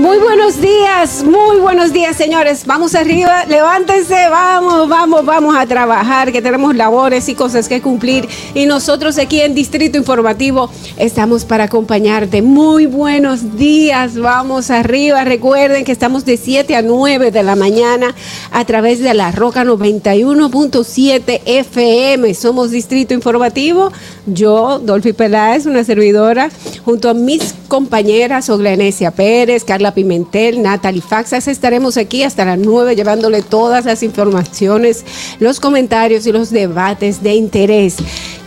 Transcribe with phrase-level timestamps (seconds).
[0.00, 2.64] Muy buenos días, muy buenos días, señores.
[2.64, 8.26] Vamos arriba, levántense, vamos, vamos, vamos a trabajar, que tenemos labores y cosas que cumplir.
[8.54, 12.40] Y nosotros aquí en Distrito Informativo estamos para acompañarte.
[12.40, 15.22] Muy buenos días, vamos arriba.
[15.24, 18.14] Recuerden que estamos de 7 a 9 de la mañana
[18.52, 22.32] a través de la Roca 91.7 FM.
[22.32, 23.92] Somos Distrito Informativo.
[24.24, 26.48] Yo, Dolphy Peláez, una servidora,
[26.86, 31.48] junto a mis compañeras Oglenesia Pérez, Carla Pimentel, Natalie Faxas.
[31.48, 35.04] Estaremos aquí hasta las 9 llevándole todas las informaciones,
[35.38, 37.96] los comentarios y los debates de interés.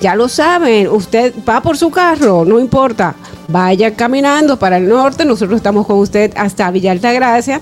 [0.01, 3.15] Ya lo saben, usted va por su carro, no importa.
[3.47, 7.61] Vaya caminando para el norte, nosotros estamos con usted hasta Villa Altagracia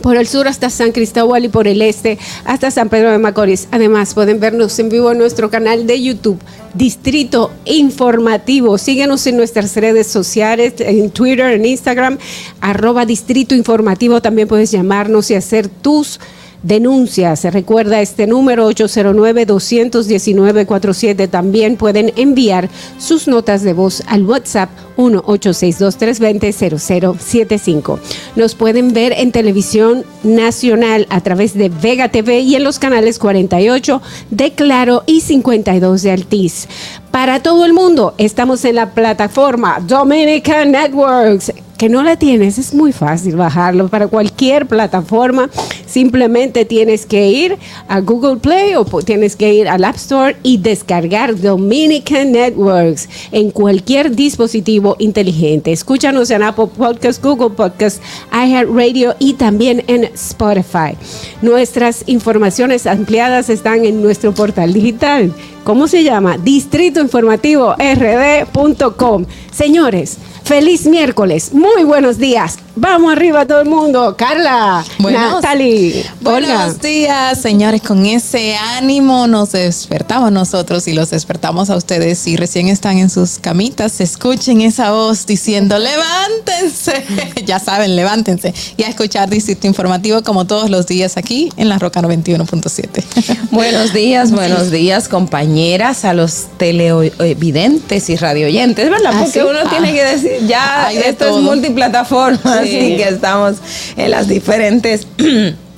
[0.00, 3.68] por el sur hasta San Cristóbal y por el este hasta San Pedro de Macorís.
[3.70, 6.38] Además, pueden vernos en vivo en nuestro canal de YouTube,
[6.74, 8.78] Distrito Informativo.
[8.78, 12.18] Síguenos en nuestras redes sociales, en Twitter, en Instagram,
[12.60, 14.22] arroba Distrito Informativo.
[14.22, 16.18] También puedes llamarnos y hacer tus
[16.62, 17.44] denuncias.
[17.44, 21.28] Recuerda este número 809-219-47.
[21.28, 27.98] También pueden enviar sus notas de voz al WhatsApp 1-862-320-0075.
[28.36, 33.18] Nos pueden ver en televisión nacional a través de Vega TV y en los canales
[33.18, 36.68] 48 de Claro y 52 de Altiz.
[37.10, 42.74] Para todo el mundo, estamos en la plataforma Dominican Networks que no la tienes, es
[42.74, 45.48] muy fácil bajarlo para cualquier plataforma.
[45.86, 47.56] Simplemente tienes que ir
[47.86, 53.52] a Google Play o tienes que ir al App Store y descargar Dominican Networks en
[53.52, 55.72] cualquier dispositivo inteligente.
[55.72, 58.00] Escúchanos en Apple Podcasts, Google Podcasts,
[58.32, 60.96] iHeartRadio y también en Spotify.
[61.42, 65.32] Nuestras informaciones ampliadas están en nuestro portal digital.
[65.64, 66.38] ¿Cómo se llama?
[66.38, 69.26] Distrito Informativo rd.com.
[69.50, 70.16] Señores,
[70.48, 72.56] Feliz miércoles, muy buenos días.
[72.74, 74.14] Vamos arriba todo el mundo.
[74.16, 77.82] Carla, buenos, Natalie, Buenos días, señores.
[77.82, 82.20] Con ese ánimo nos despertamos nosotros y los despertamos a ustedes.
[82.20, 87.04] Si recién están en sus camitas, escuchen esa voz diciendo, levántense.
[87.44, 88.54] ya saben, levántense.
[88.78, 93.48] Y a escuchar Distrito Informativo como todos los días aquí en la Roca 91.7.
[93.50, 99.14] buenos días, buenos días, compañeras, a los televidentes y radioyentes, ¿verdad?
[99.18, 103.56] Porque uno tiene que decir ya esto es multiplataforma, así que estamos
[103.96, 105.06] en las diferentes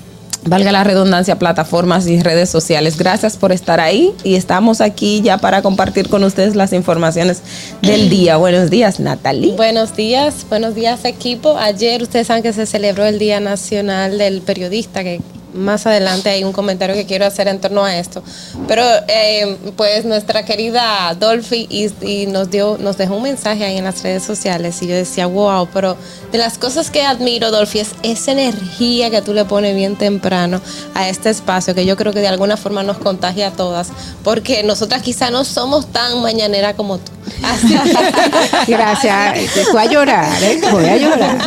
[0.45, 2.97] valga la redundancia, plataformas y redes sociales.
[2.97, 7.43] Gracias por estar ahí y estamos aquí ya para compartir con ustedes las informaciones
[7.83, 8.37] del día.
[8.37, 9.55] Buenos días, Natalie.
[9.57, 11.57] Buenos días, buenos días, equipo.
[11.59, 15.21] Ayer ustedes saben que se celebró el Día Nacional del Periodista, que
[15.55, 18.23] más adelante hay un comentario que quiero hacer en torno a esto.
[18.69, 23.85] Pero eh, pues nuestra querida Dolphy y, nos dio, nos dejó un mensaje ahí en
[23.85, 25.97] las redes sociales y yo decía, wow, pero
[26.33, 30.61] de las cosas que admiro, Dolphy, es esa energía que tú le pones bien temprano
[30.95, 33.89] a este espacio, que yo creo que de alguna forma nos contagia a todas,
[34.23, 37.13] porque nosotras quizá no somos tan mañanera como tú.
[38.67, 39.73] gracias.
[39.73, 40.61] Voy a llorar, ¿eh?
[40.71, 41.39] Voy a llorar.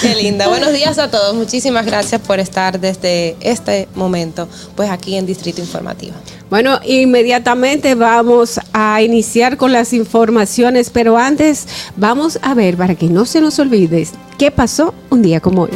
[0.00, 0.48] Qué linda.
[0.48, 1.34] Buenos días a todos.
[1.34, 6.14] Muchísimas gracias por estar desde este momento, pues aquí en Distrito Informativo.
[6.50, 11.66] Bueno, inmediatamente vamos a iniciar con las informaciones, pero antes
[11.96, 14.06] vamos a ver, para que no se nos olvide,
[14.38, 15.70] qué pasó un día como hoy.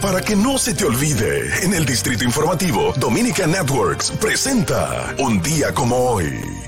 [0.00, 5.72] Para que no se te olvide, en el Distrito Informativo, Dominica Networks presenta Un día
[5.72, 6.65] como hoy.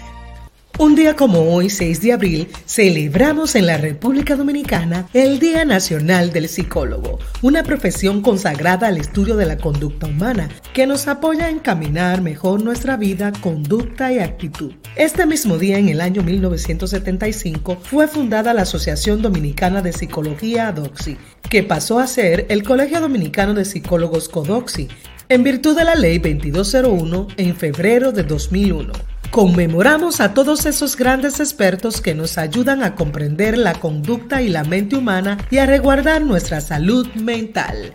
[0.81, 6.33] Un día como hoy, 6 de abril, celebramos en la República Dominicana el Día Nacional
[6.33, 11.51] del Psicólogo, una profesión consagrada al estudio de la conducta humana que nos apoya a
[11.51, 14.73] encaminar mejor nuestra vida, conducta y actitud.
[14.95, 21.17] Este mismo día, en el año 1975, fue fundada la Asociación Dominicana de Psicología ADOXI,
[21.51, 24.87] que pasó a ser el Colegio Dominicano de Psicólogos CODOXI,
[25.29, 29.18] en virtud de la Ley 2201 en febrero de 2001.
[29.31, 34.65] Conmemoramos a todos esos grandes expertos que nos ayudan a comprender la conducta y la
[34.65, 37.93] mente humana y a resguardar nuestra salud mental.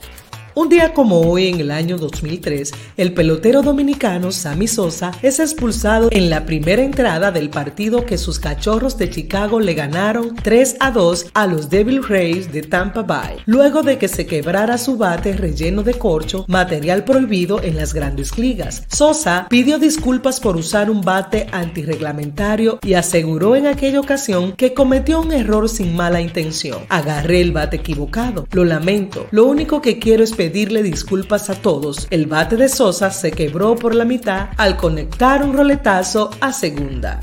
[0.55, 6.09] Un día como hoy, en el año 2003, el pelotero dominicano Sammy Sosa es expulsado
[6.11, 10.91] en la primera entrada del partido que sus cachorros de Chicago le ganaron 3 a
[10.91, 15.33] 2 a los Devil Rays de Tampa Bay, luego de que se quebrara su bate
[15.33, 18.83] relleno de corcho, material prohibido en las grandes ligas.
[18.89, 25.19] Sosa pidió disculpas por usar un bate antirreglamentario y aseguró en aquella ocasión que cometió
[25.19, 26.83] un error sin mala intención.
[26.89, 28.47] Agarré el bate equivocado.
[28.51, 29.25] Lo lamento.
[29.31, 32.05] Lo único que quiero es pedirle disculpas a todos.
[32.09, 37.21] El bate de Sosa se quebró por la mitad al conectar un roletazo a segunda.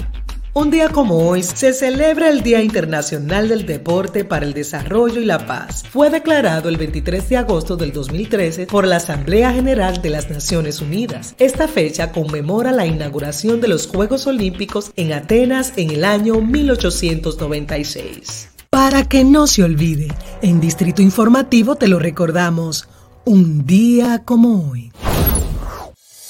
[0.55, 5.27] Un día como hoy se celebra el Día Internacional del Deporte para el Desarrollo y
[5.27, 5.85] la Paz.
[5.91, 10.81] Fue declarado el 23 de agosto del 2013 por la Asamblea General de las Naciones
[10.81, 11.35] Unidas.
[11.39, 18.49] Esta fecha conmemora la inauguración de los Juegos Olímpicos en Atenas en el año 1896.
[18.71, 20.09] Para que no se olvide,
[20.41, 22.89] en Distrito Informativo te lo recordamos
[23.25, 24.93] un día como hoy.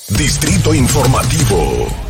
[0.08, 2.09] Distrito Informativo.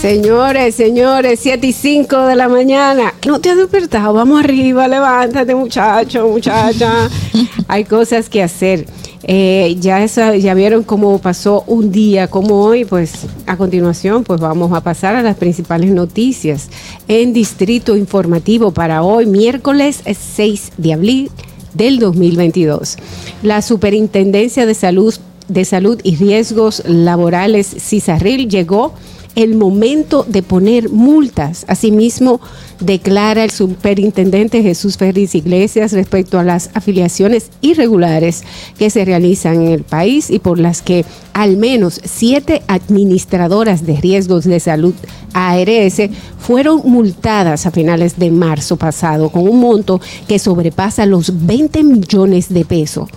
[0.00, 3.14] Señores, señores, 7 y 5 de la mañana.
[3.26, 7.10] No te has despertado, vamos arriba, levántate muchacho, muchacha.
[7.68, 8.86] Hay cosas que hacer.
[9.24, 14.72] Eh, ya, ya vieron cómo pasó un día como hoy, pues a continuación pues vamos
[14.72, 16.68] a pasar a las principales noticias
[17.08, 21.30] en Distrito Informativo para hoy, miércoles 6 de abril
[21.74, 22.98] del 2022.
[23.42, 25.12] La Superintendencia de Salud,
[25.48, 28.94] de Salud y Riesgos Laborales, CISARRIL, llegó
[29.38, 31.64] el momento de poner multas.
[31.68, 32.40] Asimismo,
[32.80, 38.42] declara el superintendente Jesús Ferris Iglesias respecto a las afiliaciones irregulares
[38.80, 41.04] que se realizan en el país y por las que
[41.34, 44.94] al menos siete administradoras de riesgos de salud
[45.32, 46.02] ARS
[46.40, 52.48] fueron multadas a finales de marzo pasado con un monto que sobrepasa los 20 millones
[52.48, 53.08] de pesos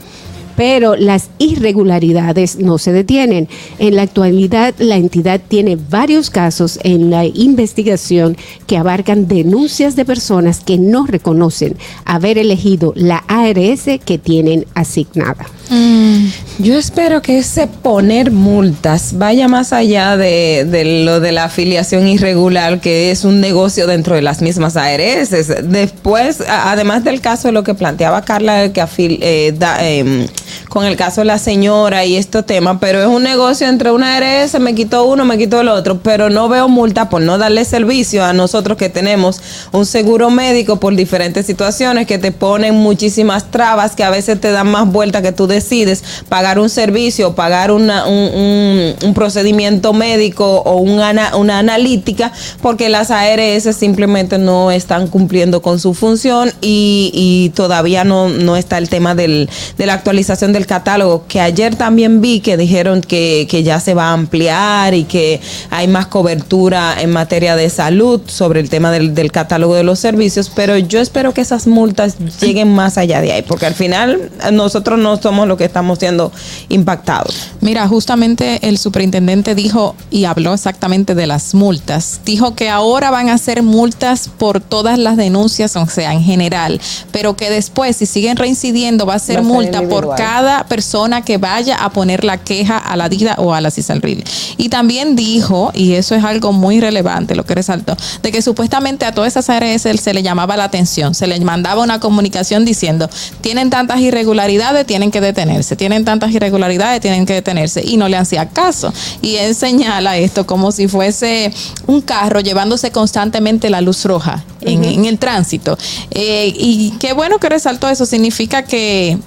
[0.56, 3.48] pero las irregularidades no se detienen.
[3.80, 8.38] En la actualidad, la entidad tiene varios casos en la investigación
[8.68, 15.46] que abarcan denuncias de personas que no reconocen haber elegido la ARS que tienen asignada.
[15.70, 16.28] Mm,
[16.60, 22.82] yo espero que ese poner multas vaya más allá de, lo de la afiliación irregular,
[22.82, 25.30] que es un negocio dentro de las mismas ARS.
[25.64, 30.28] Después, además del caso de lo que planteaba Carla, que eh, em,
[30.70, 34.18] con el caso de la señora y este tema, pero es un negocio entre una
[34.18, 37.64] ARS, me quitó uno, me quitó el otro, pero no veo multa por no darle
[37.64, 39.42] servicio a nosotros que tenemos
[39.72, 44.52] un seguro médico por diferentes situaciones que te ponen muchísimas trabas que a veces te
[44.52, 49.94] dan más vuelta que tú de decides pagar un servicio, pagar una, un, un, procedimiento
[49.94, 52.32] médico o una, una analítica,
[52.62, 58.58] porque las ARS simplemente no están cumpliendo con su función y, y todavía no, no
[58.58, 63.02] está el tema del, de la actualización del catálogo, que ayer también vi que dijeron
[63.02, 67.70] que, que ya se va a ampliar y que hay más cobertura en materia de
[67.70, 71.68] salud sobre el tema del, del catálogo de los servicios, pero yo espero que esas
[71.68, 76.00] multas lleguen más allá de ahí, porque al final nosotros no somos lo que estamos
[76.00, 76.32] siendo
[76.70, 77.52] impactados.
[77.62, 82.22] Mira, justamente el superintendente dijo y habló exactamente de las multas.
[82.26, 86.82] Dijo que ahora van a ser multas por todas las denuncias, o sea, en general,
[87.12, 90.31] pero que después, si siguen reincidiendo, va a ser multa por cada
[90.68, 94.24] persona que vaya a poner la queja a la DIDA o a la CISALRIL.
[94.58, 99.06] Y también dijo, y eso es algo muy relevante, lo que resaltó, de que supuestamente
[99.06, 103.10] a todas esas ARS se le llamaba la atención, se le mandaba una comunicación diciendo,
[103.42, 105.76] tienen tantas irregularidades, tienen que detener detenerse.
[105.76, 107.82] Tienen tantas irregularidades, tienen que detenerse.
[107.86, 108.94] Y no le hacía caso.
[109.22, 111.52] Y él señala esto como si fuese
[111.88, 115.78] un carro llevándose constantemente la luz roja en, el tránsito.
[116.12, 118.06] Eh, y qué bueno que resaltó eso.
[118.06, 119.18] Significa que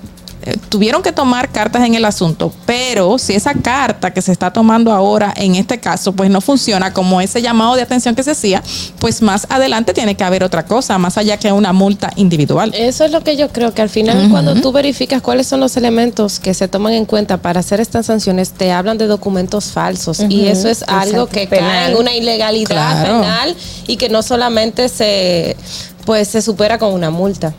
[0.68, 4.92] tuvieron que tomar cartas en el asunto, pero si esa carta que se está tomando
[4.92, 8.62] ahora en este caso, pues no funciona como ese llamado de atención que se hacía,
[8.98, 12.72] pues más adelante tiene que haber otra cosa, más allá que una multa individual.
[12.74, 15.76] Eso es lo que yo creo, que al final cuando tú verificas cuáles son los
[15.76, 20.20] elementos que se toman en cuenta para hacer estas sanciones, te hablan de documentos falsos
[20.28, 25.56] y eso es algo que cae en una ilegalidad penal y que no solamente se
[26.04, 27.54] pues se supera con una multa.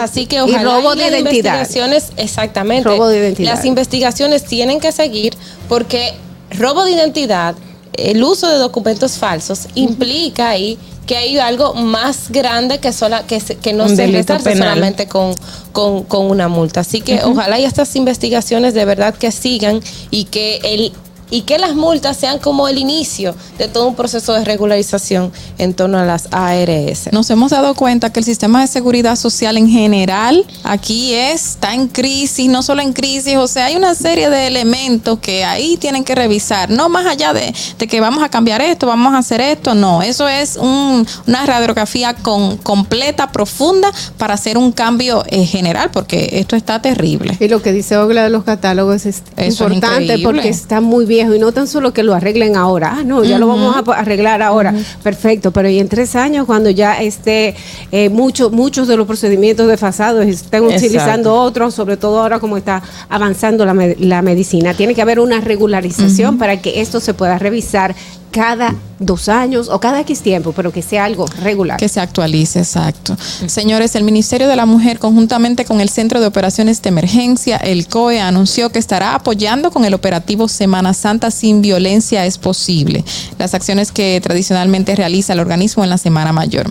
[0.00, 1.60] Así que ojalá y robo de las identidad.
[1.60, 2.88] investigaciones, exactamente.
[2.88, 3.54] Robo de identidad.
[3.54, 5.34] Las investigaciones tienen que seguir
[5.68, 6.14] porque
[6.50, 7.54] robo de identidad,
[7.94, 13.38] el uso de documentos falsos implica ahí que hay algo más grande que sola que,
[13.38, 14.42] que no Un se penal.
[14.42, 15.34] solamente con,
[15.72, 16.80] con, con una multa.
[16.80, 20.92] Así que ojalá y estas investigaciones de verdad que sigan y que el
[21.30, 25.74] y que las multas sean como el inicio de todo un proceso de regularización en
[25.74, 27.12] torno a las ARS.
[27.12, 31.88] Nos hemos dado cuenta que el sistema de seguridad social en general aquí está en
[31.88, 36.04] crisis, no solo en crisis, o sea, hay una serie de elementos que ahí tienen
[36.04, 39.40] que revisar, no más allá de, de que vamos a cambiar esto, vamos a hacer
[39.40, 45.44] esto, no, eso es un- una radiografía con, completa, profunda para hacer un cambio eh,
[45.44, 47.36] general, porque esto está terrible.
[47.40, 51.38] Y lo que dice Ogla de los catálogos es importante porque está muy viejo y
[51.38, 52.96] no tan solo que lo arreglen ahora.
[52.98, 54.74] Ah, no, ya lo vamos a arreglar ahora.
[55.02, 57.54] Perfecto, pero y en tres años cuando ya esté
[57.90, 60.86] eh, mucho, muchos de los procedimientos desfasados estén Exacto.
[60.86, 65.40] utilizando otros, sobre todo ahora como está avanzando la, la medicina, tiene que haber una
[65.40, 67.94] regularización para que esto se pueda revisar
[68.30, 71.78] cada dos años o cada X tiempo, pero que sea algo regular.
[71.78, 73.16] Que se actualice, exacto.
[73.46, 77.86] Señores, el Ministerio de la Mujer, conjuntamente con el Centro de Operaciones de Emergencia, el
[77.88, 83.04] COE, anunció que estará apoyando con el operativo Semana Santa sin violencia es posible,
[83.38, 86.70] las acciones que tradicionalmente realiza el organismo en la Semana Mayor.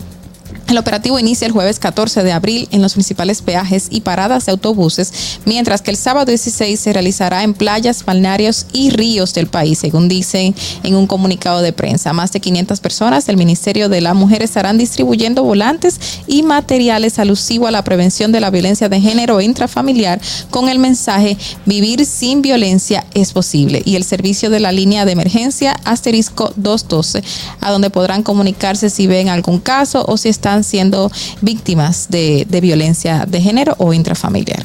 [0.67, 4.51] El operativo inicia el jueves 14 de abril en los principales peajes y paradas de
[4.51, 9.77] autobuses, mientras que el sábado 16 se realizará en playas, balnearios y ríos del país,
[9.77, 12.13] según dicen en un comunicado de prensa.
[12.13, 17.67] Más de 500 personas del Ministerio de la Mujer estarán distribuyendo volantes y materiales alusivos
[17.67, 20.19] a la prevención de la violencia de género intrafamiliar
[20.49, 25.11] con el mensaje Vivir sin violencia es posible y el servicio de la línea de
[25.11, 27.23] emergencia asterisco 212,
[27.61, 32.61] a donde podrán comunicarse si ven algún caso o si están siendo víctimas de, de
[32.61, 34.63] violencia de género o intrafamiliar.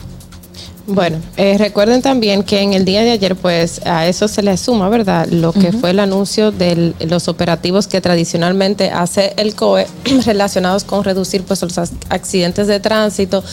[0.86, 4.56] Bueno, eh, recuerden también que en el día de ayer, pues a eso se le
[4.56, 5.28] suma, ¿verdad?
[5.28, 9.86] Lo que fue el anuncio de los operativos que tradicionalmente hace el COE
[10.26, 13.44] relacionados con reducir pues los ac- accidentes de tránsito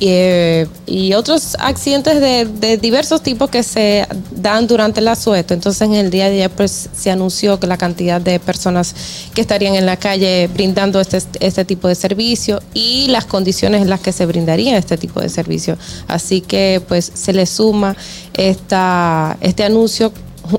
[0.00, 5.54] eh, y otros accidentes de, de diversos tipos que se dan durante el asueto.
[5.54, 8.94] Entonces en el día de ayer pues se anunció que la cantidad de personas
[9.34, 13.90] que estarían en la calle brindando este, este tipo de servicio y las condiciones en
[13.90, 15.76] las que se brindaría este tipo de servicio.
[16.08, 17.96] Así que pues se le suma
[18.34, 20.12] esta, este anuncio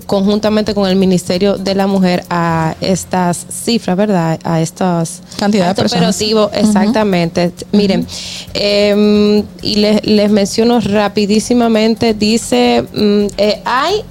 [0.05, 4.39] conjuntamente con el Ministerio de la Mujer a estas cifras, ¿verdad?
[4.43, 6.15] A estas Cantidad de personas.
[6.15, 7.51] operativo, exactamente.
[7.71, 8.05] Miren,
[8.53, 14.03] eh, y les, les menciono rapidísimamente, dice, mm, eh, hay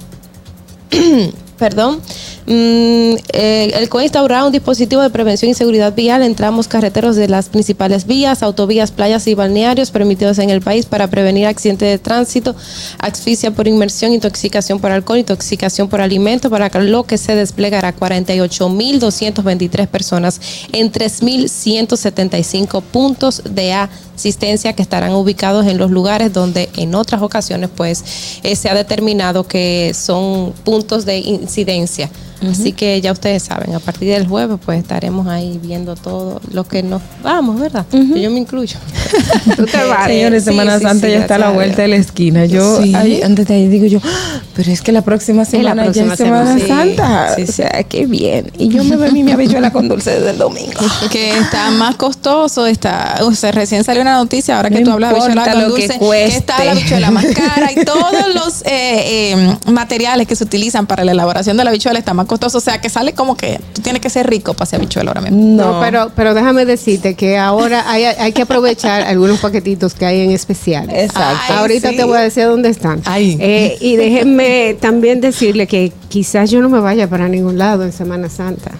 [1.61, 2.01] perdón,
[2.47, 6.23] Mm, eh, el COE instaurará un dispositivo de prevención y seguridad vial.
[6.23, 10.85] En tramos carreteros de las principales vías, autovías, playas y balnearios permitidos en el país
[10.85, 12.55] para prevenir accidentes de tránsito,
[12.99, 19.87] asfixia por inmersión, intoxicación por alcohol, intoxicación por alimento, para lo que se desplegará 48.223
[19.87, 23.73] personas en 3.175 puntos de
[24.21, 28.03] asistencia que estarán ubicados en los lugares donde en otras ocasiones pues
[28.43, 32.09] eh, se ha determinado que son puntos de incidencia.
[32.49, 36.63] Así que ya ustedes saben, a partir del jueves pues estaremos ahí viendo todo lo
[36.63, 37.85] que nos vamos, ¿verdad?
[37.91, 38.79] Yo me incluyo.
[39.55, 40.07] Tú te vas.
[40.07, 42.45] Señores, Sí, Semana sí, Santa sí, ya está a la vuelta de la esquina.
[42.45, 42.79] Yo
[43.23, 46.17] antes de ahí digo yo, "Ah, pero es que la próxima semana próxima ya es
[46.17, 46.59] Semana.
[46.67, 47.35] Santa.
[47.35, 48.51] Sí, o sea, qué bien.
[48.57, 50.81] Y yo me bebí mi habichuela con dulce desde el domingo.
[51.11, 54.91] que está más costoso, está, o sea, recién salió una noticia, ahora que No tú
[54.93, 56.37] hablas de habichuela que dulce, cueste.
[56.37, 61.03] está la habichuela más cara y todos los eh, eh, materiales que se utilizan para
[61.03, 63.81] la elaboración de la habichuela están más costosos, o sea, que sale como que tú
[63.81, 65.37] tienes que ser rico para hacer habichuela ahora mismo.
[65.41, 70.21] No, pero, pero déjame decirte que ahora hay, hay que aprovechar algunos paquetitos que hay
[70.21, 70.89] en especial.
[70.89, 71.39] Exacto.
[71.49, 71.95] Ay, Ahorita sí.
[71.97, 73.01] te voy a decir dónde están.
[73.05, 73.37] Ay.
[73.39, 77.91] Eh, y déjenme también decirle que quizás yo no me vaya para ningún lado en
[77.91, 78.71] Semana Santa.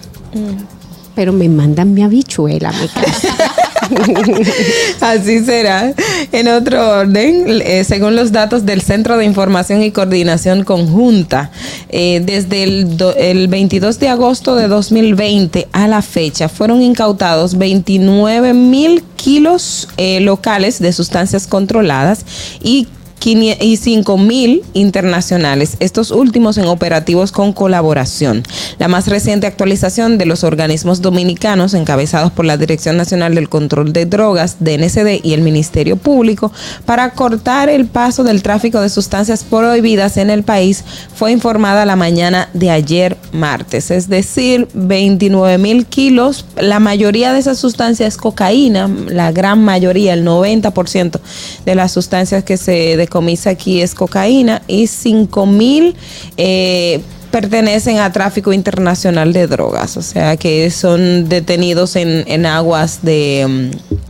[1.14, 3.28] Pero me mandan mi habichuela a mi casa.
[5.00, 5.92] Así será.
[6.32, 11.50] En otro orden, eh, según los datos del Centro de Información y Coordinación Conjunta,
[11.88, 18.54] eh, desde el, el 22 de agosto de 2020 a la fecha fueron incautados 29
[18.54, 22.24] mil kilos eh, locales de sustancias controladas
[22.62, 22.88] y
[23.24, 28.42] y 5 mil internacionales, estos últimos en operativos con colaboración.
[28.78, 33.92] La más reciente actualización de los organismos dominicanos encabezados por la Dirección Nacional del Control
[33.92, 36.50] de Drogas, DNCD y el Ministerio Público
[36.84, 40.82] para cortar el paso del tráfico de sustancias prohibidas en el país
[41.14, 46.44] fue informada la mañana de ayer martes, es decir, 29 mil kilos.
[46.56, 51.20] La mayoría de esas sustancias es cocaína, la gran mayoría, el 90%
[51.64, 55.94] de las sustancias que se comisa aquí es cocaína y 5 mil
[56.38, 63.00] eh, pertenecen a tráfico internacional de drogas, o sea que son detenidos en, en aguas
[63.02, 63.46] de...
[63.48, 64.00] Mm,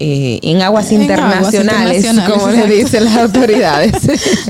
[0.00, 3.94] eh, en aguas internacionales, como le dicen las autoridades.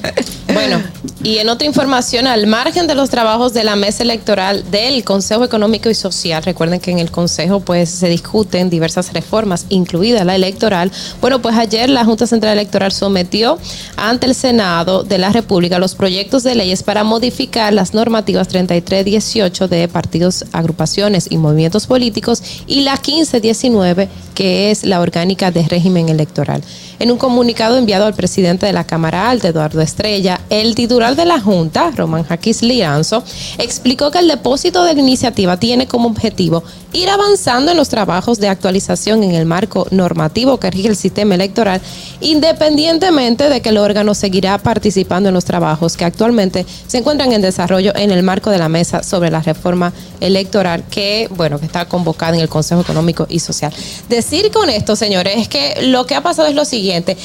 [0.52, 0.78] bueno,
[1.22, 5.44] y en otra información, al margen de los trabajos de la mesa electoral del Consejo
[5.44, 10.37] Económico y Social, recuerden que en el Consejo pues se discuten diversas reformas, incluida la
[10.37, 10.92] electoral.
[11.20, 13.58] Bueno, pues ayer la Junta Central Electoral sometió
[13.96, 19.66] ante el Senado de la República los proyectos de leyes para modificar las normativas 3318
[19.66, 26.08] de partidos, agrupaciones y movimientos políticos y la 1519 que es la orgánica de régimen
[26.08, 26.62] electoral.
[26.99, 31.25] En un comunicado enviado al presidente de la Cámara Alta, Eduardo Estrella, el titular de
[31.25, 33.23] la Junta, Román Jaquis Liranzo,
[33.59, 38.38] explicó que el depósito de la iniciativa tiene como objetivo ir avanzando en los trabajos
[38.38, 41.80] de actualización en el marco normativo que rige el sistema electoral,
[42.21, 47.42] independientemente de que el órgano seguirá participando en los trabajos que actualmente se encuentran en
[47.42, 51.87] desarrollo en el marco de la mesa sobre la reforma electoral que, bueno, que está
[51.87, 53.73] convocada en el Consejo Económico y Social.
[54.09, 57.16] Decir con esto, señores, es que lo que ha pasado es lo siguiente.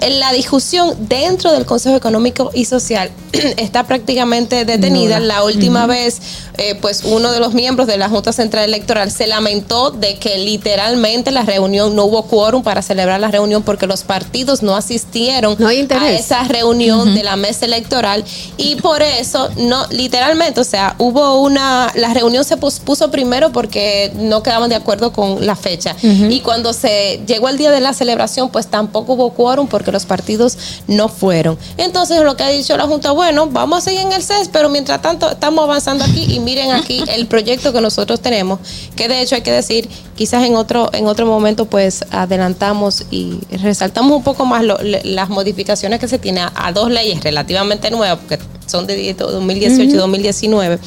[0.00, 3.10] la discusión dentro del Consejo Económico y Social
[3.56, 5.20] está prácticamente detenida.
[5.20, 6.20] La última vez,
[6.58, 10.38] eh, pues uno de los miembros de la Junta Central Electoral se lamentó de que
[10.38, 15.56] literalmente la reunión no hubo quórum para celebrar la reunión porque los partidos no asistieron
[15.64, 18.24] a esa reunión de la mesa electoral
[18.56, 24.12] y por eso no literalmente, o sea, hubo una la reunión se pospuso primero porque
[24.14, 25.96] no quedaban de acuerdo con la fecha.
[26.02, 30.06] Y cuando se llegó el día de la celebración pues tampoco hubo quórum porque los
[30.06, 31.58] partidos no fueron.
[31.76, 34.68] Entonces lo que ha dicho la Junta, bueno, vamos a seguir en el CES, pero
[34.68, 38.60] mientras tanto estamos avanzando aquí y miren aquí el proyecto que nosotros tenemos,
[38.96, 43.38] que de hecho hay que decir, quizás en otro, en otro momento pues adelantamos y
[43.50, 48.38] resaltamos un poco más las modificaciones que se tienen a, dos leyes relativamente nuevas, porque
[48.72, 50.78] son de 2018 y 2019.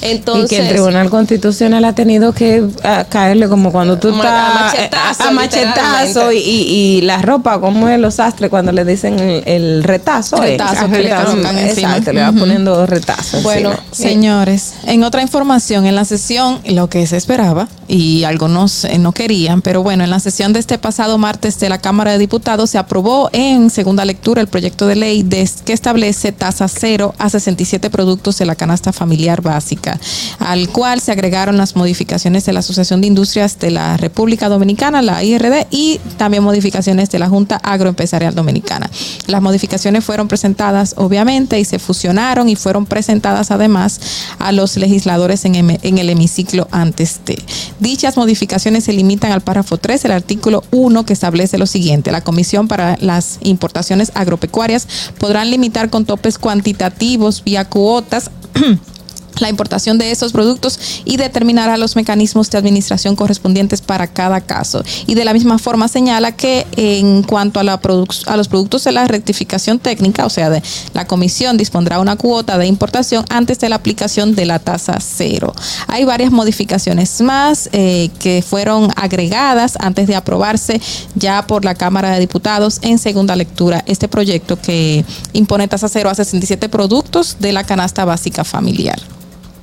[0.00, 2.64] Entonces, y que el Tribunal Constitucional ha tenido que
[3.08, 8.72] caerle como cuando tú estás a machetazo, y, la ropa, como es los sastres cuando
[8.72, 10.36] le dicen el, retazo.
[10.36, 13.40] Retazo que le Exacto, le va poniendo retazo.
[13.42, 18.98] Bueno, señores, en otra información, en la sesión, lo que se esperaba, y algunos eh,
[18.98, 22.18] no querían, pero bueno, en la sesión de este pasado martes de la Cámara de
[22.18, 25.26] Diputados se aprobó en segunda lectura el proyecto de ley
[25.64, 29.98] que establece tasa cero a 67 productos de la canasta familiar básica,
[30.38, 35.02] al cual se agregaron las modificaciones de la Asociación de Industrias de la República Dominicana,
[35.02, 38.90] la IRD, y también modificaciones de la Junta Agroempresarial Dominicana.
[39.26, 44.00] Las modificaciones fueron presentadas, obviamente, y se fusionaron y fueron presentadas además
[44.38, 47.42] a los legisladores en, el hemiciclo antes de.
[47.80, 52.12] Dichas modificaciones se limitan al párrafo 3 del artículo 1 que establece lo siguiente.
[52.12, 54.88] La Comisión para las Importaciones Agropecuarias
[55.18, 58.30] podrán limitar con topes cuantitativos vía cuotas
[59.40, 64.82] la importación de esos productos y determinará los mecanismos de administración correspondientes para cada caso.
[65.06, 67.80] Y de la misma forma señala que en cuanto a, la
[68.26, 70.62] a los productos de la rectificación técnica, o sea, de
[70.94, 75.52] la comisión dispondrá una cuota de importación antes de la aplicación de la tasa cero.
[75.86, 80.80] Hay varias modificaciones más eh, que fueron agregadas antes de aprobarse
[81.14, 86.10] ya por la Cámara de Diputados en segunda lectura este proyecto que impone tasa cero
[86.10, 88.98] a 67 productos de la canasta básica familiar.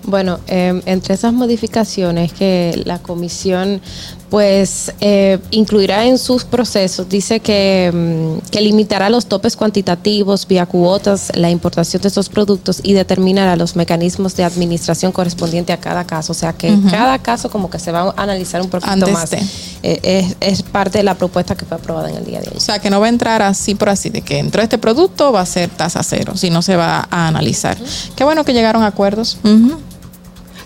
[0.07, 3.81] Bueno, em, entre esas modificaciones que la comisión
[4.29, 10.65] pues eh, incluirá en sus procesos, dice que, mm, que, limitará los topes cuantitativos vía
[10.65, 16.05] cuotas, la importación de estos productos y determinará los mecanismos de administración correspondiente a cada
[16.05, 16.31] caso.
[16.31, 19.31] O sea que cada caso como que se va a analizar un poquito más.
[19.83, 22.57] Eh, es, parte de la propuesta que fue aprobada en el día de hoy.
[22.57, 25.31] O sea que no va a entrar así por así, de que entró este producto
[25.31, 27.77] va a ser tasa cero, si no se va a analizar.
[28.15, 29.37] Qué bueno que llegaron a acuerdos.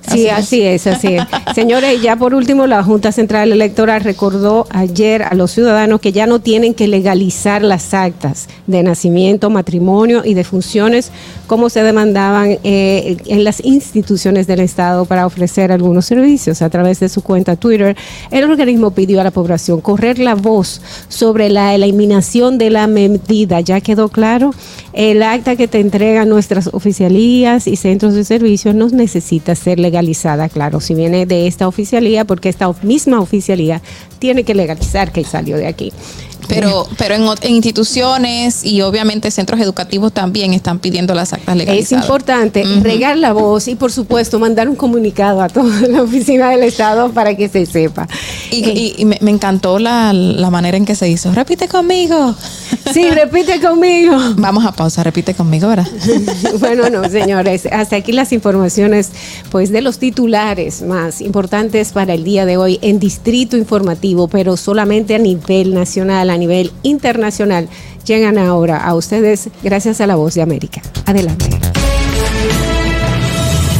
[0.08, 1.24] Sí, así, es, así es.
[1.56, 6.26] Señores, ya por último, la Junta Central Electoral recordó ayer a los ciudadanos que ya
[6.26, 11.12] no tienen que legalizar las actas de nacimiento, matrimonio y de funciones
[11.48, 16.62] como se demandaban eh, en las instituciones del Estado para ofrecer algunos servicios.
[16.62, 17.98] A través de su cuenta Twitter,
[18.30, 23.62] el organismo pidió a la población correr la voz sobre la eliminación de la medida.
[23.62, 24.52] Ya quedó claro,
[24.94, 29.89] el acta que te entregan nuestras oficialías y centros de servicios no necesita ser legalizada,
[30.50, 33.82] claro, si viene de esta oficialía, porque esta misma oficialía
[34.20, 35.92] tiene que legalizar que salió de aquí.
[36.48, 42.04] Pero, pero en, instituciones y obviamente centros educativos también están pidiendo las actas legalizadas.
[42.04, 46.50] Es importante regar la voz y por supuesto mandar un comunicado a toda la oficina
[46.50, 48.08] del Estado para que se sepa.
[48.52, 50.14] Y, eh, me, encantó la,
[50.50, 51.32] manera en que se hizo.
[51.34, 52.36] Repite conmigo.
[52.94, 54.18] Sí, repite conmigo.
[54.38, 55.88] Vamos a pausa, repite conmigo, ¿verdad?
[56.60, 59.12] bueno, no, señores, hasta aquí las informaciones
[59.52, 64.58] pues de los titulares más importantes para el día de hoy en Distrito Informativo, pero
[64.58, 67.68] solamente a nivel nacional, a nivel internacional,
[68.06, 70.82] llegan ahora a ustedes gracias a la voz de América.
[71.06, 71.79] Adelante.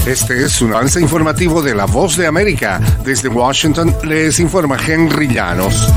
[0.10, 2.82] Este es un avance informativo de La Voz de América.
[3.06, 5.88] Desde Washington les informa Henry Llanos.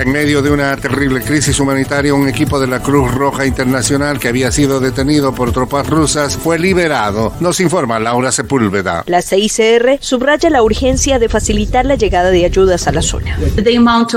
[0.00, 4.28] En medio de una terrible crisis humanitaria, un equipo de la Cruz Roja Internacional que
[4.28, 7.34] había sido detenido por tropas rusas fue liberado.
[7.40, 9.04] Nos informa Laura Sepúlveda.
[9.06, 13.38] La CICR subraya la urgencia de facilitar la llegada de ayudas a la zona.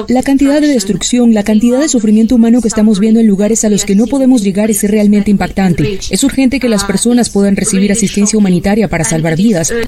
[0.07, 3.69] La cantidad de destrucción, la cantidad de sufrimiento humano que estamos viendo en lugares a
[3.69, 5.99] los que no podemos llegar es realmente impactante.
[6.09, 9.35] Es urgente que las personas puedan recibir asistencia humanitaria para salvar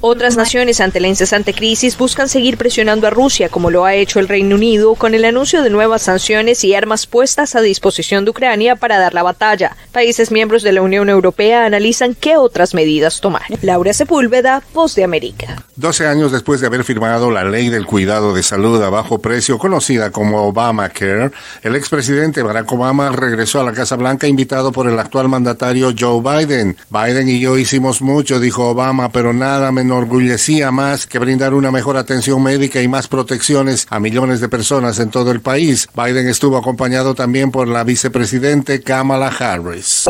[0.01, 4.19] otras naciones ante la incesante crisis buscan seguir presionando a Rusia, como lo ha hecho
[4.19, 8.31] el Reino Unido, con el anuncio de nuevas sanciones y armas puestas a disposición de
[8.31, 9.75] Ucrania para dar la batalla.
[9.91, 13.43] Países miembros de la Unión Europea analizan qué otras medidas tomar.
[13.61, 15.63] Laura Sepúlveda, Voz de América.
[15.75, 19.57] 12 años después de haber firmado la ley del cuidado de salud a bajo precio,
[19.57, 24.99] conocida como Obamacare, el expresidente Barack Obama regresó a la Casa Blanca invitado por el
[24.99, 26.77] actual mandatario Joe Biden.
[26.89, 31.69] Biden y yo hicimos mucho, dijo Obama, pero nada me enorgullecía más que brindar una
[31.69, 35.89] mejor atención médica y más protecciones a millones de personas en todo el país.
[35.93, 40.05] Biden estuvo acompañado también por la vicepresidente Kamala Harris.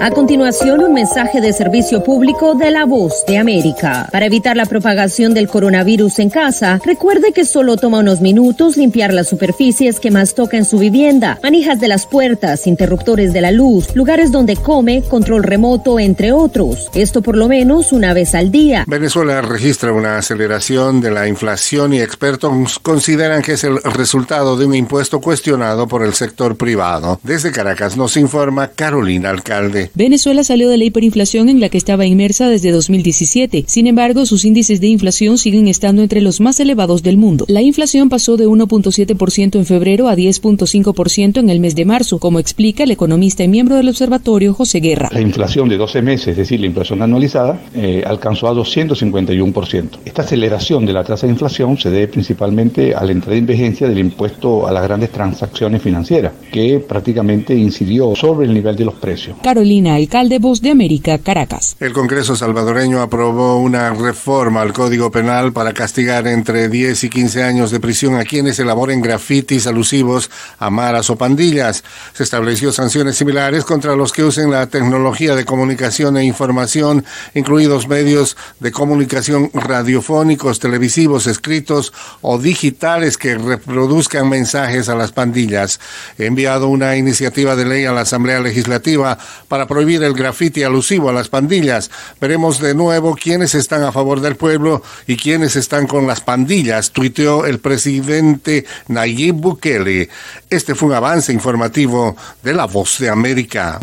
[0.00, 4.06] A continuación, un mensaje de servicio público de la voz de América.
[4.12, 9.14] Para evitar la propagación del coronavirus en casa, recuerde que solo toma unos minutos limpiar
[9.14, 13.50] las superficies que más toca en su vivienda, manijas de las puertas, interruptores de la
[13.50, 16.90] luz, lugares donde come, control remoto, entre otros.
[16.94, 18.84] Esto por lo menos una vez al día.
[18.86, 24.66] Venezuela registra una aceleración de la inflación y expertos consideran que es el resultado de
[24.66, 27.18] un impuesto cuestionado por el sector privado.
[27.22, 29.83] Desde Caracas nos informa Carolina Alcalde.
[29.94, 33.64] Venezuela salió de la hiperinflación en la que estaba inmersa desde 2017.
[33.66, 37.44] Sin embargo, sus índices de inflación siguen estando entre los más elevados del mundo.
[37.48, 42.38] La inflación pasó de 1.7% en febrero a 10.5% en el mes de marzo, como
[42.38, 45.10] explica el economista y miembro del observatorio José Guerra.
[45.12, 49.98] La inflación de 12 meses, es decir, la inflación anualizada, eh, alcanzó a 251%.
[50.04, 53.88] Esta aceleración de la tasa de inflación se debe principalmente a la entrada en vigencia
[53.88, 58.94] del impuesto a las grandes transacciones financieras, que prácticamente incidió sobre el nivel de los
[58.94, 59.36] precios.
[59.42, 61.76] Carolina, alcalde Voz de América, Caracas.
[61.80, 67.42] El Congreso salvadoreño aprobó una reforma al Código Penal para castigar entre 10 y 15
[67.42, 71.82] años de prisión a quienes elaboren grafitis alusivos a maras o pandillas.
[72.12, 77.88] Se estableció sanciones similares contra los que usen la tecnología de comunicación e información, incluidos
[77.88, 85.80] medios de comunicación radiofónicos, televisivos, escritos o digitales que reproduzcan mensajes a las pandillas.
[86.16, 91.08] He enviado una iniciativa de ley a la Asamblea Legislativa para prohibir el grafiti alusivo
[91.08, 91.90] a las pandillas.
[92.20, 96.90] Veremos de nuevo quiénes están a favor del pueblo y quiénes están con las pandillas,
[96.90, 100.08] tuiteó el presidente Nayib Bukele.
[100.50, 103.80] Este fue un avance informativo de La Voz de América.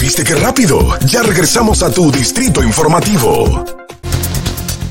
[0.00, 0.98] ¿Viste qué rápido?
[1.06, 3.85] Ya regresamos a tu distrito informativo.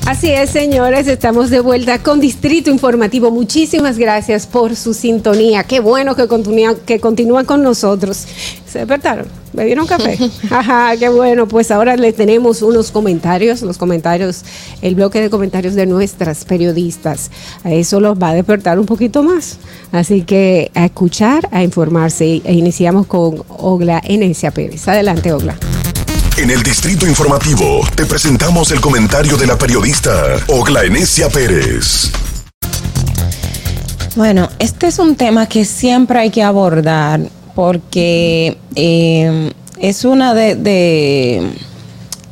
[0.05, 3.31] Así es, señores, estamos de vuelta con Distrito Informativo.
[3.31, 5.63] Muchísimas gracias por su sintonía.
[5.63, 8.27] Qué bueno que continúan, que continúan con nosotros.
[8.67, 9.25] ¿Se despertaron?
[9.53, 10.15] ¿Bebieron café?
[10.51, 11.47] Ajá, qué bueno.
[11.47, 14.43] Pues ahora le tenemos unos comentarios, los comentarios,
[14.83, 17.31] el bloque de comentarios de nuestras periodistas.
[17.63, 19.57] A eso los va a despertar un poquito más.
[19.91, 22.43] Así que a escuchar, a informarse.
[22.45, 24.87] E iniciamos con Ogla Enesia Pérez.
[24.87, 25.57] Adelante, Ogla.
[26.37, 32.11] En el Distrito Informativo te presentamos el comentario de la periodista Ogla Enesia Pérez.
[34.17, 37.21] Bueno, este es un tema que siempre hay que abordar
[37.55, 41.53] porque eh, es una de,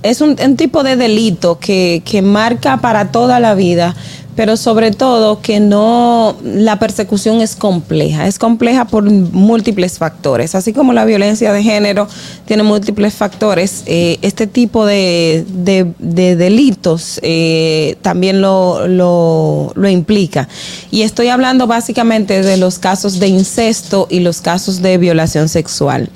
[0.02, 3.96] es un, un tipo de delito que, que marca para toda la vida
[4.36, 10.74] pero sobre todo que no, la persecución es compleja, es compleja por múltiples factores, así
[10.74, 12.08] como la violencia de género
[12.46, 20.48] tiene múltiples factores, eh, este tipo de, de, delitos eh, también lo, lo, lo, implica.
[20.90, 26.10] Y estoy hablando básicamente de los casos de incesto y los casos de violación sexual.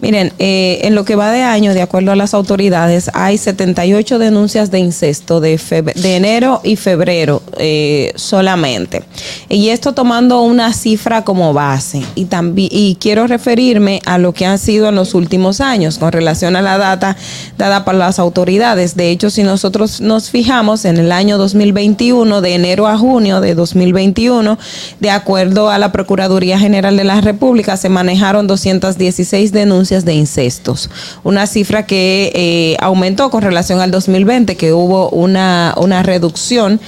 [0.00, 4.18] Miren, eh, en lo que va de año, de acuerdo a las autoridades, hay 78
[4.18, 5.58] denuncias de incesto de,
[5.94, 9.04] de enero y febrero eh, solamente.
[9.48, 12.02] Y esto tomando una cifra como base.
[12.14, 16.12] Y, también, y quiero referirme a lo que han sido en los últimos años con
[16.12, 17.16] relación a la data
[17.56, 18.96] dada por las autoridades.
[18.96, 23.54] De hecho, si nosotros nos fijamos en el año 2021, de enero a junio de
[23.54, 24.58] 2021,
[25.00, 30.90] de acuerdo a la Procuraduría General de la República, se manejaron 216 denuncias de incestos.
[31.24, 36.80] Una cifra que eh, aumentó con relación al 2020, que hubo una, una reducción.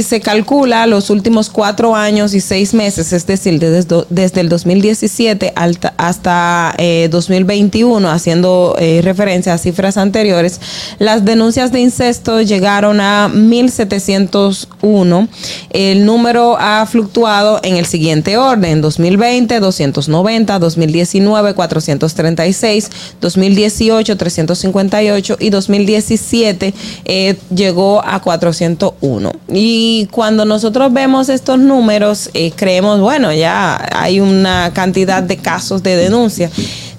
[0.00, 5.52] Se calcula los últimos cuatro años y seis meses, es decir, desde, desde el 2017
[5.96, 6.74] hasta
[7.10, 10.60] 2021, eh, haciendo eh, referencia a cifras anteriores,
[10.98, 15.28] las denuncias de incesto llegaron a 1.701.
[15.70, 25.50] El número ha fluctuado en el siguiente orden, 2020, 290, 2019, 436, 2018, 358 y
[25.50, 26.74] 2017
[27.04, 29.32] eh, llegó a 401.
[29.52, 35.38] Y y cuando nosotros vemos estos números, eh, creemos, bueno, ya hay una cantidad de
[35.38, 36.52] casos de denuncia.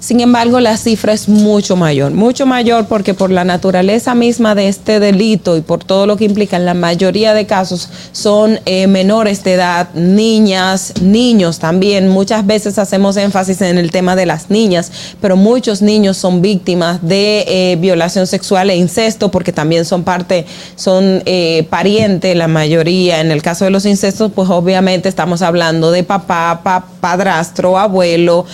[0.04, 4.68] Sin embargo, la cifra es mucho mayor, mucho mayor porque por la naturaleza misma de
[4.68, 8.86] este delito y por todo lo que implica, en la mayoría de casos son eh,
[8.86, 12.08] menores de edad, niñas, niños también.
[12.08, 17.00] Muchas veces hacemos énfasis en el tema de las niñas, pero muchos niños son víctimas
[17.00, 20.44] de eh, violación sexual e incesto porque también son parte,
[20.76, 23.22] son eh, parientes, la mayoría.
[23.22, 26.60] En el caso de los incestos, pues obviamente estamos hablando de papá,
[27.00, 28.44] padrastro, abuelo,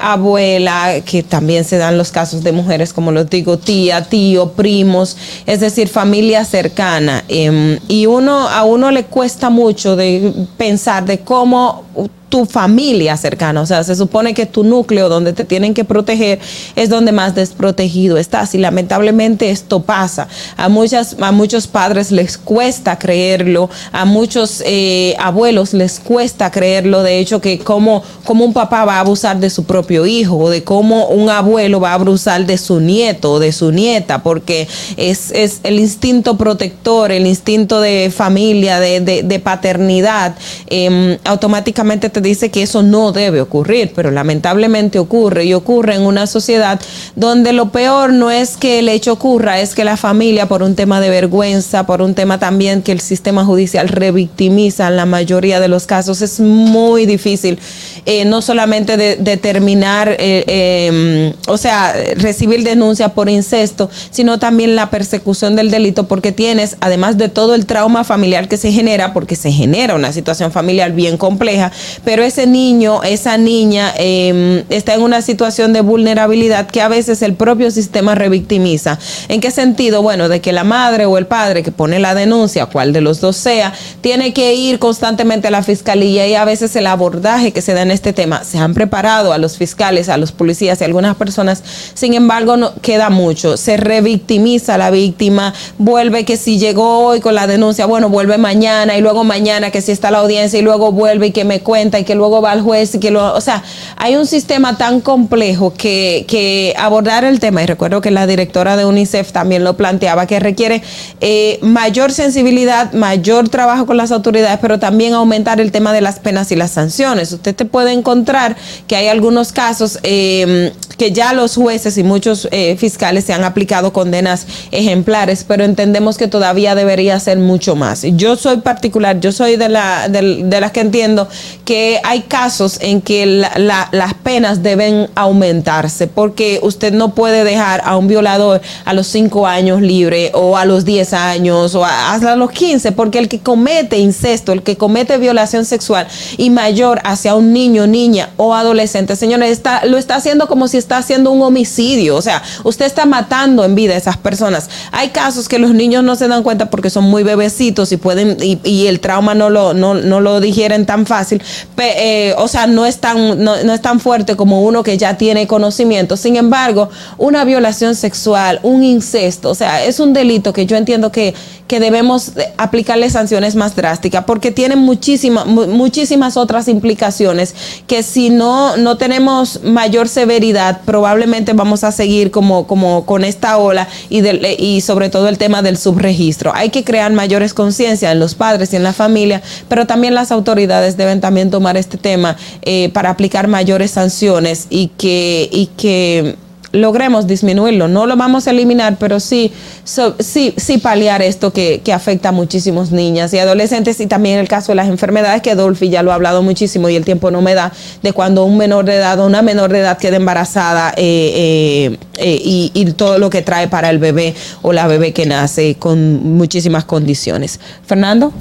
[0.00, 0.71] abuela
[1.04, 5.60] que también se dan los casos de mujeres, como los digo, tía, tío, primos, es
[5.60, 7.24] decir, familia cercana.
[7.28, 11.84] Em, y uno, a uno le cuesta mucho de pensar de cómo
[12.32, 13.60] tu familia cercana.
[13.60, 16.40] O sea, se supone que tu núcleo donde te tienen que proteger
[16.76, 18.54] es donde más desprotegido estás.
[18.54, 20.28] Y lamentablemente esto pasa.
[20.56, 27.02] A, muchas, a muchos padres les cuesta creerlo, a muchos eh, abuelos les cuesta creerlo.
[27.02, 30.48] De hecho, que como, como un papá va a abusar de su propio hijo o
[30.48, 34.66] de cómo un abuelo va a abusar de su nieto o de su nieta, porque
[34.96, 40.34] es, es el instinto protector, el instinto de familia, de, de, paternidad,
[40.70, 46.02] em, automáticamente te dice que eso no debe ocurrir, pero lamentablemente ocurre y ocurre en
[46.02, 46.80] una sociedad
[47.16, 50.74] donde lo peor no es que el hecho ocurra, es que la familia por un
[50.74, 55.60] tema de vergüenza, por un tema también que el sistema judicial revictimiza en la mayoría
[55.60, 57.58] de los casos, es muy difícil
[58.06, 64.76] eh, no solamente de, determinar, eh, em, o sea, recibir denuncia por incesto, sino también
[64.76, 69.12] la persecución del delito porque tienes, además de todo el trauma familiar que se genera,
[69.12, 71.72] porque se genera una situación familiar bien compleja,
[72.04, 77.22] pero ese niño, esa niña em, está en una situación de vulnerabilidad que a veces
[77.22, 78.98] el propio sistema revictimiza.
[79.28, 80.02] ¿En qué sentido?
[80.02, 83.20] Bueno, de que la madre o el padre que pone la denuncia, cual de los
[83.20, 87.62] dos sea, tiene que ir constantemente a la fiscalía y a veces el abordaje que
[87.62, 90.84] se da en este tema, se han preparado a los fiscales, a los policías y
[90.84, 91.62] a algunas personas,
[91.94, 97.34] sin embargo no queda mucho, se revictimiza la víctima, vuelve que si llegó hoy con
[97.34, 100.92] la denuncia, bueno, vuelve mañana y luego mañana que si está la audiencia y luego
[100.92, 103.62] vuelve y que me cuenta que luego va al juez y que lo, o sea,
[103.96, 108.76] hay un sistema tan complejo que, que abordar el tema, y recuerdo que la directora
[108.76, 110.82] de UNICEF también lo planteaba, que requiere
[111.20, 116.18] eh, mayor sensibilidad, mayor trabajo con las autoridades, pero también aumentar el tema de las
[116.18, 117.32] penas y las sanciones.
[117.32, 122.48] Usted te puede encontrar que hay algunos casos eh, que ya los jueces y muchos
[122.50, 128.02] eh, fiscales se han aplicado condenas ejemplares, pero entendemos que todavía debería ser mucho más.
[128.02, 131.28] Yo soy particular, yo soy de, la, de, las que entiendo
[131.64, 137.96] que hay casos en que las penas deben aumentarse, porque usted no puede dejar a
[137.96, 142.50] un violador a los 5 años libre o a los 10 años o hasta los
[142.50, 147.52] 15, porque el que comete incesto, el que comete violación sexual y mayor hacia un
[147.52, 152.16] niño, niña o adolescente, señores, lo está haciendo como si está haciendo un homicidio.
[152.16, 154.68] O sea, usted está matando en vida a esas personas.
[154.92, 158.36] Hay casos que los niños no se dan cuenta porque son muy bebecitos y pueden,
[158.40, 161.42] y, el trauma no lo, no, no lo digieren tan fácil,
[161.78, 165.46] eh, o sea, no es, tan, no, es tan fuerte como uno que ya tiene
[165.46, 166.16] conocimiento.
[166.16, 171.10] Sin embargo, una violación sexual, un incesto, o sea, es un delito que yo entiendo
[171.10, 171.34] que,
[171.72, 177.54] que debemos aplicarle sanciones más drásticas porque tiene muchísimas, muchísimas otras implicaciones
[177.86, 183.56] que si no, no tenemos mayor severidad, probablemente vamos a seguir como, como con esta
[183.56, 184.20] ola y,
[184.62, 186.52] y sobre todo el tema del subregistro.
[186.54, 190.30] Hay que crear mayores conciencias en los padres y en la familia, pero también las
[190.30, 196.36] autoridades deben también tomar este tema eh, para aplicar mayores sanciones y que, y que
[196.72, 197.88] logremos disminuirlo.
[197.88, 199.52] No lo vamos a eliminar, pero sí,
[199.84, 204.72] sí, sí paliar esto que, afecta a muchísimos niñas y adolescentes y también el caso
[204.72, 207.52] de las enfermedades que Dolphy ya lo ha hablado muchísimo y el tiempo no me
[207.52, 207.70] da
[208.02, 212.40] de cuando un menor de edad o una menor de edad queda embarazada eh, eh,
[212.42, 216.36] y, y todo lo que trae para el bebé o la bebé que nace con
[216.36, 217.60] muchísimas condiciones.
[217.86, 218.32] Fernando.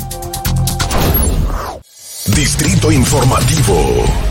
[2.27, 4.30] Distrito Informativo.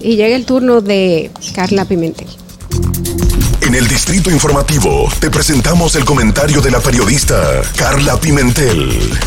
[0.00, 2.28] Y llega el turno de Carla Pimentel.
[3.60, 9.18] En el Distrito Informativo te presentamos el comentario de la periodista Carla Pimentel.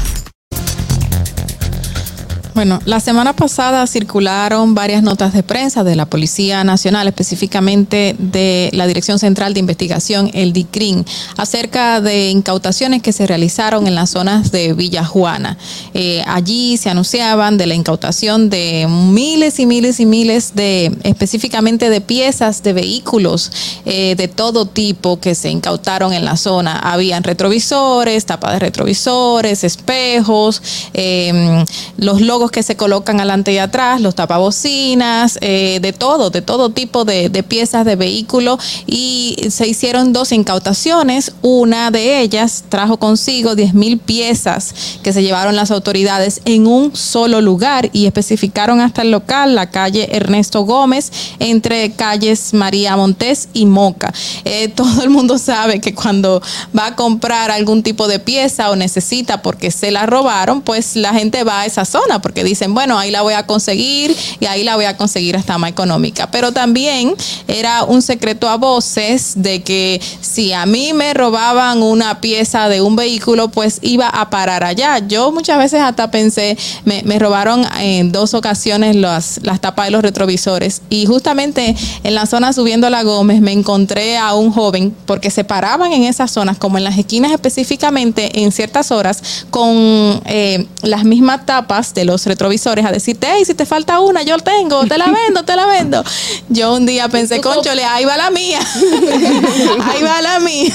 [2.55, 8.69] Bueno, la semana pasada circularon varias notas de prensa de la Policía Nacional, específicamente de
[8.73, 11.03] la Dirección Central de Investigación, el DICRIN,
[11.35, 15.57] acerca de incautaciones que se realizaron en las zonas de Villa Juana.
[15.95, 21.89] Eh, allí se anunciaban de la incautación de miles y miles y miles de, específicamente
[21.89, 23.51] de piezas de vehículos
[23.85, 26.77] eh, de todo tipo que se incautaron en la zona.
[26.77, 30.61] Habían retrovisores, tapas de retrovisores, espejos,
[30.93, 31.65] eh,
[31.97, 36.69] los logos que se colocan adelante y atrás, los tapabocinas, eh, de todo, de todo
[36.69, 41.33] tipo de, piezas de vehículo y se hicieron dos incautaciones.
[41.41, 46.95] Una de ellas trajo consigo 10 mil piezas que se llevaron las autoridades en un
[46.95, 53.49] solo lugar y especificaron hasta el local, la calle Ernesto Gómez, entre calles María Montés
[53.53, 54.13] y Moca.
[54.45, 56.41] Eh, todo el mundo sabe que cuando
[56.77, 61.13] va a comprar algún tipo de pieza o necesita porque se la robaron, pues la
[61.13, 64.63] gente va a esa zona porque dicen, bueno, ahí la voy a conseguir y ahí
[64.63, 66.31] la voy a conseguir hasta más económica.
[66.31, 67.13] Pero también
[67.47, 72.81] era un secreto a voces de que si a mí me robaban una pieza de
[72.81, 74.99] un vehículo, pues iba a parar allá.
[74.99, 80.01] Yo muchas veces hasta pensé, me, robaron en dos ocasiones las, las tapas de los
[80.01, 85.29] retrovisores y justamente en la zona subiendo la Gómez me encontré a un joven porque
[85.29, 90.67] se paraban en esas zonas, como en las esquinas específicamente, en ciertas horas, con eh,
[90.81, 94.85] las mismas tapas de los retrovisores a decirte, hey, si te falta una, yo tengo,
[94.85, 96.03] te la vendo, te la vendo.
[96.49, 98.59] Yo un día pensé, conchole, ahí va la mía,
[99.81, 100.73] ahí va la mía.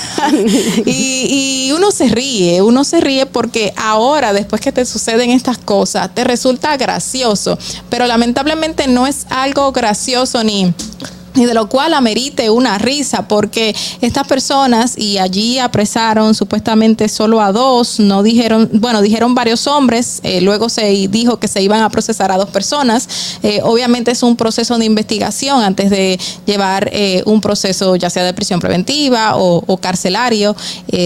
[0.86, 5.58] Y, y uno se ríe, uno se ríe porque ahora, después que te suceden estas
[5.58, 7.58] cosas, te resulta gracioso,
[7.88, 10.72] pero lamentablemente no es algo gracioso ni
[11.34, 17.40] y de lo cual amerite una risa, porque estas personas, y allí apresaron supuestamente solo
[17.40, 21.82] a dos, no dijeron, bueno, dijeron varios hombres, eh, luego se dijo que se iban
[21.82, 23.08] a procesar a dos personas.
[23.42, 28.24] Eh, obviamente es un proceso de investigación antes de llevar eh, un proceso ya sea
[28.24, 30.56] de prisión preventiva o, o carcelario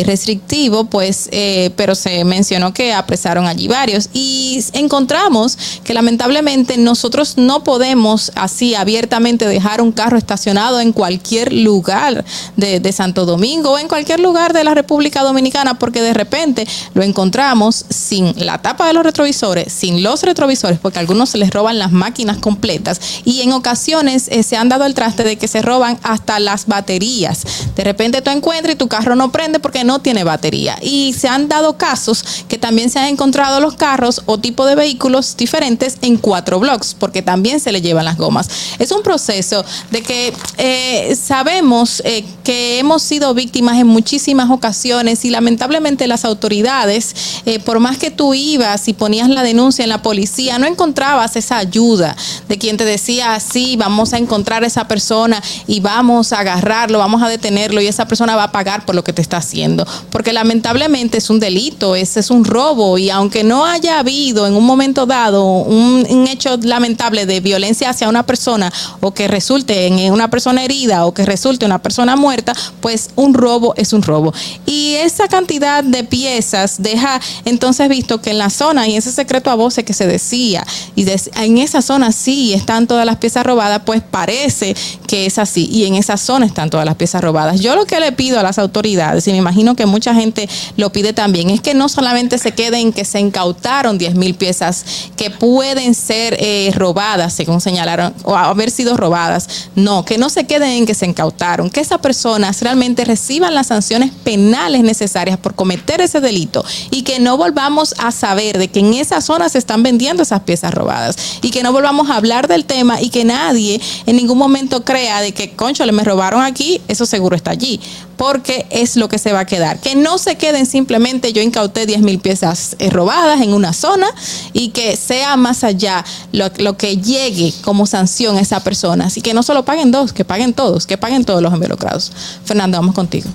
[0.04, 1.28] restrictivo, pues,
[1.76, 4.08] pero se mencionó que apresaron allí varios.
[4.12, 11.52] Y encontramos que lamentablemente nosotros no podemos así abiertamente dejar un carro estacionado en cualquier
[11.52, 12.24] lugar
[12.56, 16.66] de, de Santo Domingo o en cualquier lugar de la República Dominicana porque de repente
[16.94, 21.38] lo encontramos sin la tapa de los retrovisores, sin los retrovisores, porque a algunos se
[21.38, 25.36] les roban las máquinas completas y en ocasiones eh, se han dado el traste de
[25.36, 27.42] que se roban hasta las baterías.
[27.76, 30.76] De repente tú encuentras y tu carro no prende porque no tiene batería.
[30.82, 34.74] Y se han dado casos que también se han encontrado los carros o tipo de
[34.74, 38.48] vehículos diferentes en cuatro blocks, porque también se le llevan las gomas.
[38.78, 45.24] Es un proceso de que eh, sabemos eh, que hemos sido víctimas en muchísimas ocasiones
[45.24, 47.14] y lamentablemente las autoridades,
[47.46, 51.36] eh, por más que tú ibas y ponías la denuncia en la policía, no encontrabas
[51.36, 52.16] esa ayuda
[52.48, 56.98] de quien te decía, sí, vamos a encontrar a esa persona y vamos a agarrarlo,
[56.98, 59.86] vamos a detenerlo y esa persona va a pagar por lo que te está haciendo.
[60.10, 64.54] Porque lamentablemente es un delito, ese es un robo y aunque no haya habido en
[64.54, 69.86] un momento dado un, un hecho lamentable de violencia hacia una persona o que resulte
[69.86, 73.92] en una persona herida o que resulte en una persona muerta, pues un robo es
[73.92, 74.32] un robo.
[74.66, 79.50] Y esa cantidad de piezas deja entonces visto que en la zona y ese secreto
[79.50, 80.64] a voces que se decía
[80.94, 84.74] y des- en esa zona sí están todas las piezas robadas, pues parece
[85.06, 87.60] que es así y en esa zona están todas las piezas robadas.
[87.60, 90.90] Yo lo que le pido a las autoridades, y me imagino que mucha gente lo
[90.92, 94.84] pide también, es que no solamente se queden en que se incautaron 10 mil piezas
[95.16, 100.44] que pueden ser eh, robadas, según señalaron, o haber sido robadas, no, que no se
[100.44, 105.54] queden en que se incautaron, que esas personas realmente reciban las sanciones penales necesarias por
[105.54, 109.58] cometer ese delito y que no volvamos a saber de que en esa zona se
[109.58, 113.24] están vendiendo esas piezas robadas y que no volvamos a hablar del tema y que
[113.24, 117.50] nadie en ningún momento crea de que, concho, le me robaron aquí, eso seguro está
[117.50, 117.80] allí,
[118.16, 119.80] porque es lo que se va a quedar.
[119.80, 124.06] Que no se queden simplemente, yo incauté 10 mil piezas eh, robadas en una zona
[124.52, 129.06] y que sea más allá lo, que llegue como sanción a esa persona.
[129.06, 132.12] Así que no solo paguen dos, que paguen todos, que paguen todos los involucrados.
[132.44, 133.30] Fernando, vamos contigo.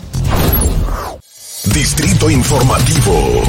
[1.73, 3.41] Distrito Informativo.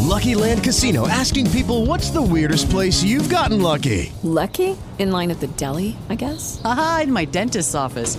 [0.00, 4.12] Lucky Land Casino asking people what's the weirdest place you've gotten lucky?
[4.22, 4.76] Lucky?
[4.98, 6.60] In line at the deli, I guess?
[6.64, 8.18] Aha, in my dentist's office.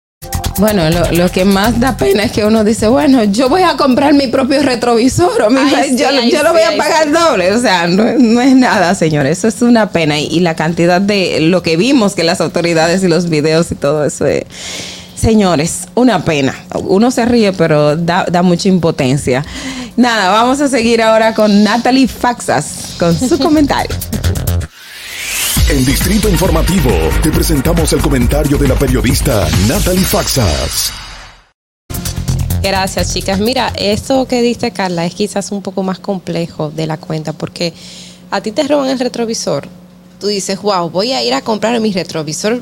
[0.57, 3.77] Bueno, lo, lo que más da pena es que uno dice, bueno, yo voy a
[3.77, 7.05] comprar mi propio retrovisor o mi- Ay, yo, sí, ay, yo lo voy a pagar
[7.05, 7.09] sí.
[7.11, 7.51] doble.
[7.53, 9.39] O sea, no, no es nada, señores.
[9.39, 10.19] Eso es una pena.
[10.19, 13.75] Y, y la cantidad de lo que vimos que las autoridades y los videos y
[13.75, 14.27] todo eso.
[14.27, 14.45] eh,
[15.15, 16.53] señores, una pena.
[16.75, 19.43] Uno se ríe, pero da, da mucha impotencia.
[19.97, 23.95] Nada, vamos a seguir ahora con Natalie Faxas con su comentario.
[25.71, 26.91] En Distrito Informativo
[27.23, 30.91] te presentamos el comentario de la periodista Natalie Faxas.
[32.61, 33.39] Gracias, chicas.
[33.39, 37.73] Mira, esto que dice Carla es quizás un poco más complejo de la cuenta porque
[38.31, 39.65] a ti te roban el retrovisor.
[40.21, 42.61] Tú dices, wow, voy a ir a comprar mi retrovisor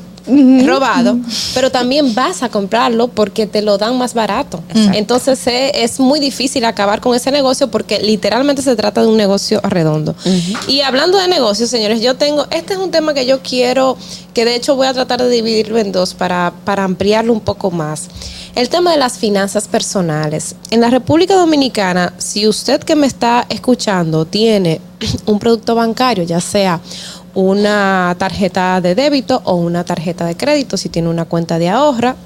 [0.64, 1.18] robado,
[1.54, 4.62] pero también vas a comprarlo porque te lo dan más barato.
[4.94, 9.16] Entonces eh, es muy difícil acabar con ese negocio porque literalmente se trata de un
[9.16, 10.14] negocio redondo.
[10.68, 13.98] Y hablando de negocios, señores, yo tengo, este es un tema que yo quiero,
[14.32, 17.70] que de hecho voy a tratar de dividirlo en dos para, para ampliarlo un poco
[17.70, 18.08] más.
[18.54, 20.56] El tema de las finanzas personales.
[20.70, 24.80] En la República Dominicana, si usted que me está escuchando tiene
[25.26, 26.80] un producto bancario, ya sea
[27.34, 32.16] una tarjeta de débito o una tarjeta de crédito, si tiene una cuenta de ahorra,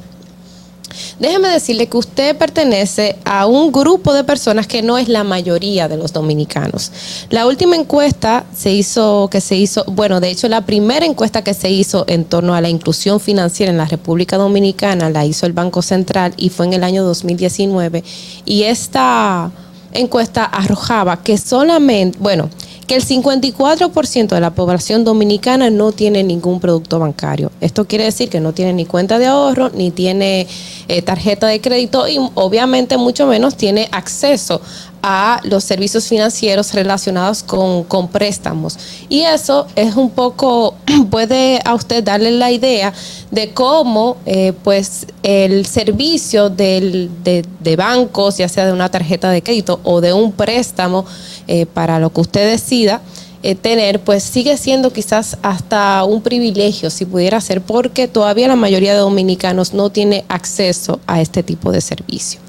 [1.19, 5.89] Déjeme decirle que usted pertenece a un grupo de personas que no es la mayoría
[5.89, 6.93] de los dominicanos.
[7.31, 11.55] La última encuesta se hizo, que se hizo, bueno, de hecho la primera encuesta que
[11.55, 15.53] se hizo en torno a la inclusión financiera en la República Dominicana la hizo el
[15.53, 18.05] Banco Central y fue en el año 2019
[18.45, 19.51] y esta
[19.93, 22.51] encuesta arrojaba que solamente, bueno,
[22.87, 27.51] que el 54% de la población dominicana no tiene ningún producto bancario.
[27.61, 30.47] Esto quiere decir que no tiene ni cuenta de ahorro, ni tiene
[30.89, 34.61] eh, tarjeta de crédito y obviamente mucho menos tiene acceso
[35.07, 38.79] a los servicios financieros relacionados con, con préstamos.
[39.11, 40.77] Y eso es un poco,
[41.11, 42.91] puede a usted darle la idea
[43.31, 49.29] de cómo eh, pues el servicio del, de, de bancos, ya sea de una tarjeta
[49.31, 51.05] de crédito o de un préstamo
[51.49, 53.01] eh, para lo que usted decida,
[53.43, 58.57] eh, tener, pues sigue siendo quizás hasta un privilegio, si pudiera ser, porque todavía la
[58.57, 62.41] mayoría de dominicanos no tiene acceso a este tipo de servicio.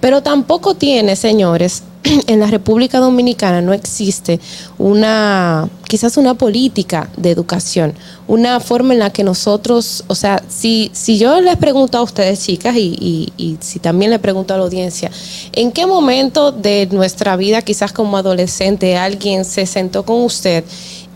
[0.00, 1.82] Pero tampoco tiene, señores,
[2.26, 4.40] en la República Dominicana no existe
[4.78, 7.94] una, quizás una política de educación,
[8.26, 12.44] una forma en la que nosotros, o sea, si, si yo les pregunto a ustedes,
[12.44, 15.10] chicas, y, y, y si también le pregunto a la audiencia,
[15.52, 20.64] ¿en qué momento de nuestra vida, quizás como adolescente, alguien se sentó con usted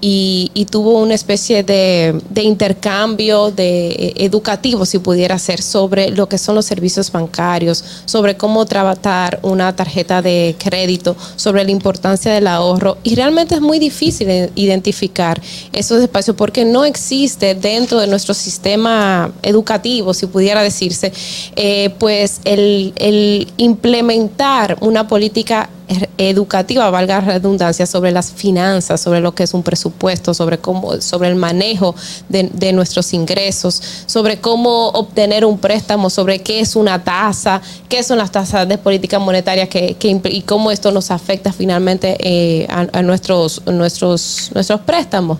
[0.04, 6.28] y, y tuvo una especie de, intercambio de, eh, educativo, si pudiera ser, sobre lo
[6.28, 12.32] que son los servicios bancarios, sobre cómo tratar una tarjeta de crédito, sobre la importancia
[12.32, 12.98] del ahorro.
[13.04, 15.40] Y realmente es muy difícil identificar
[15.72, 21.12] esos espacios porque no existe dentro de nuestro sistema educativo, si pudiera decirse,
[21.54, 25.70] eh, pues el, el implementar una política
[26.18, 31.00] educativa, valga la redundancia, sobre las finanzas, sobre lo que es un presupuesto, sobre cómo,
[31.00, 31.94] sobre el manejo
[32.28, 38.02] de, de nuestros ingresos, sobre cómo obtener un préstamo, sobre qué es una tasa, qué
[38.02, 42.66] son las tasas de política monetaria que, que y cómo esto nos afecta finalmente eh,
[42.70, 45.38] a, a nuestros, nuestros, nuestros préstamos.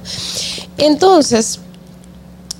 [0.76, 1.60] Entonces,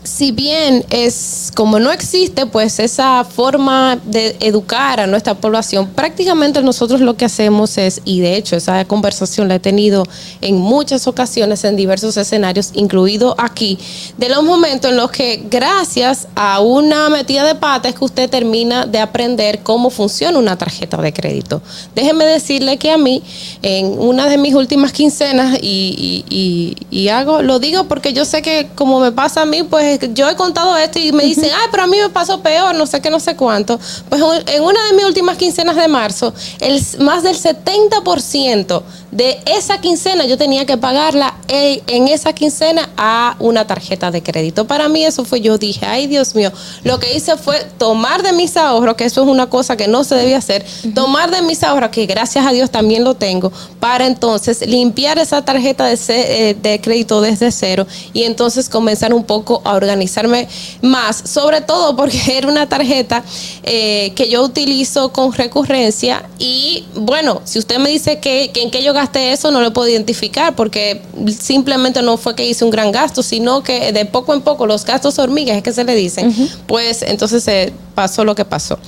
[0.04, 6.60] si bien es como no existe pues esa forma de educar a nuestra población, prácticamente
[6.62, 10.04] nosotros lo que hacemos es, y de hecho esa conversación la he tenido
[10.40, 13.78] en muchas ocasiones en diversos escenarios, incluido aquí,
[14.18, 18.28] de los momentos en los que gracias a una metida de pata es que usted
[18.28, 21.62] termina de aprender cómo funciona una tarjeta de crédito.
[21.94, 23.22] Déjeme decirle que a mí,
[23.62, 28.24] en una de mis últimas quincenas, y, y- y- y hago, lo digo porque yo
[28.24, 31.50] sé que como me pasa a mí, pues yo he contado esto y me dicen,
[31.54, 33.78] ay, pero a mí me pasó peor, no sé qué, no sé cuánto.
[34.08, 38.82] Pues en una de mis últimas quincenas de marzo, el, más del 70%
[39.12, 44.66] de esa quincena yo tenía que pagarla en esa quincena a una tarjeta de crédito.
[44.66, 46.50] Para mí eso fue, yo dije, ay Dios mío,
[46.82, 50.02] lo que hice fue tomar de mis ahorros, que eso es una cosa que no
[50.02, 50.64] se debía hacer,
[50.94, 55.44] tomar de mis ahorros, que gracias a Dios también lo tengo, para entonces limpiar esa
[55.44, 60.48] tarjeta de, eh, de crédito desde cero y entonces comenzar un poco a organizarme
[60.80, 63.22] más, sobre todo porque era una tarjeta
[63.62, 68.70] eh, que yo utilizo con recurrencia y bueno, si usted me dice que, que en
[68.70, 71.02] qué yo gasté eso, no lo puedo identificar porque
[71.38, 74.84] simplemente no fue que hice un gran gasto, sino que de poco en poco los
[74.84, 76.34] gastos hormigas, es que se le dicen,
[76.66, 78.78] pues entonces eh, pasó lo que pasó.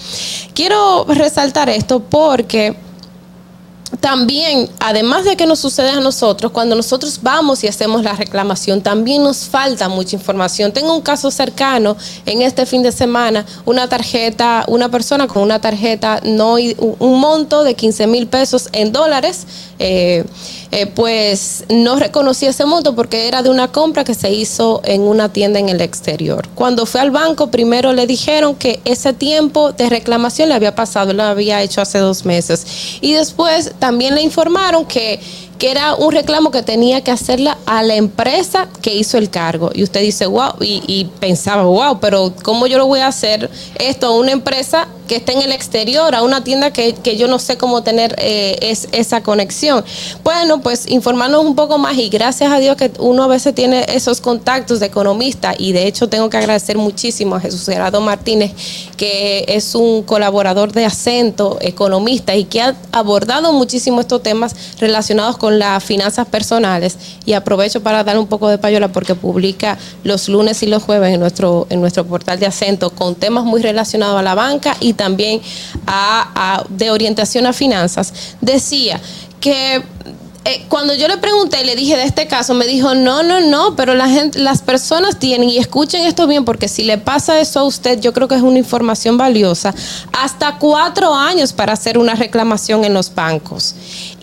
[0.55, 2.77] Quiero resaltar esto porque
[4.01, 8.83] también, además de que nos sucede a nosotros, cuando nosotros vamos y hacemos la reclamación,
[8.83, 10.73] también nos falta mucha información.
[10.73, 15.61] Tengo un caso cercano en este fin de semana, una tarjeta, una persona con una
[15.61, 19.47] tarjeta, no un monto de 15 mil pesos en dólares,
[19.79, 20.25] eh,
[20.77, 25.03] eh, pues no reconocí ese monto porque era de una compra que se hizo en
[25.03, 26.49] una tienda en el exterior.
[26.57, 31.13] Cuando fue al banco, primero le dijeron que ese tiempo de reclamación le había pasado,
[31.13, 32.99] lo había hecho hace dos meses.
[33.01, 35.21] Y después también le informaron que,
[35.71, 39.71] era un reclamo que tenía que hacerla a la empresa que hizo el cargo.
[39.75, 43.51] Y usted dice, wow, y, y pensaba, wow, pero ¿cómo yo lo voy a hacer
[43.79, 47.29] esto a una empresa que está en el exterior, a una tienda que, que yo
[47.29, 49.85] no sé cómo tener eh, es- esa conexión?
[50.23, 53.85] Bueno, pues informarnos un poco más y gracias a Dios que uno a veces tiene
[53.89, 58.53] esos contactos de economista y de hecho tengo que agradecer muchísimo a Jesús Gerardo Martínez,
[58.97, 65.37] que es un colaborador de acento, economista y que ha abordado muchísimo estos temas relacionados
[65.37, 70.29] con las finanzas personales y aprovecho para dar un poco de payola porque publica los
[70.29, 74.19] lunes y los jueves en nuestro, en nuestro portal de acento con temas muy relacionados
[74.19, 75.41] a la banca y también
[75.87, 78.13] a, de orientación a finanzas.
[78.41, 79.01] Decía
[79.41, 79.83] que
[80.45, 83.77] eh, cuando yo le pregunté, le dije de este caso, me dijo, no, no, no,
[83.77, 87.61] pero la gente, las personas tienen, y escuchen esto bien, porque si le pasa eso
[87.61, 89.75] a usted, yo creo que es una información valiosa,
[90.13, 93.75] hasta cuatro años para hacer una reclamación en los bancos.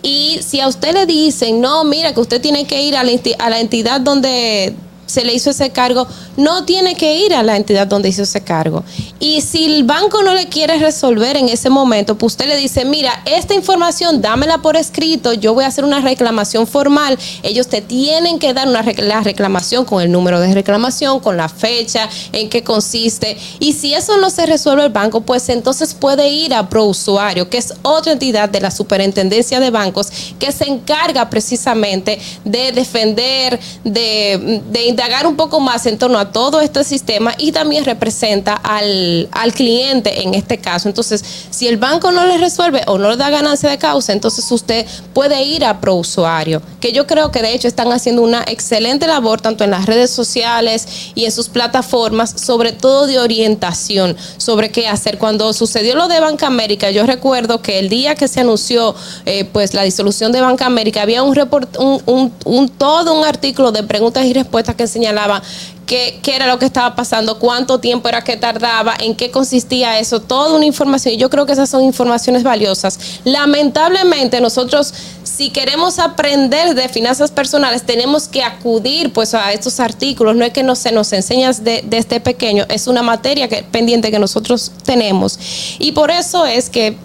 [0.02, 3.12] Y si a usted le dicen, no, mira, que usted tiene que ir a la,
[3.12, 4.74] enti- a la entidad donde
[5.12, 6.06] se le hizo ese cargo,
[6.36, 8.82] no tiene que ir a la entidad donde hizo ese cargo.
[9.20, 12.84] Y si el banco no le quiere resolver en ese momento, pues usted le dice,
[12.84, 17.82] mira, esta información dámela por escrito, yo voy a hacer una reclamación formal, ellos te
[17.82, 22.48] tienen que dar una la reclamación con el número de reclamación, con la fecha, en
[22.48, 23.36] qué consiste.
[23.60, 27.58] Y si eso no se resuelve el banco, pues entonces puede ir a ProUsuario, que
[27.58, 30.08] es otra entidad de la Superintendencia de Bancos
[30.38, 36.30] que se encarga precisamente de defender, de, de indagar un poco más en torno a
[36.30, 40.88] todo este sistema y también representa al, al cliente en este caso.
[40.88, 44.48] Entonces, si el banco no le resuelve o no le da ganancia de causa, entonces
[44.52, 49.08] usted puede ir a ProUsuario, que yo creo que de hecho están haciendo una excelente
[49.08, 50.86] labor tanto en las redes sociales
[51.16, 55.18] y en sus plataformas, sobre todo de orientación sobre qué hacer.
[55.18, 58.94] Cuando sucedió lo de Banca América, yo recuerdo que el día que se anunció
[59.26, 63.24] eh, pues la disolución de Banca América, había un, report, un, un, un todo un
[63.24, 65.42] artículo de preguntas y respuestas que señalaba
[65.86, 70.20] qué, era lo que estaba pasando, cuánto tiempo era que tardaba, en qué consistía eso,
[70.20, 71.14] toda una información.
[71.14, 72.98] Y yo creo que esas son informaciones valiosas.
[73.24, 80.36] Lamentablemente nosotros, si queremos aprender de finanzas personales, tenemos que acudir pues a estos artículos.
[80.36, 84.18] No es que no se nos enseña desde, desde pequeño, es una materia pendiente que
[84.18, 85.38] nosotros tenemos.
[85.78, 86.96] Y por eso es que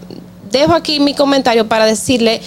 [0.51, 2.41] dejo aquí mi comentario para decirle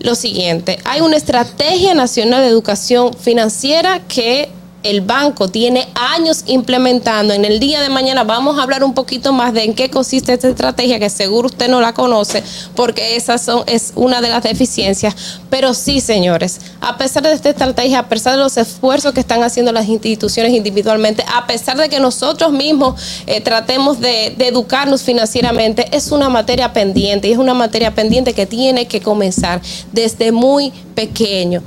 [0.00, 0.78] lo siguiente.
[0.84, 4.50] Hay una estrategia nacional de educación financiera que
[4.84, 7.34] el banco tiene años implementando.
[7.34, 10.34] En el día de mañana vamos a hablar un poquito más de en qué consiste
[10.34, 12.44] esta estrategia, que seguro usted no la conoce,
[12.76, 15.40] porque esa es una de las deficiencias.
[15.48, 19.42] Pero sí, señores, a pesar de esta estrategia, a pesar de los esfuerzos que están
[19.42, 25.88] haciendo las instituciones individualmente, a pesar de que nosotros mismos eh, tratemos de, educarnos financieramente,
[25.96, 29.62] es una materia pendiente y es una materia pendiente que tiene que comenzar
[29.92, 31.62] desde muy pequeño.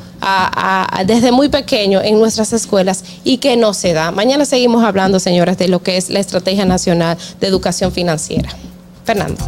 [1.06, 4.12] Desde muy pequeño en nuestras escuelas y que no se da.
[4.12, 8.50] Mañana seguimos hablando, señores, de lo que es la Estrategia Nacional de Educación Financiera.
[9.06, 9.42] Fernando.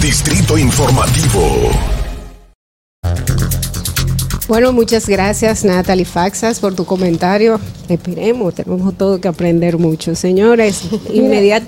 [0.00, 1.70] Distrito Informativo.
[4.48, 7.60] Bueno, muchas gracias Natalie Faxas por tu comentario.
[7.88, 10.14] Esperemos, tenemos todo que aprender mucho.
[10.14, 10.82] Señores,
[11.12, 11.62] inmediat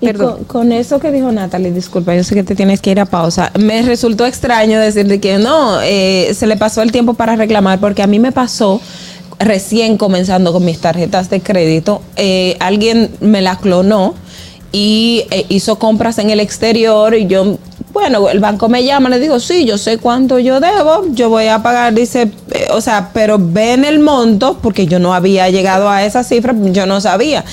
[0.00, 0.44] Perdón.
[0.44, 3.04] Con, con, eso que dijo Natalie, disculpa, yo sé que te tienes que ir a
[3.04, 3.52] pausa.
[3.58, 8.02] Me resultó extraño decirle que no, eh, se le pasó el tiempo para reclamar, porque
[8.02, 8.80] a mí me pasó
[9.40, 14.14] recién comenzando con mis tarjetas de crédito, eh, alguien me la clonó
[14.70, 17.58] y eh, hizo compras en el exterior y yo
[17.92, 21.48] bueno, el banco me llama, le digo, sí, yo sé cuánto yo debo, yo voy
[21.48, 25.88] a pagar, dice, eh, o sea, pero ven el monto, porque yo no había llegado
[25.90, 27.44] a esa cifra, yo no sabía.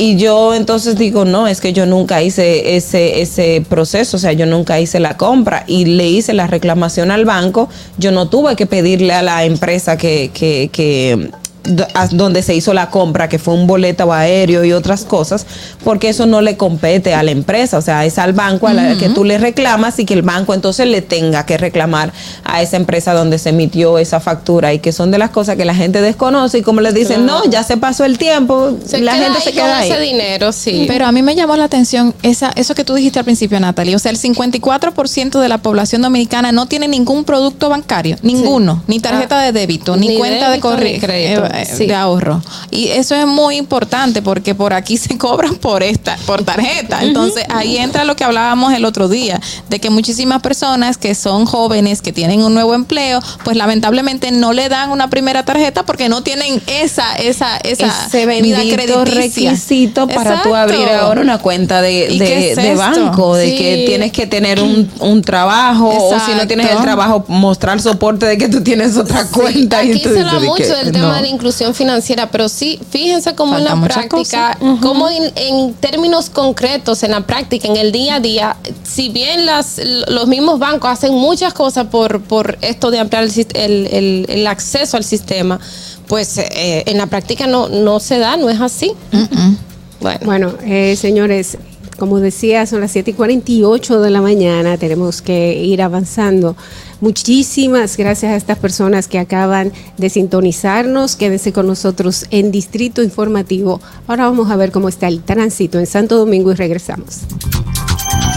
[0.00, 4.32] Y yo entonces digo, no, es que yo nunca hice ese, ese proceso, o sea,
[4.32, 8.56] yo nunca hice la compra y le hice la reclamación al banco, yo no tuve
[8.56, 11.30] que pedirle a la empresa que, que, que
[11.64, 15.46] donde se hizo la compra, que fue un boleto aéreo y otras cosas,
[15.84, 18.82] porque eso no le compete a la empresa, o sea, es al banco a la
[18.82, 18.98] uh -huh.
[18.98, 22.12] que tú le reclamas y que el banco entonces le tenga que reclamar
[22.44, 25.64] a esa empresa donde se emitió esa factura y que son de las cosas que
[25.64, 27.44] la gente desconoce y como le dicen, claro.
[27.44, 29.90] no, ya se pasó el tiempo, se la gente ahí se queda ahí.
[29.90, 30.84] ese dinero, sí.
[30.88, 33.94] Pero a mí me llamó la atención esa, eso que tú dijiste al principio, Natalie,
[33.94, 38.82] o sea, el 54% de la población dominicana no tiene ningún producto bancario, ninguno, sí.
[38.88, 41.86] ni tarjeta ah, de débito, ni, ni cuenta débito, de crédito sí.
[41.86, 42.42] de ahorro.
[42.70, 47.02] Y eso es muy importante porque por aquí se cobran por esta, por tarjeta.
[47.02, 47.58] Entonces uh -huh.
[47.58, 52.02] ahí entra lo que hablábamos el otro día, de que muchísimas personas que son jóvenes,
[52.02, 56.22] que tienen un nuevo empleo, pues lamentablemente no le dan una primera tarjeta porque no
[56.22, 60.48] tienen esa, esa, esa Ese bendito requisito para Exacto.
[60.48, 63.56] tú abrir ahora una cuenta de, de, es de banco, de sí.
[63.56, 66.16] que tienes que tener un, un trabajo Exacto.
[66.16, 69.32] o si no tienes el trabajo, mostrar soporte de que tú tienes otra sí.
[69.32, 69.78] cuenta.
[69.78, 70.92] Aquí y tú se habla mucho del no.
[70.92, 74.80] tema de inclusión financiera, pero sí, fíjense cómo Falta en la práctica, uh -huh.
[74.80, 79.46] cómo en, en, términos concretos, en la práctica, en el día a día, si bien
[79.46, 84.26] las, los mismos bancos hacen muchas cosas por, por esto de ampliar el, el, el,
[84.28, 85.58] el acceso al sistema,
[86.06, 88.92] pues eh, en la práctica no, no se da, no es así.
[89.12, 89.56] Uh -uh.
[90.00, 91.56] Bueno, bueno eh, señores,
[92.00, 96.56] como decía, son las 7 y 48 de la mañana, tenemos que ir avanzando.
[97.02, 101.14] Muchísimas gracias a estas personas que acaban de sintonizarnos.
[101.14, 103.82] Quédense con nosotros en Distrito Informativo.
[104.06, 107.20] Ahora vamos a ver cómo está el tránsito en Santo Domingo y regresamos.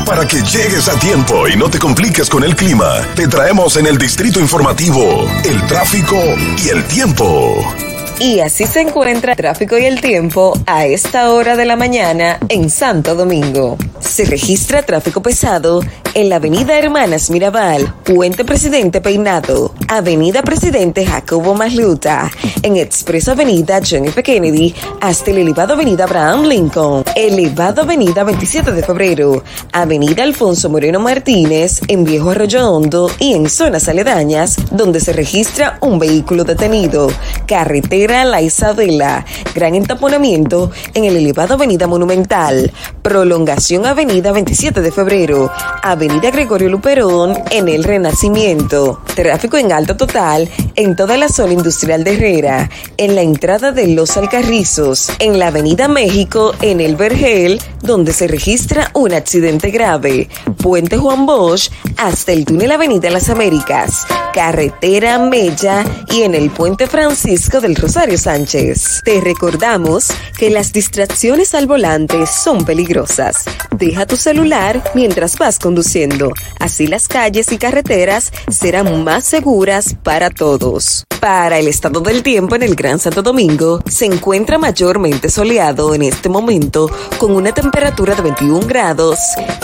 [0.05, 3.87] Para que llegues a tiempo y no te compliques con el clima, te traemos en
[3.87, 6.17] el Distrito Informativo el tráfico
[6.61, 7.92] y el tiempo.
[8.23, 12.39] Y así se encuentra el tráfico y el tiempo a esta hora de la mañana
[12.47, 13.77] en Santo Domingo.
[13.99, 15.81] Se registra tráfico pesado
[16.13, 23.81] en la avenida Hermanas Mirabal, Puente Presidente Peinado, avenida Presidente Jacobo Masluta, en Expreso Avenida
[23.85, 24.23] John F.
[24.23, 29.43] Kennedy, hasta el elevado avenida Abraham Lincoln, elevado avenida 27 de febrero,
[29.73, 35.77] avenida Alfonso Moreno Martínez, en Viejo Arroyo Hondo y en zonas aledañas, donde se registra
[35.81, 37.09] un vehículo detenido,
[37.47, 45.51] carretera la Isabela, gran entaponamiento en el elevado Avenida Monumental, prolongación Avenida 27 de Febrero,
[45.81, 52.03] Avenida Gregorio Luperón en el Renacimiento, tráfico en alto total en toda la zona industrial
[52.03, 57.59] de Herrera, en la entrada de Los Alcarrizos, en la Avenida México en el Vergel,
[57.81, 64.05] donde se registra un accidente grave, Puente Juan Bosch hasta el túnel Avenida Las Américas,
[64.33, 69.01] carretera Mella y en el Puente Francisco del Rosario Sánchez.
[69.05, 73.45] Te recordamos que las distracciones al volante son peligrosas.
[73.71, 76.33] Deja tu celular mientras vas conduciendo.
[76.59, 81.05] Así las calles y carreteras serán más seguras para todos.
[81.21, 86.01] Para el estado del tiempo en el Gran Santo Domingo, se encuentra mayormente soleado en
[86.03, 89.17] este momento con una temperatura de 21 grados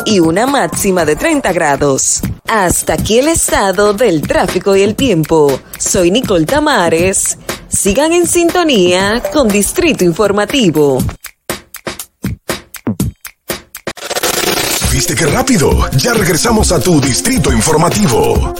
[0.06, 2.22] y una máxima de 30 grados.
[2.48, 5.60] Hasta aquí el estado del tráfico y el tiempo.
[5.78, 7.38] Soy Nicole Tamares.
[7.70, 10.98] Sigan en sintonía con Distrito Informativo.
[14.92, 15.90] ¿Viste qué rápido?
[15.92, 18.54] Ya regresamos a tu Distrito Informativo.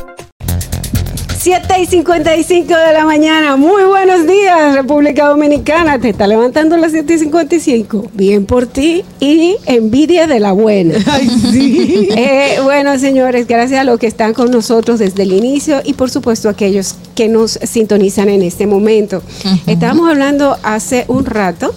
[1.40, 3.56] 7 y 55 de la mañana.
[3.56, 5.98] Muy buenos días, República Dominicana.
[5.98, 8.08] Te está levantando las 7 y 55.
[8.14, 10.96] Bien por ti y envidia de la buena.
[11.08, 12.10] Ay, sí.
[12.20, 16.10] Eh, bueno, señores, gracias a los que están con nosotros desde el inicio y por
[16.10, 19.24] supuesto a aquellos que nos sintonizan en este momento.
[19.66, 21.74] Estábamos hablando hace un rato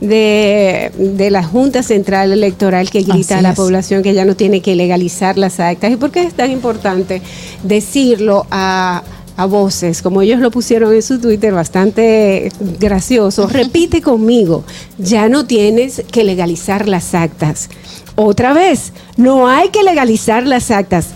[0.00, 3.56] de, de, la Junta Central Electoral que grita Así a la es.
[3.56, 5.92] población que ya no tiene que legalizar las actas.
[5.92, 7.22] ¿Y por qué es tan importante
[7.62, 9.02] decirlo a,
[9.36, 10.02] a voces?
[10.02, 13.46] Como ellos lo pusieron en su Twitter, bastante gracioso.
[13.46, 14.64] Repite conmigo,
[14.98, 17.68] ya no tienes que legalizar las actas.
[18.16, 21.08] Otra vez, no hay que legalizar las actas.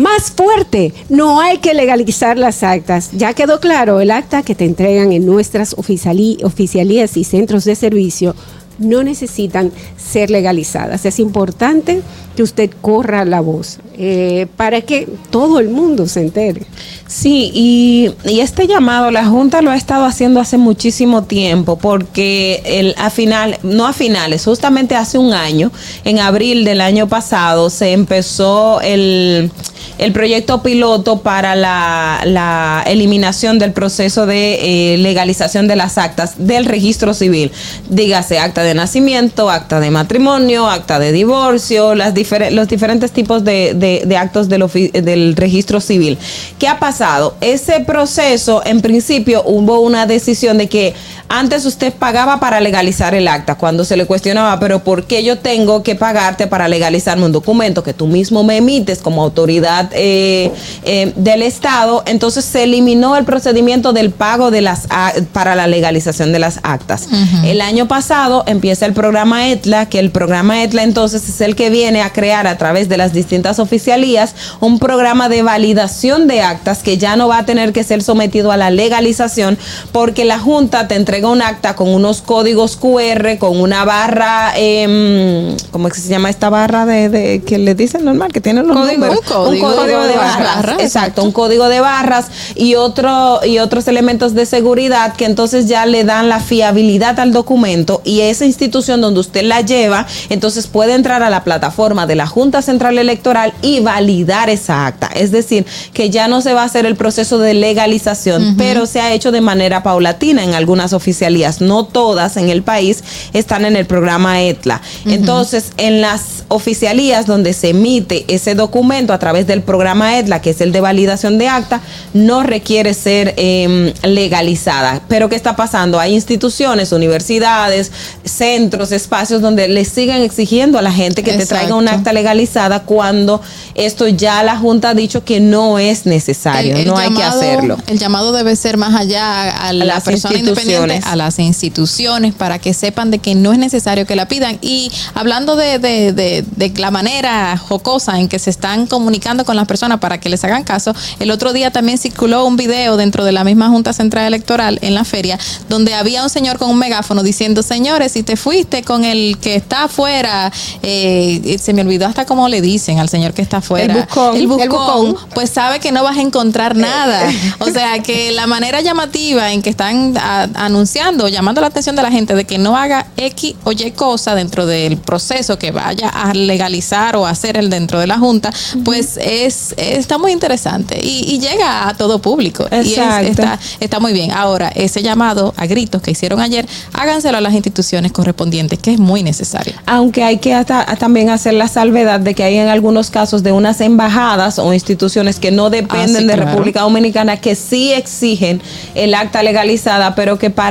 [0.00, 3.10] Más fuerte, no hay que legalizar las actas.
[3.12, 8.34] Ya quedó claro, el acta que te entregan en nuestras oficialías y centros de servicio
[8.80, 11.06] no necesitan ser legalizadas.
[11.06, 12.02] Es importante
[12.34, 16.62] que usted corra la voz eh, para que todo el mundo se entere.
[17.06, 22.94] Sí, y, este llamado la Junta lo ha estado haciendo hace muchísimo tiempo, porque el,
[22.96, 25.70] a final, no a finales, justamente hace un año,
[26.04, 29.50] en abril del año pasado, se empezó el,
[29.98, 36.34] el proyecto piloto para la, la eliminación del proceso de eh, legalización de las actas
[36.38, 37.50] del registro civil.
[37.88, 42.14] Dígase acta de nacimiento, acta de matrimonio, acta de divorcio, las
[42.52, 46.18] los diferentes tipos de, de- de actos del, del registro civil.
[46.58, 47.36] ¿Qué ha pasado?
[47.40, 50.94] Ese proceso, en principio, hubo una decisión de que
[51.32, 55.38] antes usted pagaba para legalizar el acta, cuando se le cuestionaba, pero ¿por qué yo
[55.38, 60.50] tengo que pagarte para legalizarme un documento que tú mismo me emites como autoridad eh,
[60.82, 62.02] eh, del Estado?
[62.06, 64.88] Entonces se eliminó el procedimiento del pago de las
[65.32, 67.06] para la legalización de las actas.
[67.44, 71.70] El año pasado empieza el programa ETLA, que el programa ETLA entonces es el que
[71.70, 76.82] viene a crear a través de las distintas oficialías un programa de validación de actas
[76.82, 79.56] que ya no va a tener que ser sometido a la legalización
[79.92, 85.56] porque la Junta te entrega un acta con unos códigos QR, con una barra, em,
[85.70, 88.32] ¿cómo es que se llama esta barra de, de- que le dicen normal?
[88.32, 89.18] Que tiene los Código, números.
[89.18, 89.70] un código
[90.02, 90.56] de de barras.
[90.56, 95.66] barras, Exacto, un código de barras y otro y otros elementos de seguridad que entonces
[95.66, 100.66] ya le dan la fiabilidad al documento y esa institución donde usted la lleva, entonces
[100.66, 105.08] puede entrar a la plataforma de la Junta Central Electoral y validar esa acta.
[105.14, 109.00] Es decir, que ya no se va a hacer el proceso de legalización, pero se
[109.00, 113.02] ha hecho de manera paulatina en algunas oficialías, no todas en el país
[113.32, 114.80] están en el programa ETLA.
[115.06, 120.50] Entonces, en las oficialías donde se emite ese documento a través del programa ETLA, que
[120.50, 121.80] es el de validación de acta,
[122.14, 125.00] no requiere ser eh, legalizada.
[125.08, 125.98] Pero ¿qué está pasando?
[125.98, 127.90] Hay instituciones, universidades,
[128.24, 132.82] centros, espacios donde le siguen exigiendo a la gente que te traiga un acta legalizada
[132.84, 133.40] cuando
[133.74, 137.22] esto ya la Junta ha dicho que no es necesario, El- el no hay que
[137.22, 137.76] hacerlo.
[137.88, 142.58] El llamado debe ser más allá a la las persona independiente, a las instituciones, para
[142.58, 144.58] que sepan de que no es necesario que la pidan.
[144.60, 149.56] Y hablando de, de- de- de la manera jocosa en que se están comunicando con
[149.56, 150.94] las personas para que les hagan caso.
[151.18, 154.94] El otro día también circuló un video dentro de la misma Junta Central Electoral en
[154.94, 155.38] la feria,
[155.68, 159.54] donde había un señor con un megáfono diciendo, señores, si te fuiste con el que
[159.56, 163.94] está afuera, eh, se me olvidó hasta cómo le dicen al señor que está afuera.
[163.94, 164.68] El buscón, El buscón, el
[165.12, 165.16] buscón.
[165.34, 167.30] pues sabe que no vas a encontrar nada.
[167.60, 170.48] O sea, que la manera llamativa en que están a-
[170.80, 174.34] anunciando, llamando la atención de la gente de que no haga X o Y cosa
[174.34, 178.50] dentro del proceso que vaya a legalizar o hacer el dentro de la Junta,
[178.82, 182.66] pues es, está muy interesante y, y llega a todo público.
[182.72, 183.28] Y es- Exacto.
[183.28, 184.30] está, está muy bien.
[184.32, 188.98] Ahora, ese llamado a gritos que hicieron ayer, háganselo a las instituciones correspondientes, que es
[188.98, 189.74] muy necesario.
[189.84, 193.52] Aunque hay que hasta- también hacer la salvedad de que hay en algunos casos de
[193.52, 196.50] unas embajadas o instituciones que no dependen Ah, sí, de claro.
[196.52, 198.62] República Dominicana que sí exigen
[198.94, 200.69] el acta legalizada, pero que para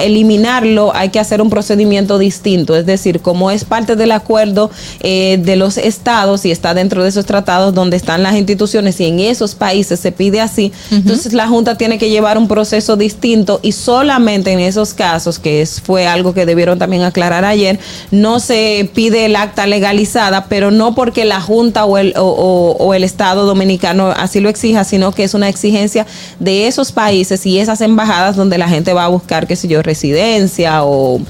[0.00, 2.76] eliminarlo hay que hacer un procedimiento distinto.
[2.76, 4.70] Es decir, como es parte del acuerdo
[5.00, 9.06] eh, de los estados y está dentro de esos tratados donde están las instituciones y
[9.06, 13.60] en esos países se pide así, entonces la Junta tiene que llevar un proceso distinto
[13.62, 17.78] y solamente en esos casos, que es, fue algo que debieron también aclarar ayer,
[18.10, 22.76] no se pide el acta legalizada, pero no porque la Junta o el, o, o-
[22.84, 26.06] o el Estado dominicano así lo exija, sino que es una exigencia
[26.38, 29.82] de esos países y esas embajadas donde la gente va a buscar, qué sé yo,
[29.82, 31.20] residencia o,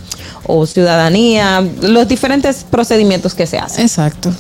[0.45, 3.85] o ciudadanía, los diferentes procedimientos que se hacen.
[3.85, 4.33] Exacto.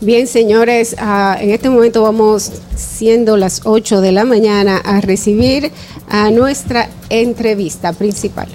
[0.00, 5.72] Bien, señores, ah, en este momento vamos, siendo las 8 de la mañana, a recibir
[6.08, 8.48] a nuestra entrevista principal.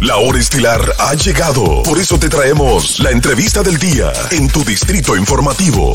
[0.00, 1.82] La hora estilar ha llegado.
[1.82, 5.94] Por eso te traemos la entrevista del día en tu distrito informativo.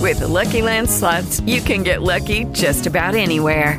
[0.00, 3.78] With the Lucky Land slots, you can get lucky just about anywhere.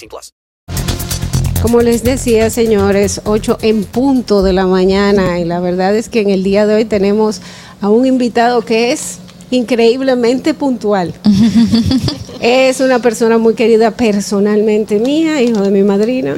[0.07, 0.33] plus.
[1.61, 6.21] Como les decía, señores, 8 en punto de la mañana y la verdad es que
[6.21, 7.39] en el día de hoy tenemos
[7.81, 9.19] a un invitado que es
[9.51, 11.13] increíblemente puntual.
[12.41, 16.37] es una persona muy querida personalmente mía, hijo de mi madrina.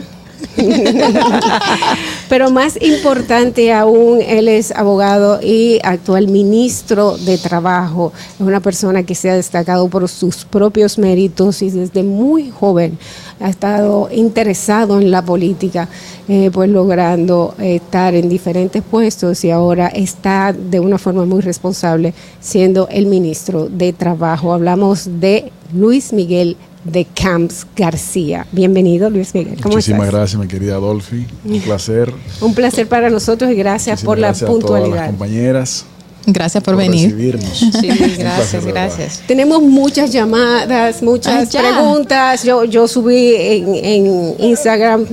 [2.30, 8.12] Pero más importante aún, él es abogado y actual ministro de Trabajo.
[8.36, 12.98] Es una persona que se ha destacado por sus propios méritos y desde muy joven
[13.44, 15.90] ha estado interesado en la política,
[16.28, 22.14] eh, pues logrando estar en diferentes puestos y ahora está de una forma muy responsable
[22.40, 24.54] siendo el ministro de Trabajo.
[24.54, 28.48] Hablamos de Luis Miguel de Camps García.
[28.52, 29.58] Bienvenido, Luis Miguel.
[29.62, 30.20] ¿Cómo Muchísimas estás?
[30.20, 31.26] gracias, mi querida Adolfi.
[31.46, 32.14] Un placer.
[32.42, 35.08] Un placer para nosotros y gracias Muchísimas por gracias la a todas las puntualidad.
[35.08, 35.86] compañeras.
[36.26, 37.12] Gracias por, venir.
[37.12, 37.58] recibirnos.
[37.58, 39.22] Sí, gracias, gracias.
[39.28, 42.44] Tenemos muchas llamadas, muchas preguntas.
[42.44, 45.06] Yo, yo subí en, en Instagram.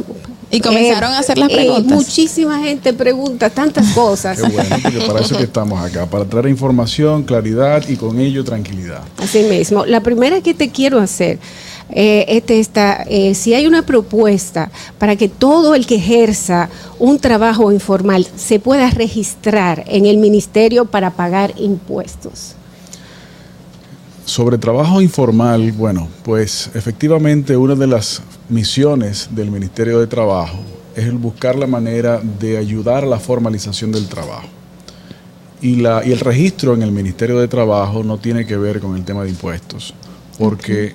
[0.52, 1.96] Y comenzaron a hacer las eh, preguntas.
[1.96, 4.40] muchísima gente pregunta tantas cosas.
[4.40, 8.44] Qué bueno, porque para eso que estamos acá, para traer información, claridad y con ello
[8.44, 9.02] tranquilidad.
[9.18, 9.86] Así mismo.
[9.86, 11.38] La primera que te quiero hacer
[11.93, 16.68] eh, este está, eh, si hay una propuesta para que todo el que ejerza
[16.99, 22.55] un trabajo informal se pueda registrar en el ministerio para pagar impuestos.
[24.24, 30.59] Sobre trabajo informal, bueno, pues efectivamente una de las misiones del Ministerio de Trabajo
[30.95, 34.47] es el buscar la manera de ayudar a la formalización del trabajo.
[35.62, 38.97] Y, la, y el registro en el Ministerio de Trabajo no tiene que ver con
[38.97, 39.95] el tema de impuestos,
[40.38, 40.95] porque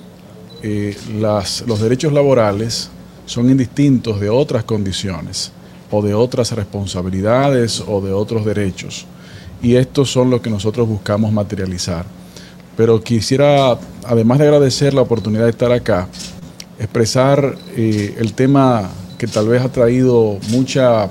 [0.62, 2.90] eh, las, los derechos laborales
[3.26, 5.52] son indistintos de otras condiciones
[5.90, 9.06] o de otras responsabilidades o de otros derechos.
[9.62, 12.04] Y estos son los que nosotros buscamos materializar.
[12.76, 16.08] Pero quisiera, además de agradecer la oportunidad de estar acá,
[16.78, 21.08] expresar eh, el tema que tal vez ha traído mucha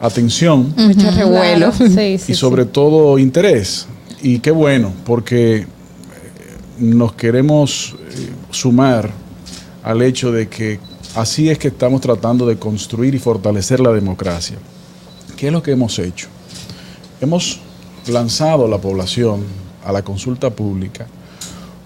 [0.00, 1.70] atención Mucho revuelo.
[1.70, 3.86] Claro, sí, sí, y sobre todo interés.
[4.22, 5.66] Y qué bueno, porque eh,
[6.78, 9.10] nos queremos eh, sumar
[9.82, 10.80] al hecho de que
[11.14, 14.56] así es que estamos tratando de construir y fortalecer la democracia.
[15.36, 16.28] ¿Qué es lo que hemos hecho?
[17.20, 17.60] Hemos
[18.08, 19.44] lanzado a la población
[19.84, 21.06] a la consulta pública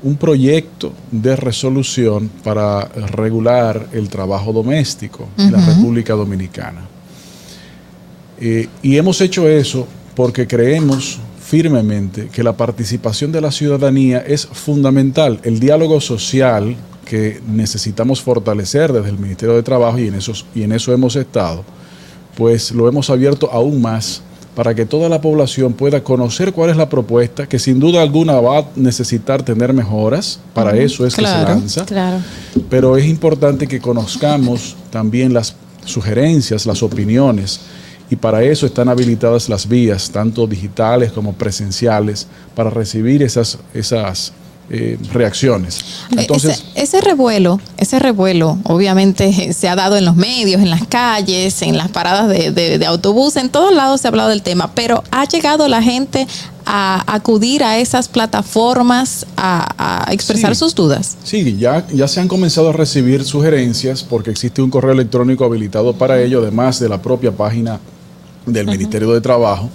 [0.02, 5.60] un proyecto de resolución para regular el trabajo doméstico en la.
[5.60, 6.88] República Dominicana.
[8.40, 11.18] Eh, y hemos hecho eso porque creemos
[11.50, 15.40] firmemente que la participación de la ciudadanía es fundamental.
[15.42, 20.62] El diálogo social que necesitamos fortalecer desde el Ministerio de Trabajo y en, esos, y
[20.62, 21.64] en eso hemos estado,
[22.36, 24.22] pues lo hemos abierto aún más
[24.54, 28.34] para que toda la población pueda conocer cuál es la propuesta, que sin duda alguna
[28.34, 32.18] va a necesitar tener mejoras, para eso es que se claro, lanza Claro.
[32.68, 37.60] pero es importante que conozcamos también las sugerencias, las opiniones,
[38.10, 44.32] y para eso están habilitadas las vías, tanto digitales como presenciales, para recibir esas, esas
[44.72, 45.80] eh, reacciones.
[46.16, 50.70] Entonces, ese, ese revuelo, ese revuelo, obviamente eh, se ha dado en los medios, en
[50.70, 54.28] las calles, en las paradas de, de- de autobús, en todos lados se ha hablado
[54.28, 56.26] del tema, pero ha llegado la gente
[56.66, 60.58] a acudir a esas plataformas a, a expresar Sí.
[60.60, 61.16] sus dudas.
[61.24, 65.94] sí, ya, ya se han comenzado a recibir sugerencias porque existe un correo electrónico habilitado
[65.94, 67.80] para ello, además de la propia página
[68.46, 69.70] del Ministerio de Trabajo.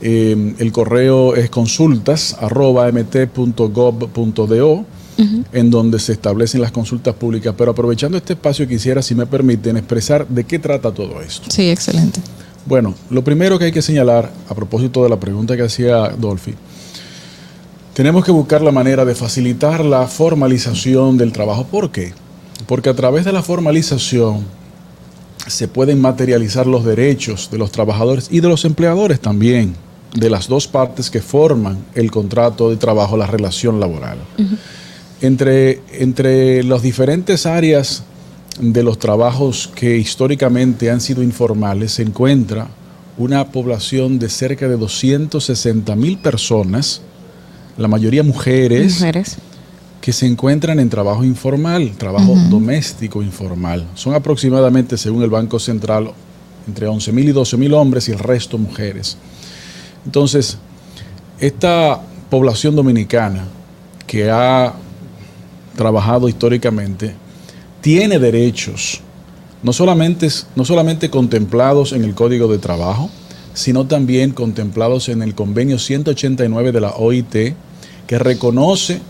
[0.00, 4.84] Eh, el correo es consultas arroba mt.gov.do
[5.52, 7.54] en donde se establecen las consultas públicas.
[7.56, 11.50] Pero aprovechando este espacio, quisiera, si me permiten, expresar de qué trata todo esto.
[11.50, 12.20] Sí, excelente.
[12.66, 16.54] Bueno, lo primero que hay que señalar, a propósito de la pregunta que hacía Dolphy,
[17.94, 21.64] tenemos que buscar la manera de facilitar la formalización del trabajo.
[21.64, 22.12] ¿Por qué?
[22.66, 24.44] Porque a través de la formalización
[25.46, 29.74] se pueden materializar los derechos de los trabajadores y de los empleadores también,
[30.14, 34.18] de las dos partes que forman el contrato de trabajo, la relación laboral.
[35.20, 38.02] Entre, entre las diferentes áreas
[38.60, 42.68] de los trabajos que históricamente han sido informales se encuentra
[43.18, 47.00] una población de cerca de 260 mil personas,
[47.78, 49.38] la mayoría mujeres, Mujeres.
[50.06, 53.88] Que se encuentran en trabajo informal, trabajo doméstico informal.
[53.96, 56.12] Son aproximadamente, según el Banco Central,
[56.68, 59.16] entre 11 mil y 12 mil hombres y el resto mujeres.
[60.04, 60.58] Entonces,
[61.40, 62.00] esta
[62.30, 63.48] población dominicana
[64.06, 64.74] que ha
[65.74, 67.12] trabajado históricamente
[67.80, 69.00] tiene derechos,
[69.64, 73.10] no solamente, no solamente contemplados en el Código de Trabajo,
[73.54, 77.56] sino también contemplados en el convenio 189 de la OIT,
[78.06, 79.00] que reconoce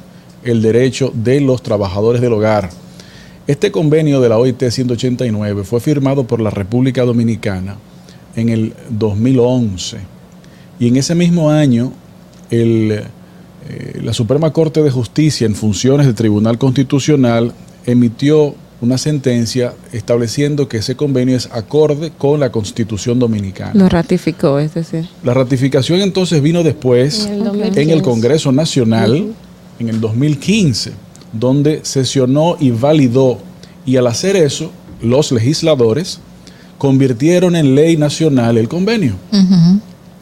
[0.47, 2.71] el derecho de los trabajadores del hogar.
[3.47, 7.77] Este convenio de la OIT 189 fue firmado por la República Dominicana
[8.35, 9.99] en el 2011
[10.79, 11.93] y en ese mismo año
[12.51, 12.91] el,
[13.69, 17.53] eh, la Suprema Corte de Justicia en funciones del Tribunal Constitucional
[17.87, 23.73] emitió una sentencia estableciendo que ese convenio es acorde con la Constitución Dominicana.
[23.75, 25.09] Lo ratificó, es decir.
[25.25, 27.93] La ratificación entonces vino después En el en 2015.
[27.93, 29.35] el Congreso Nacional
[29.79, 30.93] en el 2015,
[31.33, 33.39] donde sesionó y validó.
[33.85, 34.71] Y al hacer eso,
[35.03, 36.21] los legisladores
[36.79, 39.15] convirtieron en ley nacional el convenio.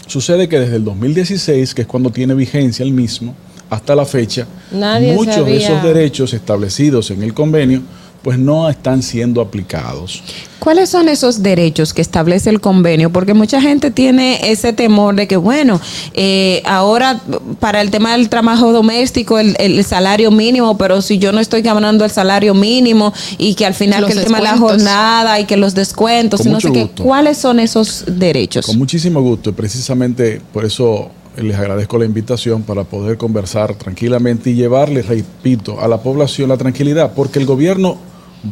[0.07, 3.35] Sucede que desde el 2016, que es cuando tiene vigencia el mismo,
[3.71, 7.83] hasta la fecha, Nadie muchos de esos derechos establecidos en el convenio
[8.25, 10.23] pues no están siendo aplicados.
[10.59, 13.11] ¿Cuáles son esos derechos que establece el convenio?
[13.11, 15.79] Porque mucha gente tiene ese temor de que, bueno,
[16.15, 17.21] eh, ahora
[17.61, 21.61] para el tema del trabajo doméstico, el, el salario mínimo, pero si yo no estoy
[21.61, 25.39] ganando el salario mínimo y que al final Los que el tema de la jornada
[25.39, 26.91] y que los descuentos Con y no sé qué.
[27.03, 28.65] ¿cuáles son esos derechos?
[28.65, 34.49] Con muchísimo gusto y precisamente por eso les agradezco la invitación para poder conversar tranquilamente
[34.49, 37.99] y llevarle, repito, a la población la tranquilidad, porque el gobierno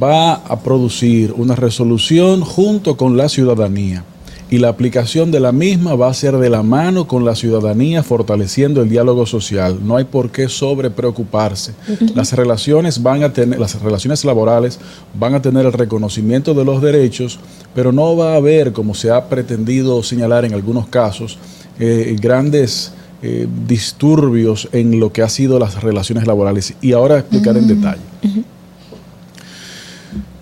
[0.01, 4.05] va a producir una resolución junto con la ciudadanía
[4.53, 8.03] y la aplicación de la misma va a ser de la mano con la ciudadanía
[8.03, 9.79] fortaleciendo el diálogo social.
[9.83, 11.73] No hay por qué sobre preocuparse.
[12.15, 14.79] Las relaciones van a tener las relaciones laborales
[15.19, 17.41] van a tener el reconocimiento de los derechos,
[17.75, 21.39] pero no va a haber como se ha pretendido señalar en algunos casos
[21.81, 27.57] eh, grandes eh, disturbios en lo que ha sido las relaciones laborales y ahora explicar
[27.57, 28.03] en detalle.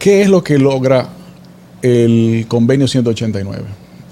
[0.01, 1.11] ¿Qué es lo que logra
[1.83, 3.65] el convenio 189?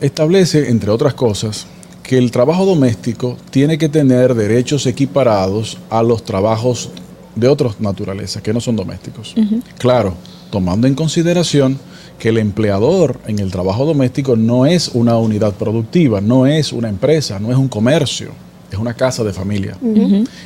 [0.02, 1.66] Establece, entre otras cosas,
[2.02, 6.90] que el trabajo doméstico tiene que tener derechos equiparados a los trabajos
[7.34, 9.34] de otras naturalezas que no son domésticos.
[9.78, 10.12] Claro,
[10.50, 11.78] tomando en consideración
[12.18, 16.90] que el empleador en el trabajo doméstico no es una unidad productiva, no es una
[16.90, 18.32] empresa, no es un comercio,
[18.70, 19.78] es una casa de familia.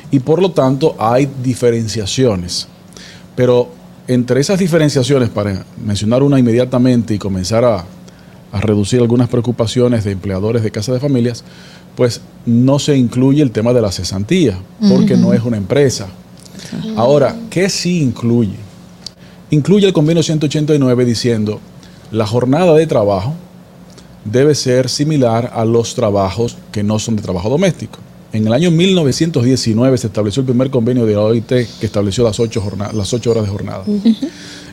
[0.09, 2.65] Y por lo tanto hay diferenciaciones.
[3.35, 7.85] Pero entre esas diferenciaciones, para mencionar una inmediatamente y comenzar a,
[8.51, 11.43] a reducir algunas preocupaciones de empleadores de casas de familias,
[11.95, 14.57] pues no se incluye el tema de la cesantía,
[14.89, 16.07] porque no es una empresa.
[16.95, 18.57] Ahora, ¿qué sí incluye?
[19.49, 21.59] Incluye el convenio 189 diciendo,
[22.11, 23.33] la jornada de trabajo
[24.25, 27.99] debe ser similar a los trabajos que no son de trabajo doméstico.
[28.33, 32.39] En el año 1919 se estableció el primer convenio de la OIT que estableció las
[32.39, 32.63] ocho,
[32.93, 33.83] las ocho horas de jornada.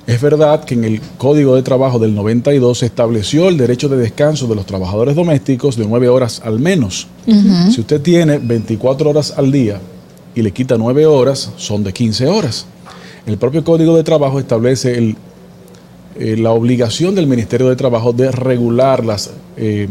[0.06, 3.98] Es verdad que en el Código de Trabajo del 92 se estableció el derecho de
[3.98, 7.06] descanso de los trabajadores domésticos de nueve horas al menos.
[7.70, 9.78] Si usted tiene 24 horas al día
[10.34, 12.64] y le quita nueve horas, son de 15 horas.
[13.26, 15.16] El propio Código de Trabajo establece el,
[16.18, 19.86] eh, la obligación del Ministerio de Trabajo de regular las, eh,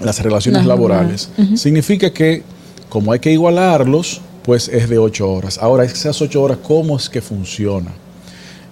[0.00, 1.28] las relaciones laborales.
[1.56, 2.55] Significa que
[2.88, 5.58] como hay que igualarlos, pues es de ocho horas.
[5.58, 7.92] Ahora, esas ocho horas, ¿cómo es que funciona?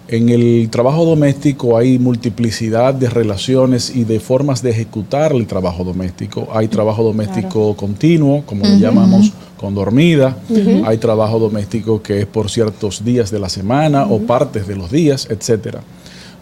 [0.06, 5.82] En el trabajo doméstico hay multiplicidad de relaciones y de formas de ejecutar el trabajo
[5.82, 6.46] doméstico.
[6.52, 10.36] Hay trabajo doméstico continuo, como le llamamos, con dormida.
[10.84, 14.90] Hay trabajo doméstico que es por ciertos días de la semana o partes de los
[14.90, 15.80] días, etcétera.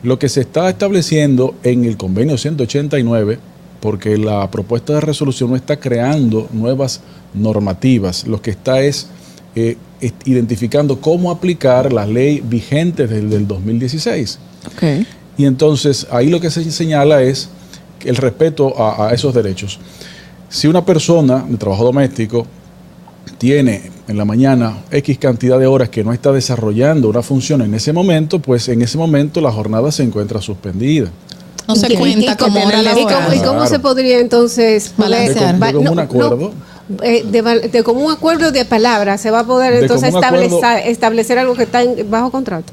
[0.02, 3.38] Lo que se está estableciendo en el convenio 189,
[3.82, 7.00] porque la propuesta de resolución no está creando nuevas
[7.34, 9.08] normativas, lo que está es
[9.56, 9.76] eh,
[10.24, 14.38] identificando cómo aplicar la ley vigente desde el 2016.
[15.36, 17.48] Y entonces ahí lo que se señala es
[18.04, 19.80] el respeto a, a esos derechos.
[20.48, 22.46] Si una persona de trabajo doméstico
[23.38, 27.74] tiene en la mañana X cantidad de horas que no está desarrollando una función en
[27.74, 31.10] ese momento, pues en ese momento la jornada se encuentra suspendida.
[31.68, 33.66] No se ¿Y- y- cuenta y- como hora ¿Y cómo, y cómo Claro.
[33.66, 36.52] se podría entonces poder- De, común acuerdo.
[36.88, 41.38] no, eh, de, común acuerdo de palabras se va a poder De entonces establecer, establecer
[41.38, 42.72] algo que está en- bajo contrato.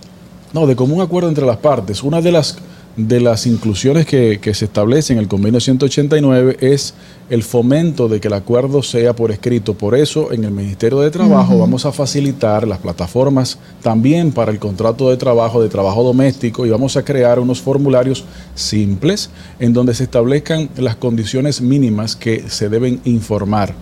[0.53, 2.01] No, de común acuerdo entre las partes.
[2.01, 2.57] Una de las,
[2.95, 6.93] de las inclusiones que, que se establece en el convenio 189 es
[7.29, 9.75] el fomento de que el acuerdo sea por escrito.
[9.75, 14.59] Por eso, en el Ministerio de Trabajo vamos a facilitar las plataformas también para el
[14.59, 18.25] contrato de trabajo, de trabajo doméstico, y vamos a crear unos formularios
[18.55, 19.29] simples
[19.59, 23.75] en donde se establezcan las condiciones mínimas que se deben informar.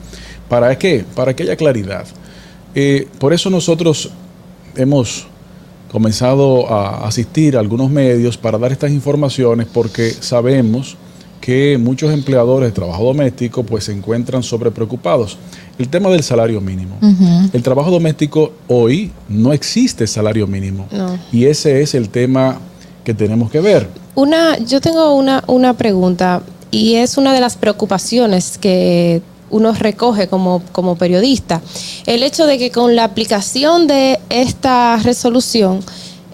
[0.49, 1.05] ¿Para qué?
[1.15, 2.05] Para que haya claridad.
[2.75, 4.11] Eh, por eso nosotros
[4.75, 5.27] hemos
[5.91, 10.97] comenzado a asistir a algunos medios para dar estas informaciones porque sabemos
[11.41, 15.37] que muchos empleadores de trabajo doméstico pues se encuentran sobre preocupados.
[15.79, 16.97] El tema del salario mínimo.
[17.53, 21.17] El trabajo doméstico hoy no existe salario mínimo No.
[21.31, 22.59] y ese es el tema
[23.05, 23.87] que tenemos que ver.
[24.15, 30.27] Una, yo tengo una, una pregunta y es una de las preocupaciones que uno recoge
[30.27, 31.61] como, como periodista.
[32.05, 35.79] El hecho de que con la aplicación de esta resolución,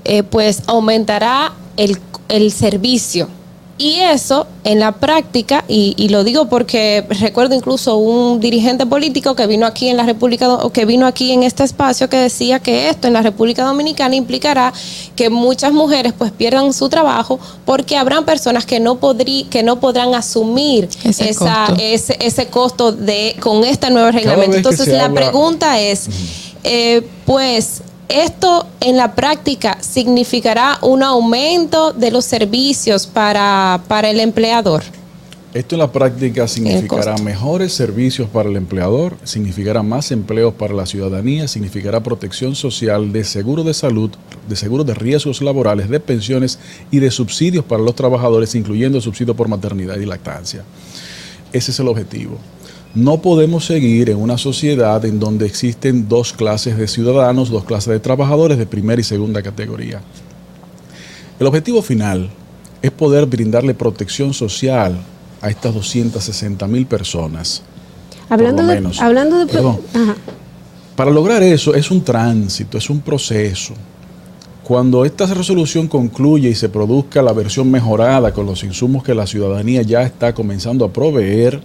[0.05, 1.97] eh, pues aumentará el,
[2.30, 3.28] el servicio.
[3.76, 9.36] Y eso en la práctica, y, y lo digo porque recuerdo incluso un dirigente político
[9.36, 12.59] que vino aquí en la República, o que vino aquí en este espacio que decía
[12.59, 14.71] que esto en la República Dominicana implicará
[15.15, 19.80] que muchas mujeres pues pierdan su trabajo porque habrán personas que no podrí, que no
[19.80, 21.82] podrán asumir Ese esa, costo.
[21.84, 24.55] ese, ese costo de con este nuevo reglamento.
[24.55, 26.07] Entonces la habla- pregunta es,
[26.63, 27.82] eh, pues,
[28.14, 34.84] ¿esto en la práctica significará un aumento de los servicios para, para el empleador?
[35.53, 40.88] Esto en la práctica significará mejores servicios para el empleador, significará más empleos para la
[40.88, 44.09] ciudadanía, significará protección social de seguro de salud,
[44.49, 46.57] de seguro de riesgos laborales, de pensiones
[46.89, 50.64] y de subsidios para los trabajadores, incluyendo subsidio por maternidad y lactancia.
[51.51, 52.39] Ese es el objetivo.
[52.96, 57.91] No podemos seguir en una sociedad en donde existen dos clases de ciudadanos, dos clases
[57.91, 60.02] de trabajadores de primera y segunda categoría.
[61.39, 62.30] El objetivo final
[62.84, 65.00] es poder brindarle protección social
[65.41, 67.64] a estas 260 mil personas.
[68.30, 69.80] Hablando lo de, hablando de Perdón.
[69.94, 70.16] Ajá.
[70.96, 73.74] Para lograr eso es un tránsito, es un proceso.
[74.64, 79.26] Cuando esta resolución concluye y se produzca la versión mejorada con los insumos que la
[79.26, 81.62] ciudadanía ya está comenzando a proveer,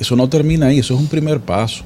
[0.00, 1.84] eso no termina ahí, eso es un primer paso.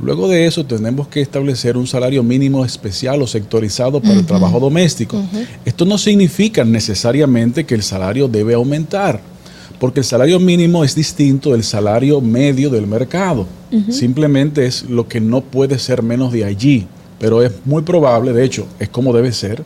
[0.00, 4.58] Luego de eso tenemos que establecer un salario mínimo especial o sectorizado para el trabajo
[4.58, 5.22] doméstico.
[5.64, 9.20] Esto no significa necesariamente que el salario debe aumentar,
[9.78, 13.46] porque el salario mínimo es distinto del salario medio del mercado.
[13.90, 16.86] Simplemente es lo que no puede ser menos de allí,
[17.20, 19.62] pero es muy probable, de hecho, es como debe ser,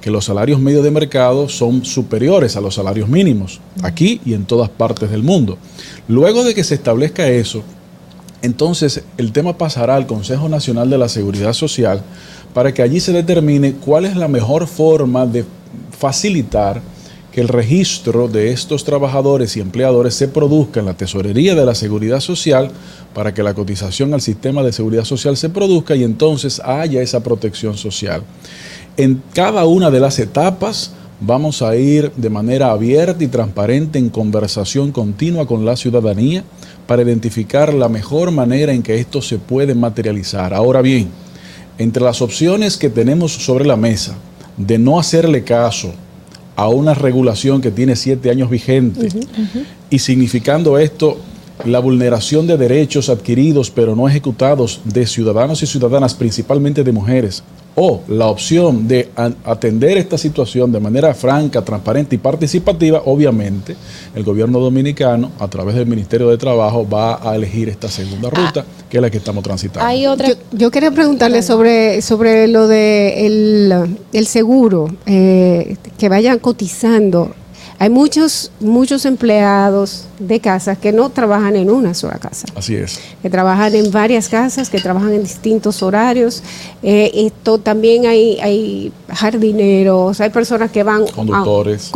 [0.00, 4.44] que los salarios medios de mercado son superiores a los salarios mínimos, aquí y en
[4.44, 5.58] todas partes del mundo.
[6.06, 7.62] Luego de que se establezca eso,
[8.42, 12.02] entonces el tema pasará al Consejo Nacional de la Seguridad Social
[12.54, 15.44] para que allí se determine cuál es la mejor forma de
[15.98, 16.80] facilitar
[17.32, 21.74] que el registro de estos trabajadores y empleadores se produzca en la tesorería de la
[21.74, 22.70] seguridad social
[23.14, 27.22] para que la cotización al sistema de seguridad social se produzca y entonces haya esa
[27.22, 28.22] protección social.
[28.98, 34.10] En cada una de las etapas vamos a ir de manera abierta y transparente en
[34.10, 36.42] conversación continua con la ciudadanía
[36.88, 40.52] para identificar la mejor manera en que esto se puede materializar.
[40.52, 41.10] Ahora bien,
[41.78, 44.16] entre las opciones que tenemos sobre la mesa
[44.56, 45.92] de no hacerle caso
[46.56, 49.10] a una regulación que tiene siete años vigente
[49.90, 51.18] y significando esto
[51.64, 57.44] la vulneración de derechos adquiridos pero no ejecutados de ciudadanos y ciudadanas, principalmente de mujeres,
[57.80, 59.08] o la opción de
[59.44, 63.76] atender esta situación de manera franca, transparente y participativa, obviamente
[64.16, 68.64] el gobierno dominicano, a través del Ministerio de Trabajo, va a elegir esta segunda ruta,
[68.90, 69.86] que es la que estamos transitando.
[69.86, 70.28] Hay otra...
[70.50, 73.26] yo, quería preguntarle sobre, sobre lo de
[74.12, 77.32] el, seguro, eh, que vayan cotizando
[77.80, 82.46] hay muchos, muchos empleados de casas que no trabajan en una sola casa.
[82.56, 82.98] Así es.
[83.22, 86.42] Que trabajan en varias casas, que trabajan en distintos horarios.
[86.82, 91.06] Eh, esto también hay, hay jardineros, hay personas que van...
[91.06, 91.92] Conductores.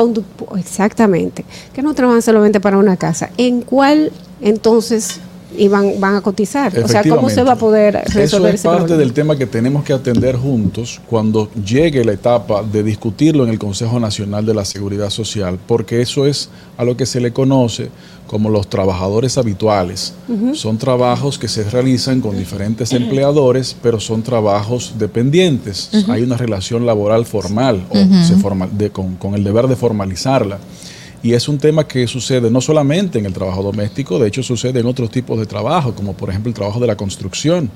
[0.57, 1.45] exactamente.
[1.73, 3.31] Que no trabajan solamente para una casa.
[3.37, 5.21] ¿En cuál entonces
[5.57, 6.77] y van, van a cotizar.
[6.79, 9.85] O sea, ¿cómo se va a poder resolver Eso es parte del tema que tenemos
[9.85, 14.65] que atender juntos cuando llegue la etapa de discutirlo en el Consejo Nacional de la
[14.65, 17.91] Seguridad Social, porque eso es a lo que se le conoce
[18.27, 20.15] como los trabajadores habituales.
[20.55, 25.91] Son trabajos que se realizan con diferentes empleadores, pero son trabajos dependientes.
[26.09, 30.59] Hay una relación laboral formal o se forma, de, con, con el deber de formalizarla.
[31.23, 34.81] Y es un tema que sucede no solamente en el trabajo doméstico, de hecho sucede
[34.81, 37.70] en otros tipos de trabajo, como por ejemplo el trabajo de la construcción.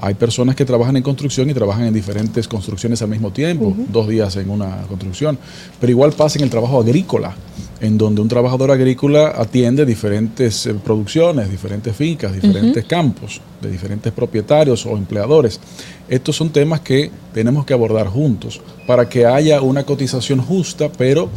[0.00, 4.08] Hay personas que trabajan en construcción y trabajan en diferentes construcciones al mismo tiempo, dos
[4.08, 5.38] días en una construcción.
[5.80, 7.36] Pero igual pasa en el trabajo agrícola,
[7.80, 14.12] en donde un trabajador agrícola atiende diferentes eh, producciones, diferentes fincas, diferentes campos, de diferentes
[14.12, 15.60] propietarios o empleadores.
[16.08, 21.28] Estos son temas que tenemos que abordar juntos para que haya una cotización justa, pero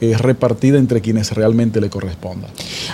[0.00, 2.48] es repartida entre quienes realmente le corresponda.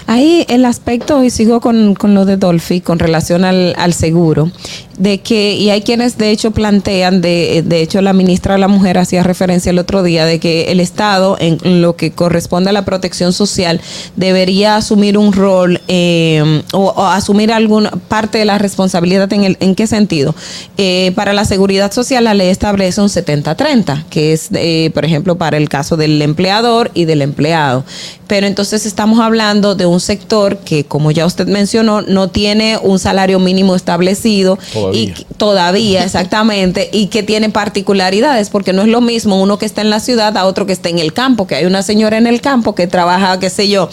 [0.07, 4.51] Ahí el aspecto, y sigo con, con lo de Dolphy, con relación al, al, seguro,
[4.99, 8.69] de que, y hay quienes de hecho plantean, de, de hecho la ministra de la
[8.69, 12.73] Mujer hacía referencia el otro día, de que el Estado, en lo que corresponde a
[12.73, 13.81] la protección social,
[14.17, 19.75] debería asumir un rol eh, o, asumir alguna parte de la responsabilidad en, el, en
[19.75, 20.35] qué sentido.
[20.77, 25.37] Eh, para la seguridad social la ley establece un 70-30, que es, eh, por ejemplo,
[25.37, 27.85] para el caso del empleador y del empleado.
[28.27, 32.99] Pero entonces estamos hablando de un sector que, como ya usted mencionó, no tiene un
[32.99, 34.59] salario mínimo establecido
[34.95, 39.81] y todavía exactamente y que tiene particularidades porque no es lo mismo uno que está
[39.81, 42.27] en la ciudad a otro que está en el campo, que hay una señora en
[42.27, 43.89] el campo que trabaja, qué sé yo,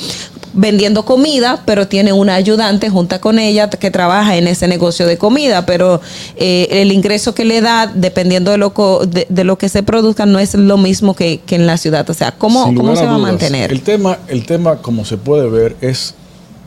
[0.53, 5.17] vendiendo comida, pero tiene una ayudante junta con ella que trabaja en ese negocio de
[5.17, 6.01] comida, pero
[6.35, 8.73] eh, el ingreso que le da, dependiendo de lo,
[9.07, 12.09] de, lo que se produzca, no es lo mismo que, en la ciudad.
[12.09, 13.71] O sea, ¿cómo, cómo se va a mantener?
[13.71, 16.15] El tema, el tema, como se puede ver, es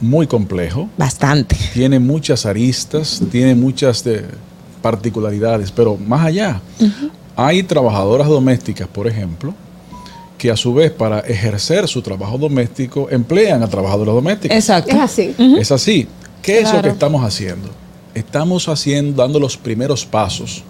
[0.00, 0.88] muy complejo.
[0.96, 1.56] Bastante.
[1.72, 4.24] Tiene muchas aristas, tiene muchas de
[4.82, 6.60] particularidades, pero más allá,
[7.34, 9.54] hay trabajadoras domésticas, por ejemplo,
[10.38, 14.56] que a su vez para ejercer su trabajo doméstico emplean a trabajadores domésticos.
[14.56, 14.94] Exacto.
[14.94, 15.34] Es así.
[15.58, 16.08] Es así.
[16.42, 17.70] ¿Qué es lo que estamos haciendo?
[18.14, 20.62] Estamos haciendo, dando los primeros pasos.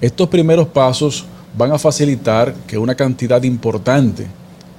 [0.00, 1.24] Estos primeros pasos
[1.56, 4.26] van a facilitar que una cantidad importante,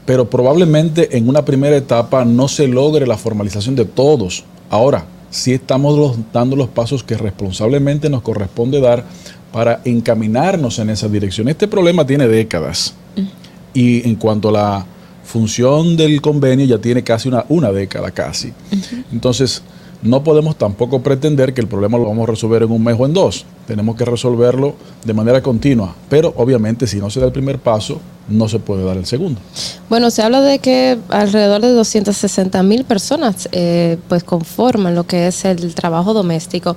[0.06, 4.44] pero probablemente en una primera etapa no se logre la formalización de todos.
[4.70, 9.06] Ahora, sí estamos dando los pasos que responsablemente nos corresponde dar
[9.52, 11.48] para encaminarnos en esa dirección.
[11.48, 12.94] Este problema tiene décadas.
[13.74, 14.86] Y en cuanto a la
[15.24, 18.52] función del convenio, ya tiene casi una, una década casi.
[19.12, 19.64] Entonces,
[20.04, 23.06] no podemos tampoco pretender que el problema lo vamos a resolver en un mes o
[23.06, 23.46] en dos.
[23.68, 25.96] Tenemos que resolverlo de manera continua.
[26.10, 29.40] Pero obviamente si no se da el primer paso, no se puede dar el segundo.
[29.90, 35.28] Bueno, se habla de que alrededor de 260 mil personas eh, pues conforman lo que
[35.28, 36.76] es el trabajo doméstico.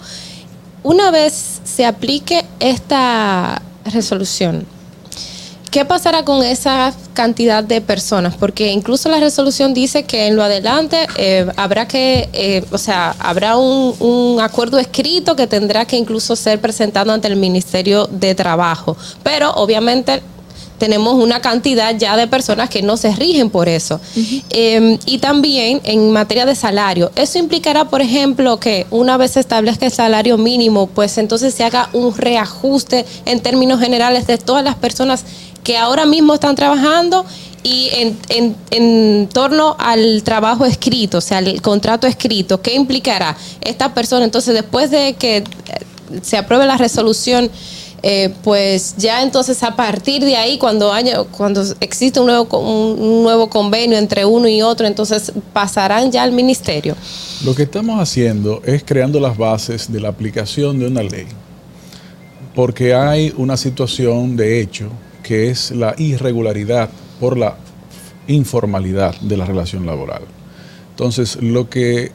[0.83, 4.67] Una vez se aplique esta resolución,
[5.71, 8.35] ¿Qué pasará con esa cantidad de personas?
[8.37, 13.15] Porque incluso la resolución dice que en lo adelante eh, habrá que, eh, o sea,
[13.19, 18.97] habrá un, acuerdo escrito que tendrá que incluso ser presentado ante el Ministerio de Trabajo.
[19.23, 20.23] Pero obviamente
[20.79, 24.01] tenemos una cantidad ya de personas que no se rigen por eso.
[24.51, 29.41] Eh, y también en materia de salario, eso implicará, por ejemplo, que una vez se
[29.41, 34.65] establezca el salario mínimo, pues entonces se haga un reajuste en términos generales de todas
[34.65, 35.25] las personas
[35.67, 37.27] que ahora mismo están trabajando
[37.65, 43.37] y en, en, en, torno al trabajo escrito, o sea, el contrato escrito, ¿qué implicará
[43.61, 44.25] esta persona?
[44.25, 45.45] Entonces, después de que eh,
[46.23, 47.51] se apruebe la resolución,
[48.05, 53.25] eh, pues ya entonces a partir de ahí, cuando, haya, cuando existe un nuevo, un
[53.25, 56.95] nuevo convenio entre uno y otro, entonces pasarán ya al ministerio.
[57.45, 61.27] Lo que estamos haciendo es creando las bases de la aplicación de una ley,
[62.55, 64.93] porque hay una situación de hecho
[65.27, 66.89] que es la irregularidad
[67.19, 67.57] por la
[68.29, 70.23] informalidad de la relación laboral.
[70.91, 72.13] Entonces, lo que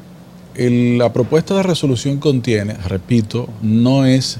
[0.56, 4.38] la propuesta de resolución contiene, repito, no es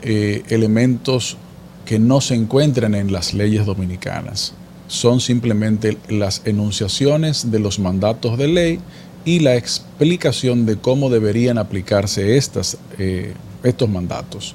[0.00, 1.36] eh, elementos
[1.84, 4.54] que no se encuentran en las leyes dominicanas.
[4.88, 8.80] Son simplemente las enunciaciones de los mandatos de ley
[9.26, 14.54] y la explicación de cómo deberían aplicarse estas, eh, estos mandatos.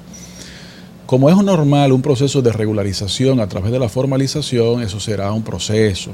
[1.12, 5.42] Como es normal un proceso de regularización a través de la formalización, eso será un
[5.42, 6.10] proceso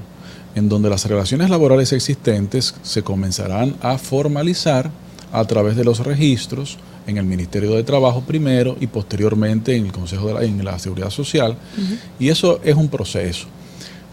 [0.56, 4.90] en donde las relaciones laborales existentes se comenzarán a formalizar
[5.30, 9.92] a través de los registros en el Ministerio de Trabajo primero y posteriormente en el
[9.92, 11.52] Consejo de la, en la Seguridad Social.
[11.52, 11.98] Uh -huh.
[12.18, 13.46] Y eso es un proceso.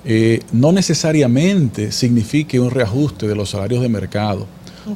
[0.06, 4.46] Eh, no necesariamente signifique un reajuste de los salarios de mercado,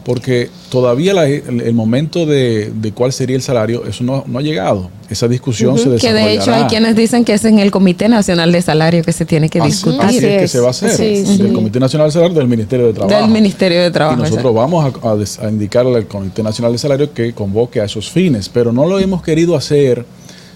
[0.05, 4.39] porque todavía la, el, el, momento de, de, cuál sería el salario, eso no, no
[4.39, 4.89] ha llegado.
[5.09, 5.83] Esa discusión uh -huh.
[5.83, 6.23] se desarrollará.
[6.23, 9.11] Que de hecho hay quienes dicen que es en el Comité Nacional de Salario que
[9.11, 10.01] se tiene que así, discutir.
[10.01, 10.91] Así es que se va a hacer.
[10.91, 11.37] Sí, sí.
[11.37, 13.21] Del Comité Nacional de Salario del Ministerio de Trabajo.
[13.21, 14.19] Del Ministerio de Trabajo.
[14.19, 17.85] Y nosotros vamos a, a, a indicarle al Comité Nacional de Salario que convoque a
[17.85, 20.05] esos fines, pero no lo hemos querido hacer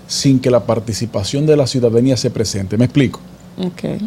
[0.07, 2.77] sin que la participación de la ciudadanía se presente.
[2.77, 3.19] ¿Me explico?
[3.57, 3.99] Okay.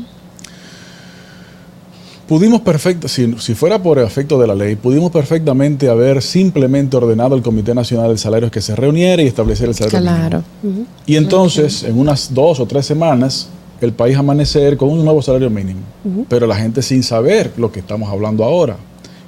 [2.28, 7.36] Pudimos perfecto, si, si, fuera por efecto de la ley, pudimos perfectamente haber simplemente ordenado
[7.36, 10.42] al Comité Nacional de Salarios que se reuniera y establecer el salario claro.
[10.60, 10.80] mínimo.
[10.80, 10.86] Uh -huh.
[11.06, 11.90] Y entonces, okay.
[11.90, 13.48] en unas dos o tres semanas,
[13.80, 15.80] el país amanecer con un nuevo salario mínimo.
[16.04, 16.26] Uh -huh.
[16.28, 18.76] Pero la gente sin saber lo que estamos hablando ahora.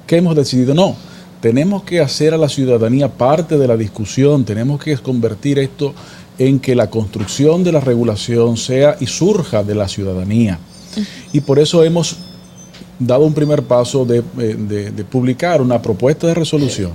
[0.05, 0.73] ¿Qué hemos decidido?
[0.75, 0.97] No,
[1.39, 5.93] tenemos que hacer a la ciudadanía parte de la discusión, tenemos que convertir esto
[6.37, 10.59] en que la construcción de la regulación sea y surja de la ciudadanía.
[10.97, 11.05] Uh -huh.
[11.31, 12.17] Y por eso hemos
[12.99, 16.91] dado un primer paso de, eh, de, de, publicar una propuesta de resolución.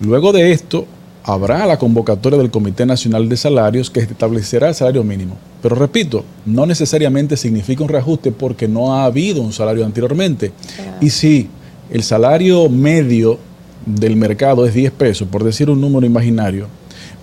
[0.00, 0.86] Luego de esto,
[1.24, 5.36] habrá la convocatoria del Comité Nacional de Salarios que establecerá el salario mínimo.
[5.62, 10.52] Pero repito, no necesariamente significa un reajuste porque no ha habido un salario anteriormente.
[10.76, 10.96] Claro.
[11.00, 11.48] Y si
[11.90, 13.38] el salario medio
[13.84, 16.66] del mercado es 10 pesos, por decir un número imaginario,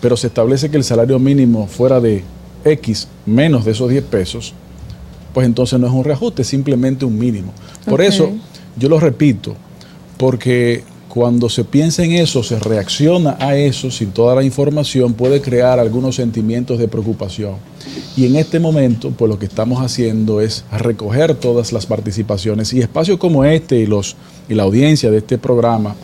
[0.02, 2.24] pero se establece que el salario mínimo fuera de
[2.64, 4.54] X menos de esos 10 pesos,
[5.34, 7.54] pues entonces no es un reajuste, es simplemente un mínimo.
[7.86, 8.08] Por okay.
[8.08, 8.32] eso,
[8.78, 9.56] yo lo repito,
[10.18, 10.84] porque
[11.18, 15.80] cuando se piensa en eso, se reacciona a eso sin toda la información, puede crear
[15.80, 17.56] algunos sentimientos de preocupación.
[18.16, 22.82] Y en este momento, pues lo que estamos haciendo es recoger todas las participaciones y
[22.82, 24.16] espacios como este y, los,
[24.48, 25.96] y la audiencia de este programa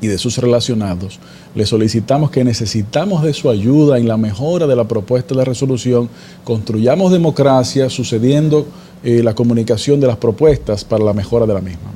[0.00, 1.18] y de sus relacionados,
[1.54, 6.08] le solicitamos que necesitamos de su ayuda en la mejora de la propuesta de resolución,
[6.44, 8.66] construyamos democracia sucediendo
[9.02, 11.90] eh, la comunicación de las propuestas para la mejora de la misma.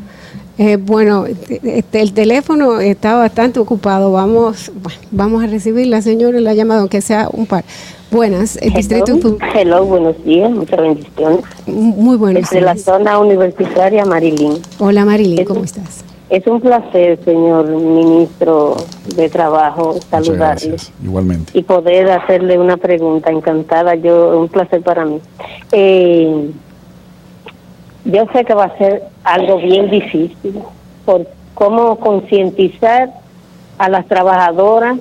[0.57, 4.13] Eh, bueno, este, el teléfono está bastante ocupado.
[4.13, 4.71] Vamos,
[5.11, 7.65] vamos a recibir la señora la llamada, aunque sea un par.
[8.11, 9.39] Buenas, el hello, distrito.
[9.53, 11.41] Hello, buenos días, muchas bendiciones.
[11.67, 12.77] Muy buenos Desde días.
[12.77, 14.59] la zona universitaria Marilyn.
[14.79, 16.05] Hola Marilyn, ¿cómo estás?
[16.31, 18.77] Es un placer, señor ministro
[19.15, 20.77] de Trabajo, saludarle.
[21.03, 21.57] Igualmente.
[21.57, 25.21] Y poder hacerle una pregunta, encantada, yo, un placer para mí.
[25.73, 26.51] Eh,
[28.07, 30.63] yo sé que va a ser algo bien difícil
[31.05, 33.11] por cómo concientizar
[33.79, 34.99] a las trabajadoras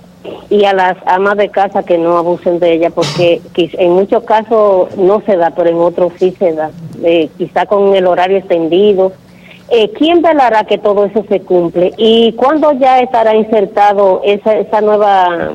[0.50, 4.96] y a las amas de casa que no abusen de ella, porque en muchos casos
[4.98, 6.72] no se da, pero en otros sí se da,
[7.04, 9.14] eh, quizá con el horario extendido.
[9.76, 11.94] Eh, ¿Quién velará que todo eso se cumple?
[11.98, 15.54] ¿Y cuándo ya estará insertado esa, esa nueva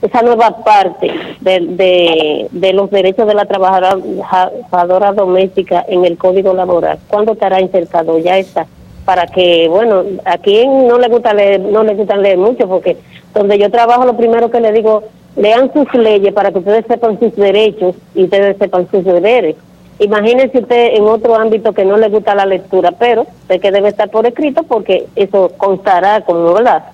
[0.00, 1.10] esa nueva parte
[1.42, 6.98] de, de, los derechos de la trabajadora doméstica en el Código Laboral?
[7.08, 8.18] ¿Cuándo estará insertado?
[8.18, 8.66] Ya está.
[9.04, 12.96] Para que, bueno, a quien no le gusta leer, no le gusta leer mucho, porque
[13.34, 15.02] donde yo trabajo, lo primero que le digo,
[15.36, 19.56] lean sus leyes para que ustedes sepan sus derechos y ustedes sepan sus deberes.
[20.00, 23.88] Imagínense usted en otro ámbito que no le gusta la lectura, pero sé que debe
[23.88, 26.84] estar por escrito porque eso constará como, ¿verdad?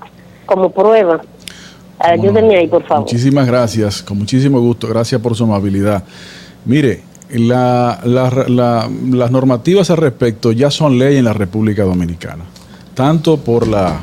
[0.47, 1.21] como prueba.
[1.99, 3.03] Ayúdenme ahí, por favor.
[3.05, 4.89] Muchísimas gracias, con muchísimo gusto.
[4.89, 6.03] Gracias por su amabilidad.
[6.65, 12.45] Mire, la- la- la- las normativas al respecto ya son ley en la República Dominicana,
[12.95, 14.01] tanto por la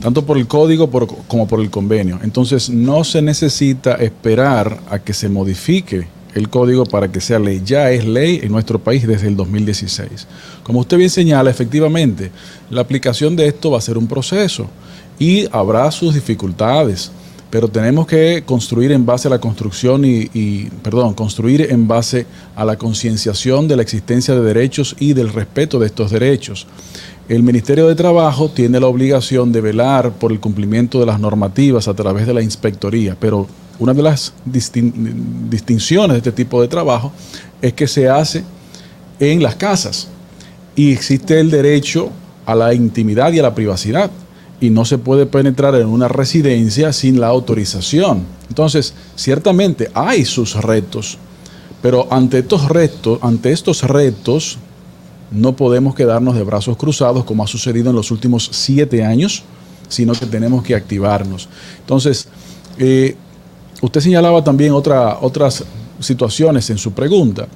[0.00, 2.18] tanto por el código por- como por el convenio.
[2.24, 7.62] Entonces no se necesita esperar a que se modifique el código para que sea ley.
[7.64, 10.26] Ya es ley en nuestro país desde el 2016.
[10.62, 12.30] Como usted bien señala, efectivamente,
[12.70, 14.68] la aplicación de esto va a ser un proceso
[15.18, 17.12] y habrá sus dificultades
[17.52, 22.24] pero tenemos que construir en base a la construcción y, perdón, construir en base
[22.56, 26.66] a la concienciación de la existencia de derechos y del respeto de estos derechos.
[27.28, 31.88] El Ministerio de Trabajo tiene la obligación de velar por el cumplimiento de las normativas
[31.88, 33.46] a través de la inspectoría, pero
[33.78, 37.12] una de las distin- distinciones de este tipo de trabajo
[37.60, 38.44] es que se hace
[39.18, 40.08] en las casas
[40.74, 42.10] y existe el derecho
[42.46, 44.10] a la intimidad y a la privacidad
[44.60, 48.24] y no se puede penetrar en una residencia sin la autorización.
[48.48, 51.18] Entonces, ciertamente hay sus retos,
[51.80, 54.58] pero ante estos retos, ante estos retos,
[55.32, 59.42] no podemos quedarnos de brazos cruzados como ha sucedido en los últimos siete años,
[59.88, 61.48] sino que tenemos que activarnos.
[61.80, 62.28] Entonces,
[62.78, 63.16] eh,
[63.82, 65.64] usted señalaba también otra, otras
[66.00, 67.46] situaciones en su pregunta.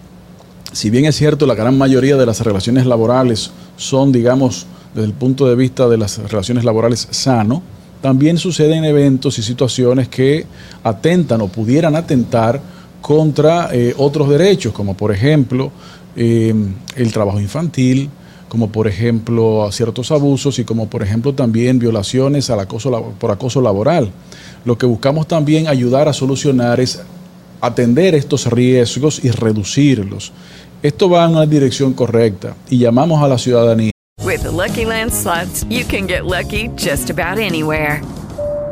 [0.73, 5.15] Si bien es cierto, la gran mayoría de las relaciones laborales son, digamos, desde el
[5.15, 7.63] punto de vista de las relaciones laborales sano,
[8.03, 10.45] también suceden eventos y situaciones que
[10.85, 12.61] atentan o pudieran atentar
[13.01, 15.71] contra eh, otros derechos, como por ejemplo
[16.15, 16.55] eh,
[16.97, 18.11] el trabajo infantil,
[18.49, 23.61] como por ejemplo ciertos abusos y como por ejemplo también violaciones al acoso, por acoso
[23.61, 24.11] laboral.
[24.65, 27.01] Lo que buscamos también ayudar a solucionar es
[27.61, 30.33] atender estos riesgos y reducirlos.
[30.83, 33.91] Esto va en una dirección correcta y llamamos a la ciudadanía.
[34.25, 35.13] With Lucky Land
[35.69, 38.03] you can get lucky just about anywhere.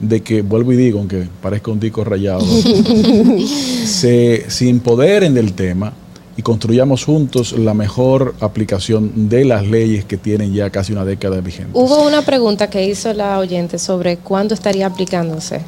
[0.00, 2.40] De que, vuelvo y digo, aunque parezca un tico rayado,
[3.84, 5.92] se, se empoderen del tema
[6.36, 11.40] y construyamos juntos la mejor aplicación de las leyes que tienen ya casi una década
[11.40, 11.70] vigente.
[11.74, 15.62] Hubo una pregunta que hizo la oyente sobre cuándo estaría aplicándose.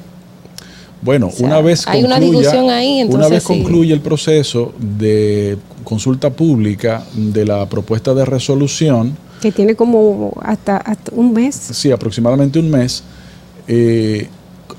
[1.03, 3.49] Bueno, sea, una vez hay una discusión ahí, una entonces vez sí.
[3.49, 10.77] concluye el proceso de consulta pública de la propuesta de resolución, Que tiene como hasta,
[10.77, 11.57] hasta un mes.
[11.57, 13.03] sí, aproximadamente un mes.
[13.73, 14.27] Eh,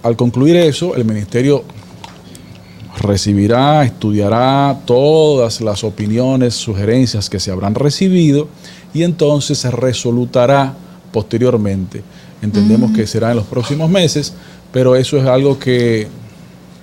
[0.03, 1.63] al concluir eso, el ministerio
[2.99, 8.49] recibirá, estudiará todas las opiniones, sugerencias que se habrán recibido
[8.93, 10.73] y entonces se resolutará
[11.13, 12.03] posteriormente.
[12.41, 14.33] Entendemos que será en los próximos meses,
[14.73, 16.09] pero eso es algo que,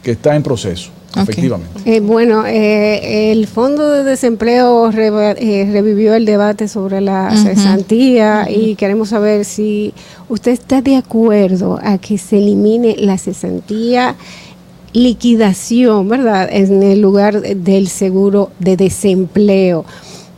[0.03, 1.81] que está en proceso, efectivamente.
[1.85, 8.75] Eh, bueno, eh, el Fondo de Desempleo eh, revivió el debate sobre la cesantía y
[8.77, 9.95] queremos saber si
[10.29, 14.17] usted está de acuerdo a que se elimine la cesantía
[14.93, 16.49] liquidación, ¿verdad?
[16.51, 19.85] En el lugar del seguro de desempleo.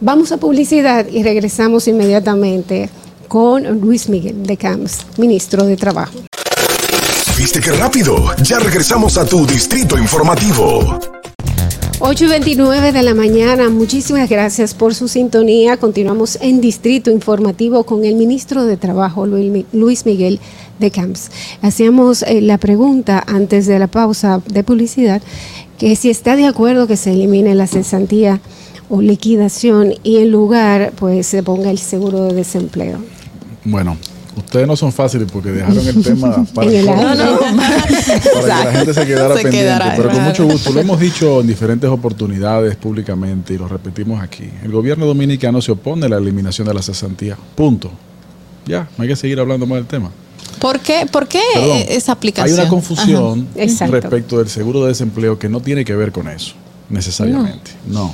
[0.00, 2.88] Vamos a publicidad y regresamos inmediatamente
[3.28, 6.18] con Luis Miguel de Camps, ministro de Trabajo.
[7.40, 8.16] ¿Viste qué rápido?
[8.42, 10.98] Ya regresamos a tu distrito informativo.
[12.02, 15.78] 8 y 29 de la mañana, muchísimas gracias por su sintonía.
[15.78, 20.38] Continuamos en Distrito Informativo con el ministro de Trabajo, Luis Mi- Luis Miguel
[20.78, 21.30] de Camps.
[21.62, 25.22] Hacíamos eh, la pregunta antes de la pausa de publicidad,
[25.78, 28.40] que si está de acuerdo que se elimine la cesantía
[28.90, 32.98] o liquidación y en lugar pues se ponga el seguro de desempleo.
[33.64, 33.96] Bueno,
[34.36, 36.92] ustedes no son fáciles porque dejaron el tema para, el aire.
[36.92, 37.44] corte,
[38.34, 39.58] para que la gente se quedara Se pendiente.
[39.58, 44.22] quedará, pero con mucho gusto, lo hemos dicho en diferentes oportunidades públicamente y lo repetimos
[44.22, 44.48] aquí.
[44.62, 47.36] El gobierno dominicano se opone a la eliminación de la cesantía.
[47.54, 47.90] Punto.
[48.66, 50.10] Ya, no hay que seguir hablando más del tema.
[50.60, 52.60] ¿Por qué, por qué Perdón, esa Hay aplicación?
[52.60, 56.54] una confusión respecto del seguro de desempleo que no tiene que ver con eso,
[56.90, 57.70] necesariamente.
[57.88, 58.12] No.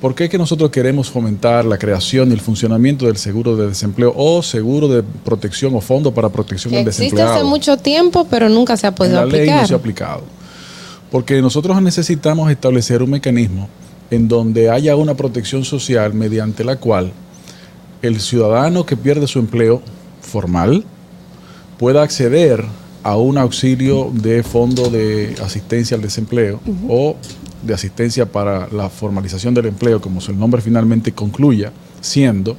[0.00, 3.66] ¿Por qué es que nosotros queremos fomentar la creación y el funcionamiento del seguro de
[3.66, 7.34] desempleo o seguro de protección o fondo para protección del existe desempleado?
[7.34, 9.62] hace mucho tiempo, pero nunca se ha podido la ley aplicar.
[9.62, 10.22] no se ha aplicado.
[11.10, 13.68] Porque nosotros necesitamos establecer un mecanismo
[14.10, 17.12] en donde haya una protección social mediante la cual
[18.00, 19.82] el ciudadano que pierde su empleo
[20.20, 20.84] formal
[21.76, 22.64] pueda acceder
[23.02, 27.16] a un auxilio de fondo de asistencia al desempleo o
[27.62, 32.56] de asistencia para la formalización del empleo, como su nombre finalmente concluya, siendo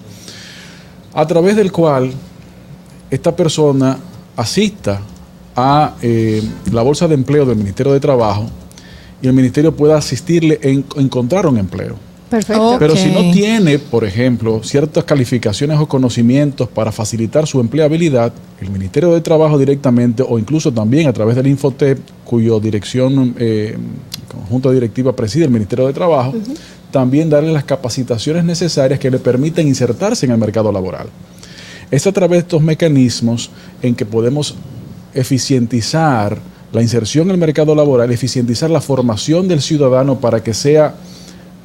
[1.14, 2.12] a través del cual
[3.10, 3.98] esta persona
[4.36, 5.02] asista
[5.56, 8.50] a eh, la bolsa de empleo del Ministerio de Trabajo
[9.22, 11.98] y el Ministerio pueda asistirle en encontrar un empleo.
[12.30, 12.76] Perfecto.
[12.78, 18.32] Pero si no tiene, por ejemplo, ciertas calificaciones o conocimientos para facilitar su empleabilidad,
[18.62, 23.76] el Ministerio de Trabajo directamente o incluso también a través del Infotep, cuyo dirección, eh,
[24.30, 26.34] conjunto directiva preside el Ministerio de Trabajo,
[26.92, 31.08] también darle las capacitaciones necesarias que le permitan insertarse en el mercado laboral.
[31.92, 33.50] Es a través de estos mecanismos
[33.82, 34.56] en que podemos
[35.14, 36.38] eficientizar
[36.72, 40.96] la inserción en el mercado laboral, eficientizar la formación del ciudadano para que sea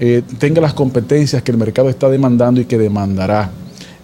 [0.01, 3.51] eh, tenga las competencias que el mercado está demandando y que demandará.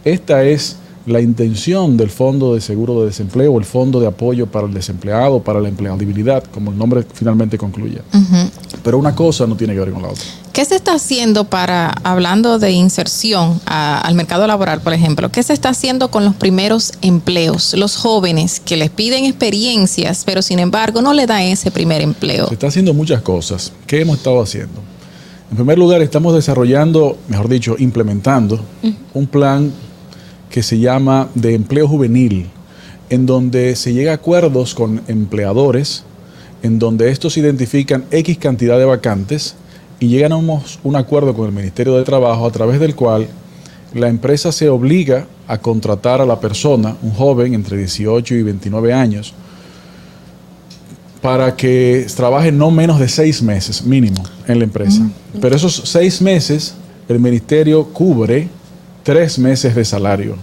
[0.04, 0.76] Esta es
[1.06, 5.42] la intención del Fondo de Seguro de Desempleo, el Fondo de Apoyo para el Desempleado,
[5.42, 8.00] para la empleabilidad, como el nombre finalmente concluye.
[8.84, 10.22] Pero una cosa no tiene que ver con la otra.
[10.52, 15.42] ¿Qué se está haciendo para, hablando de inserción a- al mercado laboral, por ejemplo, qué
[15.42, 17.72] se está haciendo con los primeros empleos?
[17.74, 22.48] Los jóvenes que les piden experiencias, pero sin embargo no le dan ese primer empleo.
[22.48, 23.72] Se está haciendo muchas cosas.
[23.86, 24.80] ¿Qué hemos estado haciendo?
[25.50, 28.60] En primer lugar, estamos desarrollando, mejor dicho, implementando
[29.14, 29.72] un plan
[30.50, 32.48] que se llama de empleo juvenil,
[33.08, 36.04] en donde se llega a acuerdos con empleadores,
[36.62, 39.54] en donde estos identifican X cantidad de vacantes
[39.98, 43.28] y llegan a un, un acuerdo con el Ministerio de Trabajo a través del cual
[43.94, 48.92] la empresa se obliga a contratar a la persona, un joven entre 18 y 29
[48.92, 49.34] años,
[51.20, 55.08] para que trabaje no menos de seis meses mínimo en la empresa.
[55.40, 56.74] Pero esos seis meses
[57.08, 58.48] el ministerio cubre
[59.10, 60.36] tres meses de salario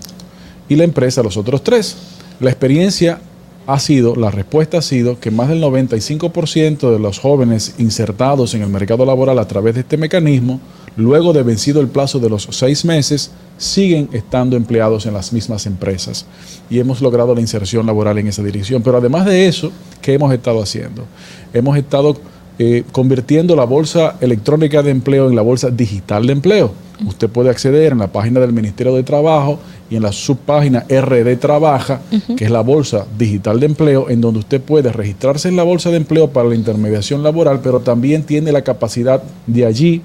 [0.67, 1.95] y la empresa los otros tres.
[2.41, 3.21] La experiencia
[3.65, 8.63] ha sido, la respuesta ha sido que más del 95% de los jóvenes insertados en
[8.63, 10.59] el mercado laboral a través de este mecanismo,
[10.97, 15.65] luego de vencido el plazo de los seis meses, siguen estando empleados en las mismas
[15.65, 16.25] empresas.
[16.69, 18.81] Y hemos logrado la inserción laboral en esa dirección.
[18.83, 19.71] Pero además de eso,
[20.01, 21.05] ¿qué hemos estado haciendo?
[21.53, 22.17] Hemos estado
[22.59, 26.71] eh, convirtiendo la bolsa electrónica de empleo en la bolsa digital de empleo.
[27.05, 29.59] Usted puede acceder en la página del Ministerio de Trabajo
[29.89, 32.01] y en la subpágina RD Trabaja,
[32.35, 35.91] que es la bolsa digital de empleo, en donde usted puede registrarse en la bolsa
[35.91, 40.01] de empleo para la intermediación laboral, pero también tiene la capacidad de allí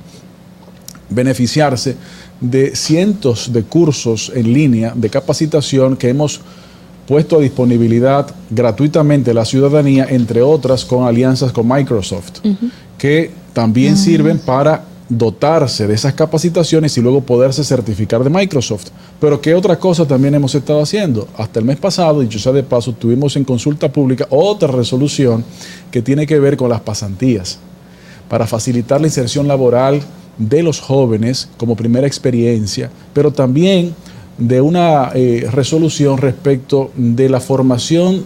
[1.09, 1.97] beneficiarse
[2.41, 6.41] de cientos de cursos en línea de capacitación que hemos
[7.07, 12.41] puesto a disponibilidad gratuitamente a la ciudadanía, entre otras con alianzas con Microsoft,
[12.99, 18.87] que también sirven para dotarse de esas capacitaciones y luego poderse certificar de Microsoft.
[19.21, 21.29] Pero ¿qué otra cosa también hemos estado haciendo?
[21.37, 25.45] Hasta el mes pasado, dicho sea de paso, tuvimos en consulta pública otra resolución
[25.91, 27.59] que tiene que ver con las pasantías,
[28.29, 30.01] para facilitar la inserción laboral
[30.39, 33.95] de los jóvenes como primera experiencia, pero también
[34.39, 38.25] de una eh, resolución respecto de la formación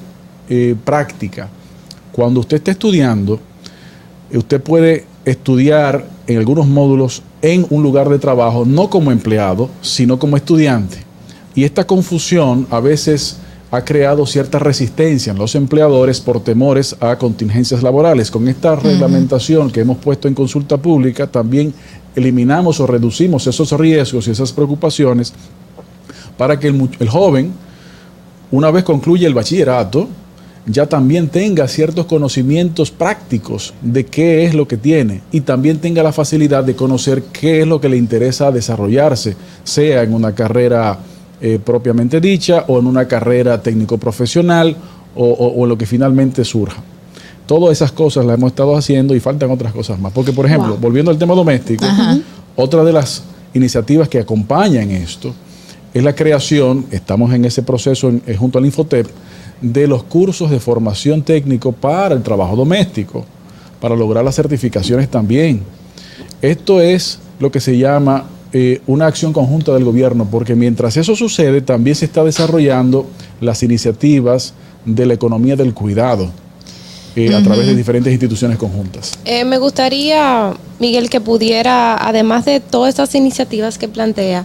[0.48, 1.48] eh, práctica.
[2.12, 3.40] Cuando usted está estudiando,
[4.32, 10.18] usted puede estudiar en algunos módulos en un lugar de trabajo, no como empleado, sino
[10.18, 10.98] como estudiante.
[11.54, 13.38] Y esta confusión a veces
[13.70, 18.30] ha creado cierta resistencia en los empleadores por temores a contingencias laborales.
[18.30, 21.74] Con esta reglamentación que hemos puesto en consulta pública, también
[22.14, 25.32] eliminamos o reducimos esos riesgos y esas preocupaciones
[26.36, 27.52] para que el, joven,
[28.50, 30.08] una vez concluye el bachillerato,
[30.68, 36.02] ya también tenga ciertos conocimientos prácticos de qué es lo que tiene y también tenga
[36.02, 40.98] la facilidad de conocer qué es lo que le interesa desarrollarse, sea en una carrera
[41.40, 44.76] eh, propiamente dicha o en una carrera técnico-profesional
[45.14, 46.82] o, o- o en lo que finalmente surja.
[47.46, 50.12] Todas esas cosas las hemos estado haciendo y faltan otras cosas más.
[50.12, 50.78] Porque, por ejemplo, Wow.
[50.80, 51.84] volviendo al tema doméstico,
[52.56, 53.22] otra de las
[53.54, 55.32] iniciativas que acompañan esto
[55.96, 59.06] es la creación, estamos en ese proceso en- eh, junto al Infotep,
[59.60, 63.24] de los cursos de formación técnico para el trabajo doméstico,
[63.80, 65.62] para lograr las certificaciones también.
[66.42, 71.16] Esto es lo que se llama eh, una acción conjunta del gobierno, porque mientras eso
[71.16, 73.06] sucede, también se está desarrollando
[73.40, 74.54] las iniciativas
[74.84, 76.30] de la economía del cuidado
[77.16, 79.18] eh, a través de diferentes instituciones conjuntas.
[79.24, 84.44] Eh, me gustaría, Miguel, que pudiera, además de todas estas iniciativas que plantea,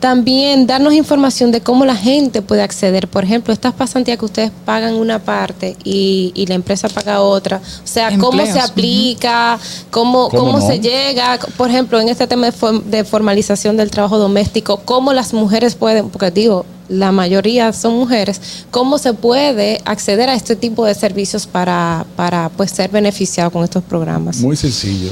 [0.00, 3.06] también darnos información de cómo la gente puede acceder.
[3.06, 7.58] Por ejemplo, estas pasantías que ustedes pagan una parte y, y la empresa paga otra.
[7.58, 9.58] O sea, cómo se aplica,
[9.90, 10.66] cómo, ¿Cómo cómo, no?
[10.66, 11.38] se llega.
[11.56, 15.74] Por ejemplo, en este tema de, form- de formalización del trabajo doméstico, cómo las mujeres
[15.74, 18.40] pueden, porque digo, la mayoría son mujeres,
[18.70, 23.62] cómo se puede acceder a este tipo de servicios para, para pues, ser beneficiado con
[23.62, 24.38] estos programas.
[24.38, 25.10] Muy sencillo.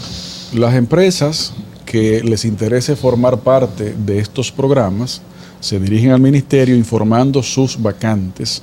[0.54, 1.52] Las empresas
[1.88, 5.22] que les interese formar parte de estos programas
[5.58, 8.62] se dirigen al ministerio informando sus vacantes.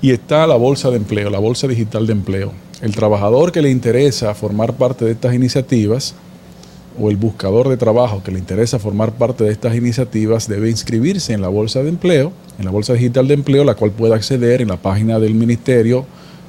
[0.00, 2.52] Y está la bolsa de empleo, la bolsa digital de empleo.
[2.80, 6.14] El trabajador que le interesa formar parte de estas iniciativas
[6.98, 11.34] o el buscador de trabajo que le interesa formar parte de estas iniciativas debe inscribirse
[11.34, 14.62] en la bolsa de empleo, en la bolsa digital de empleo, la cual puede acceder
[14.62, 16.06] en la página del ministerio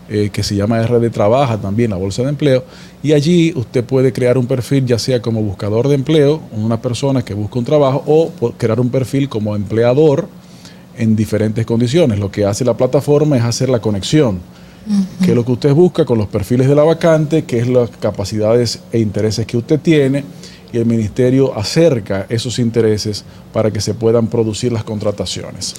[0.09, 2.63] eh, que se llama RD Trabaja también, la bolsa de empleo,
[3.03, 7.23] y allí usted puede crear un perfil ya sea como buscador de empleo, una persona
[7.23, 10.27] que busca un trabajo, o crear un perfil como empleador
[10.97, 12.19] en diferentes condiciones.
[12.19, 14.39] Lo que hace la plataforma es hacer la conexión
[15.23, 17.89] que es lo que usted busca con los perfiles de la vacante, qué es las
[17.89, 20.23] capacidades e intereses que usted tiene
[20.71, 23.23] y el ministerio acerca esos intereses
[23.53, 25.73] para que se puedan producir las contrataciones.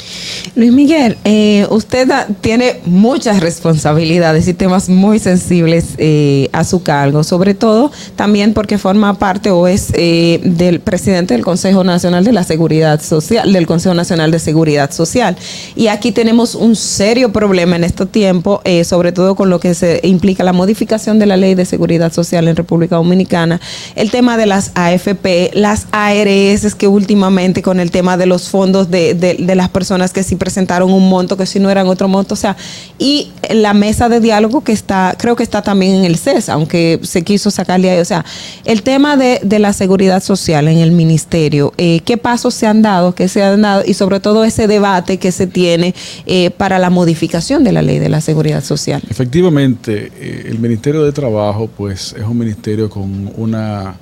[0.57, 2.09] Luis Miguel, eh, usted
[2.41, 8.79] tiene muchas responsabilidades y temas muy sensibles eh, a su cargo, sobre todo también porque
[8.79, 13.67] forma parte o es eh, del presidente del Consejo Nacional de la Seguridad Social, del
[13.67, 15.37] Consejo Nacional de Seguridad Social.
[15.77, 20.01] Y aquí tenemos un serio problema en este tiempo, sobre todo con lo que se
[20.03, 23.61] implica la modificación de la Ley de Seguridad Social en República Dominicana,
[23.95, 28.91] el tema de las AFP, las ARS que últimamente con el tema de los fondos
[28.91, 32.35] de, de, las personas que sí presentaron un monto, que si no eran otro monto,
[32.35, 32.57] o sea,
[32.99, 37.01] y la mesa de diálogo que está, creo que está también en el CES, aunque
[37.03, 38.25] se quiso sacarle ahí, o sea,
[38.65, 42.83] el tema de, de la seguridad social en el ministerio, eh, qué pasos se han
[42.83, 45.95] dado, qué se han dado y sobre todo ese debate que se tiene
[46.27, 49.03] eh, para la modificación de la ley de la seguridad social.
[49.09, 53.97] Efectivamente, eh, el Ministerio de Trabajo, pues, es un ministerio con una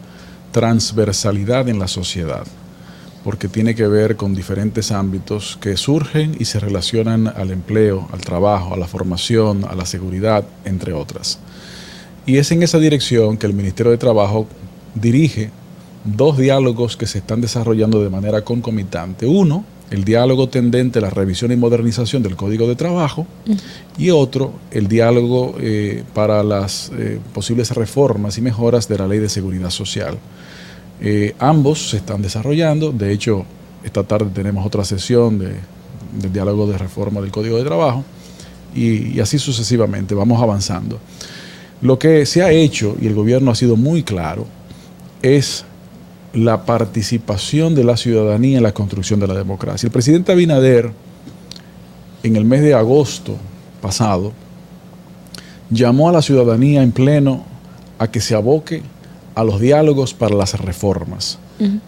[0.59, 2.45] transversalidad en la sociedad,
[3.23, 8.23] porque tiene que ver con diferentes ámbitos que surgen y se relacionan al empleo, al
[8.23, 11.39] trabajo, a la formación, a la seguridad, entre otras.
[12.27, 14.49] Y es en esa dirección que el Ministerio de Trabajo
[14.97, 15.53] dirige
[16.05, 19.29] dos diálogos que se están desarrollando de manera concomitante.
[19.29, 23.29] Uno, el diálogo tendente a la revisión y modernización del Código de Trabajo
[23.97, 29.21] y otro, el diálogo eh, para las eh, posibles reformas y mejoras de la Ley
[29.21, 30.19] de Seguridad Social.
[31.01, 33.45] Eh, ambos se están desarrollando, de hecho,
[33.85, 35.55] esta tarde tenemos otra sesión de,
[36.21, 38.05] del diálogo de reforma del Código de Trabajo
[38.75, 40.99] y, y así sucesivamente, vamos avanzando.
[41.81, 44.47] Lo que se ha hecho, y el gobierno ha sido muy claro,
[45.23, 45.65] es
[46.33, 49.87] la participación de la ciudadanía en la construcción de la democracia.
[49.87, 50.91] El presidente Abinader,
[52.23, 53.37] en el mes de agosto
[53.81, 54.33] pasado,
[55.71, 57.45] llamó a la ciudadanía en pleno
[57.99, 58.83] a que se aboque
[59.39, 61.39] a los diálogos para las reformas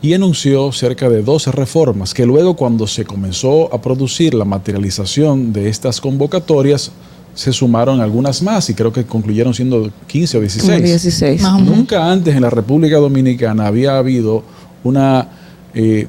[0.01, 5.53] y anunció cerca de 12 reformas que luego cuando se comenzó a producir la materialización
[5.53, 6.93] de estas convocatorias
[7.35, 10.83] se sumaron algunas más y creo que concluyeron siendo 15 o 16.
[10.83, 11.43] 16.
[11.65, 14.45] Nunca antes en la República Dominicana había habido
[14.85, 15.27] una
[15.75, 16.07] eh,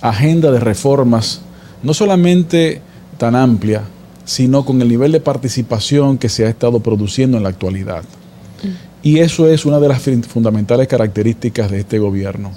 [0.00, 1.40] agenda de reformas
[1.84, 2.80] no solamente
[3.16, 3.82] tan amplia,
[4.24, 8.02] sino con el nivel de participación que se ha estado produciendo en la actualidad.
[9.04, 12.52] Y eso es una de las fundamentales características de este gobierno.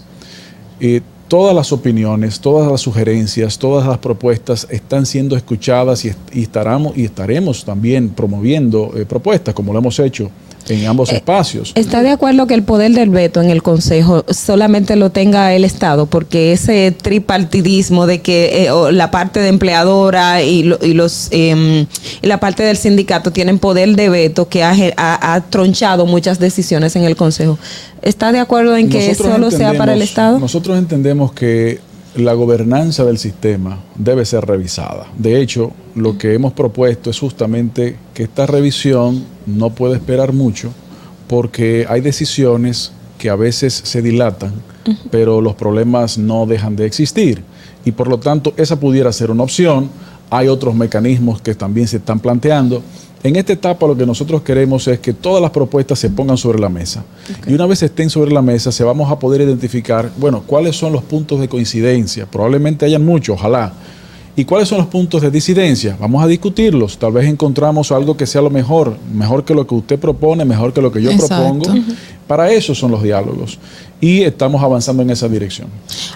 [0.80, 6.98] Eh, todas las opiniones, todas las sugerencias, todas las propuestas están siendo escuchadas y, estaremos,
[6.98, 10.32] y estaremos también promoviendo eh, propuestas, como lo hemos hecho
[10.74, 11.72] en ambos eh, espacios.
[11.76, 15.64] ¿Está de acuerdo que el poder del veto en el Consejo solamente lo tenga el
[15.64, 16.06] Estado?
[16.06, 21.86] Porque ese tripartidismo de que eh, la parte de empleadora y, los em,
[22.22, 27.16] la parte del sindicato tienen poder de veto que ha, tronchado muchas decisiones en el
[27.16, 27.58] Consejo.
[28.02, 30.40] ¿Está de acuerdo en que solo sea para el Estado?
[30.40, 31.80] Nosotros entendemos que
[32.18, 35.08] la gobernanza del sistema debe ser revisada.
[35.18, 40.72] De hecho, lo que hemos propuesto es justamente que esta revisión no puede esperar mucho
[41.28, 44.54] porque hay decisiones que a veces se dilatan,
[45.12, 47.44] pero los problemas no dejan de existir.
[47.86, 49.90] Y por lo tanto, esa pudiera ser una opción.
[50.30, 52.82] Hay otros mecanismos que también se están planteando.
[53.24, 56.60] En esta etapa lo que nosotros queremos es que todas las propuestas se pongan sobre
[56.60, 57.04] la mesa.
[57.48, 60.94] Y una vez estén sobre la mesa, se vamos a poder identificar, bueno, cuáles son
[60.94, 62.26] los puntos de coincidencia.
[62.26, 63.74] Probablemente hayan muchos, ojalá.
[64.36, 65.98] ¿Y cuáles son los puntos de disidencia?
[66.00, 67.00] Vamos a discutirlos.
[67.00, 70.74] Tal vez encontramos algo que sea lo mejor, mejor que lo que usted propone, mejor
[70.74, 71.74] que lo que yo propongo.
[72.28, 73.58] Para eso son los diálogos.
[74.00, 75.70] Y estamos avanzando en esa dirección.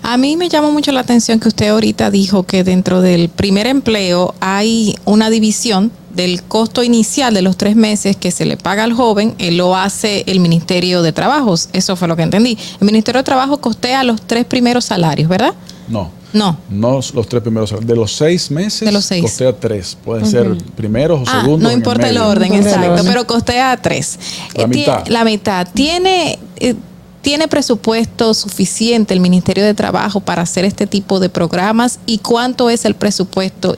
[0.03, 3.65] A mí me llama mucho la atención que usted ahorita dijo que dentro del primer
[3.65, 8.83] empleo hay una división del costo inicial de los tres meses que se le paga
[8.83, 11.69] al joven, él lo hace el Ministerio de Trabajos.
[11.73, 12.57] Eso fue lo que entendí.
[12.79, 15.53] El Ministerio de Trabajo costea los tres primeros salarios, ¿verdad?
[15.87, 16.09] No.
[16.33, 16.57] No.
[16.69, 17.87] No los tres primeros salarios.
[17.87, 19.21] De los seis meses, de los seis.
[19.21, 19.97] costea tres.
[20.03, 21.69] Pueden ser primeros o ah, segundos.
[21.69, 24.17] No importa el, orden, exacto, pero costea tres.
[24.55, 25.07] La mitad.
[25.07, 25.67] La mitad.
[25.73, 26.39] Tiene.
[26.57, 26.75] Eh,
[27.21, 31.99] ¿Tiene presupuesto suficiente el Ministerio de Trabajo para hacer este tipo de programas?
[32.07, 33.77] ¿Y cuánto es el presupuesto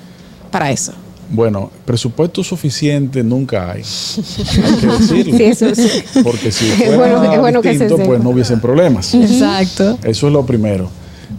[0.49, 0.93] para eso?
[1.30, 3.82] Bueno, presupuesto suficiente nunca hay.
[3.82, 5.38] Hay que decirlo.
[5.38, 5.90] Sí, eso sí.
[6.24, 9.14] Porque si fuera bueno- que se distinto, pues no hubiesen problemas.
[9.14, 9.98] Exacto.
[10.04, 10.90] Eso es lo primero.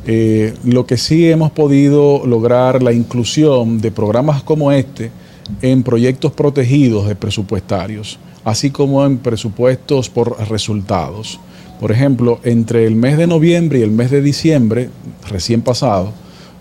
[0.06, 5.10] Eh, lo que sí hemos podido lograr la inclusión de programas como este
[5.62, 11.38] en proyectos protegidos de presupuestarios, así como en presupuestos por resultados.
[11.80, 14.90] Por ejemplo, entre el mes de noviembre y el mes de diciembre,
[15.28, 16.12] recién pasado,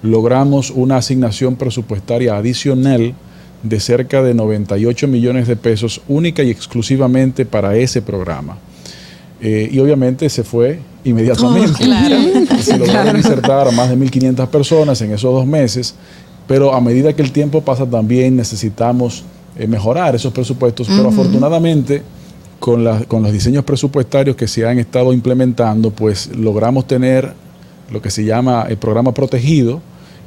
[0.04, 3.14] logramos una asignación presupuestaria adicional
[3.64, 8.58] de cerca de 98 millones de pesos única y exclusivamente para ese programa.
[9.42, 11.72] Eh, y obviamente se fue inmediatamente.
[11.74, 12.16] Oh, claro.
[12.62, 15.96] Se lograron insertar a más de 1.500 personas en esos dos meses,
[16.48, 19.24] pero a medida que el tiempo pasa también necesitamos
[19.58, 22.02] eh, mejorar esos presupuestos, pero afortunadamente
[22.60, 27.34] con, la- con los diseños presupuestarios que se han estado implementando, pues logramos tener
[27.92, 29.82] lo que se llama el programa protegido,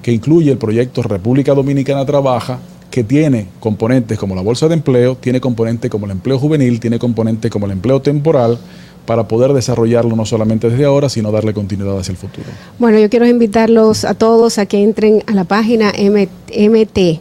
[0.07, 2.61] que incluye el proyecto República Dominicana Trabaja,
[2.93, 7.01] que tiene componentes como la bolsa de empleo, tiene componentes como el empleo juvenil, tiene
[7.01, 8.57] componentes como el empleo temporal,
[9.05, 12.47] para poder desarrollarlo no solamente desde ahora, sino darle continuidad hacia el futuro.
[12.79, 17.21] Bueno, yo quiero invitarlos a todos a que entren a la página mt,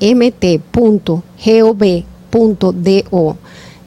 [0.00, 1.26] mt.gov.do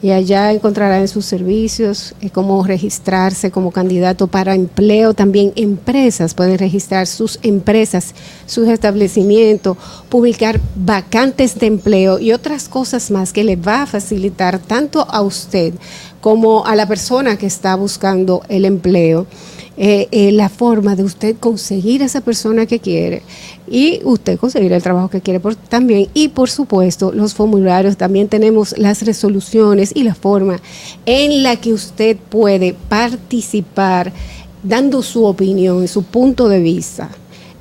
[0.04, 5.14] y allá encontrarán sus servicios, eh, cómo registrarse como candidato para empleo.
[5.14, 8.14] También empresas pueden registrar sus empresas,
[8.46, 9.78] sus establecimientos,
[10.10, 15.22] publicar vacantes de empleo y otras cosas más que le va a facilitar tanto a
[15.22, 15.74] usted
[16.24, 19.28] como a la persona que está buscando el empleo.
[19.76, 23.24] eh, eh, la forma de usted conseguir a esa persona que quiere
[23.68, 26.10] y usted conseguir el trabajo que quiere también.
[26.14, 30.62] Y por supuesto, los formularios, también tenemos las resoluciones y la forma
[31.08, 34.14] en la que usted puede participar
[34.62, 37.10] dando su opinión, su punto de vista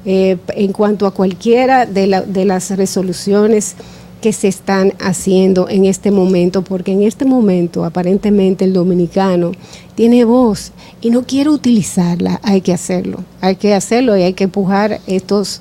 [0.05, 3.74] eh, en cuanto a cualquiera de, la- de las resoluciones
[4.23, 9.53] que se están haciendo en este momento, porque en este momento aparentemente el dominicano
[9.97, 10.73] tiene voz
[11.03, 15.61] y no quiere utilizarla, hay que hacerlo, hay que hacerlo y hay que empujar estos,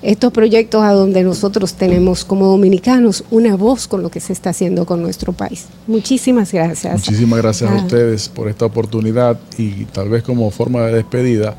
[0.00, 4.50] estos proyectos a donde nosotros tenemos como dominicanos una voz con lo que se está
[4.50, 5.66] haciendo con nuestro país.
[5.86, 6.94] Muchísimas gracias.
[6.94, 11.56] Muchísimas gracias a ustedes por esta oportunidad y tal vez como forma de despedida,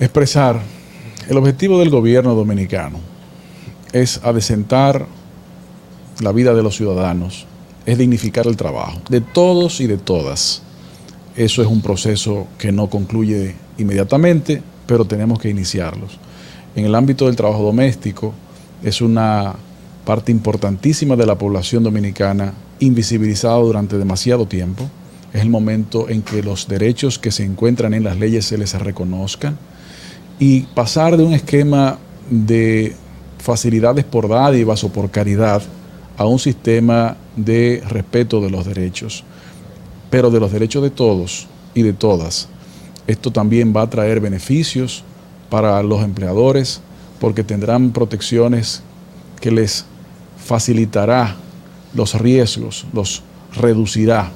[0.00, 0.58] expresar
[1.28, 3.13] el objetivo del gobierno dominicano
[3.94, 5.06] es adecentar
[6.20, 7.46] la vida de los ciudadanos,
[7.86, 10.62] es dignificar el trabajo de todos y de todas.
[11.36, 16.18] Eso es un proceso que no concluye inmediatamente, pero tenemos que iniciarlos.
[16.74, 18.34] En el ámbito del trabajo doméstico
[18.82, 19.54] es una
[20.04, 24.90] parte importantísima de la población dominicana invisibilizada durante demasiado tiempo.
[25.32, 28.74] Es el momento en que los derechos que se encuentran en las leyes se les
[28.74, 29.56] reconozcan
[30.40, 31.98] y pasar de un esquema
[32.28, 32.96] de
[33.44, 35.60] facilidades por dádivas o por caridad
[36.16, 39.22] a un sistema de respeto de los derechos,
[40.08, 42.48] pero de los derechos de todos y de todas.
[43.06, 45.04] Esto también va a traer beneficios
[45.50, 46.80] para los empleadores
[47.20, 48.82] porque tendrán protecciones
[49.42, 49.84] que les
[50.38, 51.36] facilitará
[51.92, 53.22] los riesgos, los
[53.54, 54.30] reducirá.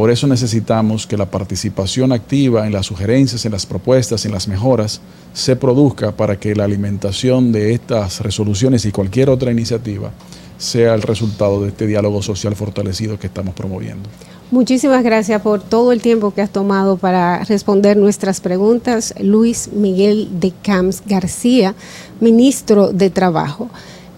[0.00, 4.48] Por eso necesitamos que la participación activa en las sugerencias, en las propuestas, en las
[4.48, 5.02] mejoras,
[5.34, 10.10] se produzca para que la alimentación de estas resoluciones y cualquier otra iniciativa
[10.56, 14.08] sea el resultado de este diálogo social fortalecido que estamos promoviendo.
[14.50, 19.12] Muchísimas gracias por todo el tiempo que has tomado para responder nuestras preguntas.
[19.20, 21.74] Luis Miguel de Camps García,
[22.20, 23.68] ministro de Trabajo.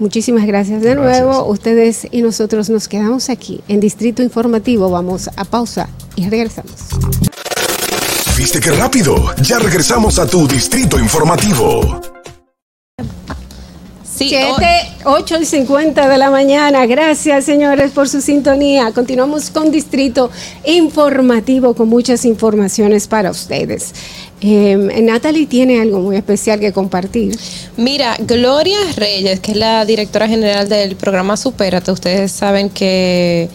[0.03, 1.25] Muchísimas gracias de Gracias.
[1.25, 1.45] nuevo.
[1.45, 4.91] Ustedes y nosotros nos quedamos aquí en Distrito Informativo.
[4.91, 6.73] Vamos a pausa y regresamos.
[8.37, 9.33] ¿Viste qué rápido?
[9.45, 12.01] Ya regresamos a tu distrito informativo.
[14.03, 14.67] 7,
[15.05, 16.85] 8 y 50 de la mañana.
[16.87, 18.91] Gracias, señores, por su sintonía.
[18.93, 20.33] Continuamos con Distrito
[20.65, 23.95] Informativo con muchas informaciones para ustedes.
[24.45, 27.39] Eh, Natalie tiene algo muy especial que compartir.
[27.77, 33.49] Mira, Gloria Reyes, que es la directora general del programa Supérate, ustedes saben que,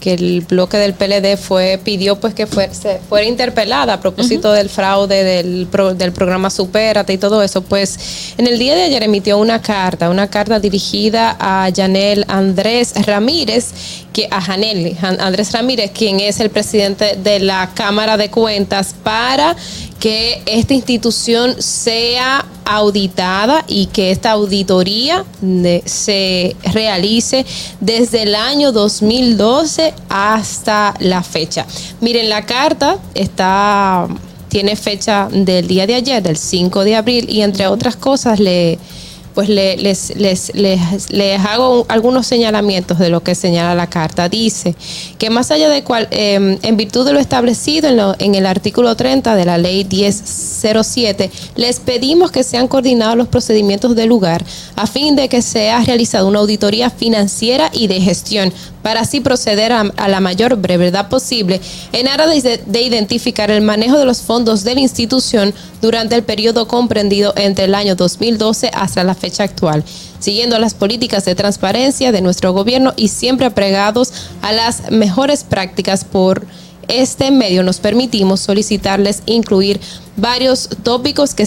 [0.00, 4.52] que el bloque del PLD fue pidió pues que fue, se fuera interpelada a propósito
[4.52, 7.62] del fraude del, pro- del programa Supérate y todo eso.
[7.62, 12.92] Pues en el día de ayer emitió una carta, una carta dirigida a Yanel Andrés
[13.06, 13.66] Ramírez,
[14.12, 18.94] que a Janel Jan- Andrés Ramírez, quien es el presidente de la Cámara de Cuentas,
[19.02, 19.56] para
[20.04, 25.24] que esta institución sea auditada y que esta auditoría
[25.86, 27.46] se realice
[27.80, 31.64] desde el año 2012 hasta la fecha.
[32.02, 34.06] Miren, la carta está
[34.50, 38.78] tiene fecha del día de ayer, del 5 de abril, y entre otras cosas le
[39.34, 43.88] pues le- les, les, les, les hago un- algunos señalamientos de lo que señala la
[43.88, 44.28] carta.
[44.28, 44.74] Dice
[45.18, 48.46] que más allá de cual, eh, en virtud de lo establecido en, lo- en el
[48.46, 54.44] artículo 30 de la ley 1007, les pedimos que sean coordinados los procedimientos del lugar
[54.76, 58.52] a fin de que sea realizada una auditoría financiera y de gestión
[58.84, 61.58] para así proceder a, la mayor brevedad posible
[61.92, 66.22] en aras de, de identificar el manejo de los fondos de la institución durante el
[66.22, 69.82] periodo comprendido entre el año 2012 hasta la fecha actual,
[70.18, 74.12] siguiendo las políticas de transparencia de nuestro gobierno y siempre apregados
[74.42, 76.46] a las mejores prácticas por
[76.88, 79.80] este medio nos permitimos solicitarles incluir
[80.16, 81.46] varios tópicos que,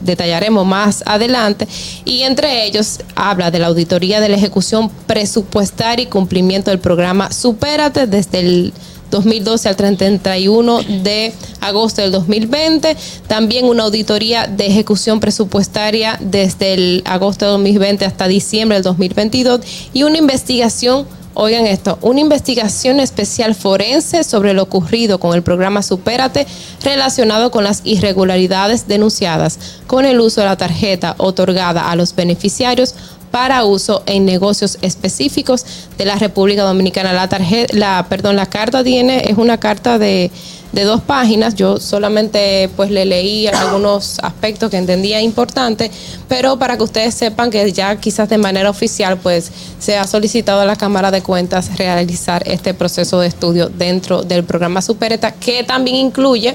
[0.00, 1.66] detallaremos más adelante
[2.04, 7.30] y entre ellos habla de la auditoría de la ejecución presupuestaria y cumplimiento del programa
[7.32, 8.72] Supérate desde el
[9.10, 12.96] 2012 al 31 de agosto del 2020.
[13.26, 19.60] También una auditoría de ejecución presupuestaria desde el agosto de 2020 hasta diciembre del 2022
[19.92, 25.80] y una investigación Oigan esto, una investigación especial forense sobre lo ocurrido con el programa
[25.82, 26.44] Supérate
[26.82, 32.96] relacionado con las irregularidades denunciadas con el uso de la tarjeta otorgada a los beneficiarios
[33.30, 35.64] para uso en negocios específicos
[35.96, 37.12] de la República Dominicana.
[37.12, 40.30] La tarjeta, la, perdón, la carta tiene, es una carta de,
[40.72, 41.54] de dos páginas.
[41.54, 45.90] Yo solamente pues le leí algunos aspectos que entendía importantes,
[46.28, 50.60] pero para que ustedes sepan que ya quizás de manera oficial pues se ha solicitado
[50.60, 55.64] a la Cámara de Cuentas realizar este proceso de estudio dentro del programa Supereta, que
[55.64, 56.54] también incluye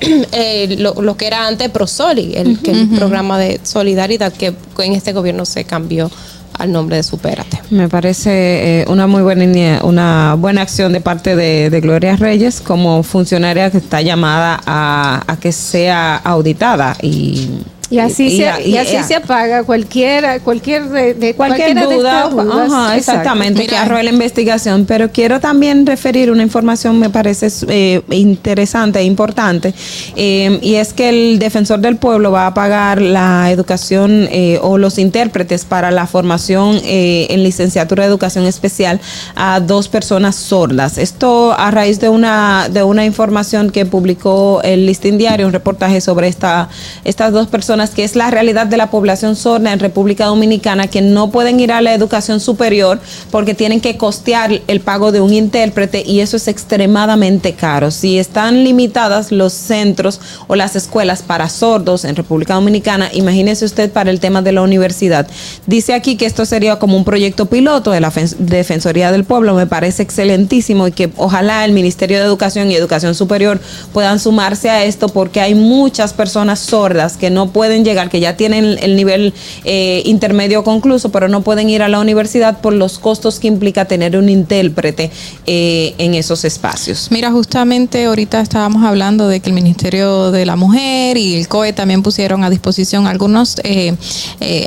[0.32, 4.92] eh, lo, lo que era antes Prosoli, el, que el programa de solidaridad que en
[4.92, 6.10] este gobierno se cambió
[6.58, 7.60] al nombre de Supérate.
[7.70, 12.60] Me parece eh, una muy buena una buena acción de parte de, de Gloria Reyes
[12.60, 17.48] como funcionaria que está llamada a, a que sea auditada y
[17.88, 21.74] Y así, y- se, y- y así y- se apaga cualquier, cualquier de, de cualquier
[21.74, 22.72] cualquiera de duda, dudas.
[22.72, 24.84] ajá, exactamente, que arroje la investigación.
[24.86, 29.72] Pero quiero también referir una información, me parece eh, interesante e importante,
[30.16, 34.78] eh, y es que el defensor del pueblo va a pagar la educación eh, o
[34.78, 39.00] los intérpretes para la formación eh, en licenciatura de educación especial
[39.36, 40.98] a dos personas sordas.
[40.98, 46.00] Esto a raíz de una de una información que publicó el Listín Diario, un reportaje
[46.00, 46.68] sobre esta
[47.04, 51.02] estas dos personas que es la realidad de la población sorda en República Dominicana que
[51.02, 52.98] no pueden ir a la educación superior
[53.30, 57.90] porque tienen que costear el pago de un intérprete y eso es extremadamente caro.
[57.90, 63.92] Si están limitadas los centros o las escuelas para sordos en República Dominicana, imagínese usted
[63.92, 65.26] para el tema de la universidad.
[65.66, 69.54] Dice aquí que esto sería como un proyecto piloto de la Fen- Defensoría del Pueblo,
[69.54, 73.60] me parece excelentísimo y que ojalá el Ministerio de Educación y Educación Superior
[73.92, 78.36] puedan sumarse a esto porque hay muchas personas sordas que no pueden llegar, que ya
[78.36, 79.34] tienen el nivel
[79.64, 83.86] eh, intermedio concluso, pero no pueden ir a la universidad por los costos que implica
[83.86, 85.10] tener un intérprete
[85.46, 87.08] eh, en esos espacios.
[87.10, 91.72] Mira, justamente ahorita estábamos hablando de que el Ministerio de la Mujer y el COE
[91.72, 93.94] también pusieron a disposición algunos eh,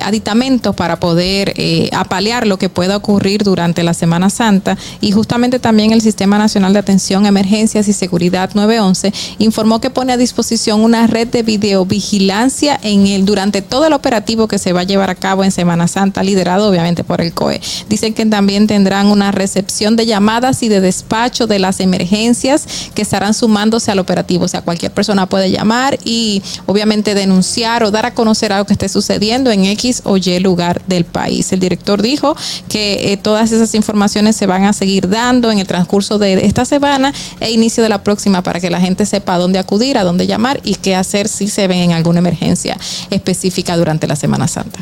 [0.01, 1.53] aditamentos para poder
[1.91, 6.73] apalear lo que pueda ocurrir durante la Semana Santa y justamente también el Sistema Nacional
[6.73, 12.79] de Atención Emergencias y Seguridad 911 informó que pone a disposición una red de videovigilancia
[12.89, 15.87] en el durante todo el operativo que se va a llevar a cabo en Semana
[15.87, 17.61] Santa, liderado obviamente por el COE.
[17.87, 23.01] Dicen que también tendrán una recepción de llamadas y de despacho de las emergencias que
[23.01, 24.45] estarán sumándose al operativo.
[24.45, 28.73] O sea, cualquier persona puede llamar y obviamente denunciar o dar a conocer algo que
[28.73, 31.51] esté sucediendo en X o Y lugar del país.
[31.51, 32.35] El director dijo
[32.67, 36.65] que eh, todas esas informaciones se van a seguir dando en el transcurso de esta
[36.65, 40.03] semana e inicio de la próxima para que la gente sepa a dónde acudir, a
[40.03, 42.78] dónde llamar y qué hacer si se ven en alguna emergencia
[43.09, 44.79] específica durante la Semana Santa.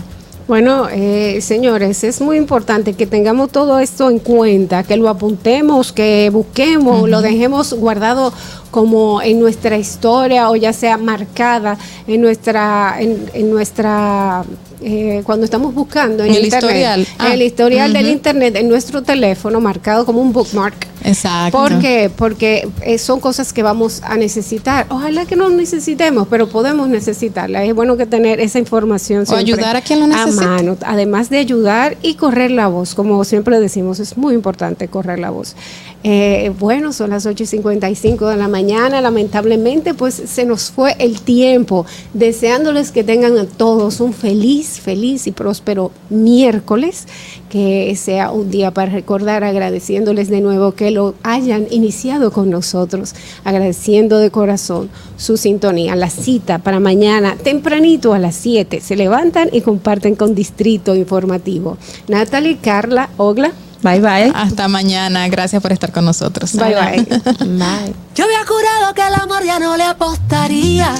[0.48, 5.92] Bueno, eh, señores, es muy importante que tengamos todo esto en cuenta, que lo apuntemos,
[5.92, 8.32] que busquemos, lo dejemos guardado
[8.72, 14.46] como en nuestra historia o ya sea marcada en nuestra, en, en nuestra
[14.82, 17.08] eh, cuando estamos buscando en, el internet, historial.
[17.18, 21.58] Ah, el historial del internet en nuestro teléfono marcado como un bookmark Exacto.
[21.58, 22.12] ¿Por qué?
[22.16, 24.88] Porque eh, son cosas que vamos a necesitar.
[24.90, 27.64] Ojalá que no necesitemos, pero podemos necesitarla.
[27.64, 30.44] Es bueno que tener esa información o ayudar a quien lo necesita.
[30.44, 34.88] A mano, además de ayudar y correr la voz, como siempre decimos, es muy importante
[34.88, 35.56] correr la voz.
[36.04, 39.02] Eh, bueno, son las 8 y 55 de la mañana.
[39.02, 41.86] Lamentablemente, pues se nos fue el tiempo.
[42.14, 47.08] Deseándoles que tengan a todos un feliz, feliz y próspero miércoles.
[47.50, 53.16] Que sea un día para recordar, agradeciéndoles de nuevo que lo hayan iniciado con nosotros.
[53.44, 55.96] Agradeciendo de corazón su sintonía.
[55.96, 58.82] La cita para mañana, tempranito a las 7.
[58.82, 61.78] Se levantan y comparten con Distrito Informativo.
[62.08, 63.52] Natalie, Carla, Ogla.
[63.84, 64.32] Bye bye.
[64.34, 65.28] Hasta mañana.
[65.28, 66.54] Gracias por estar con nosotros.
[66.54, 67.04] Bye bye.
[67.46, 67.94] bye.
[68.16, 70.94] Yo había jurado que el amor ya no le apostaría.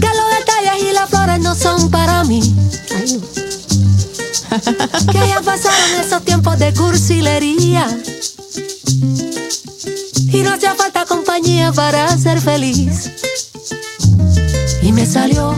[0.00, 2.40] Que los detalles y las flores no son para mí.
[2.96, 3.40] Ay, no.
[5.12, 7.86] que ya pasaron esos tiempos de cursilería.
[10.32, 13.10] Y no hacía falta compañía para ser feliz.
[14.82, 15.54] Y me salió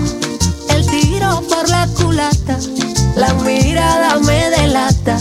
[0.69, 2.59] el tiro por la culata.
[3.17, 5.19] La mirada me delata,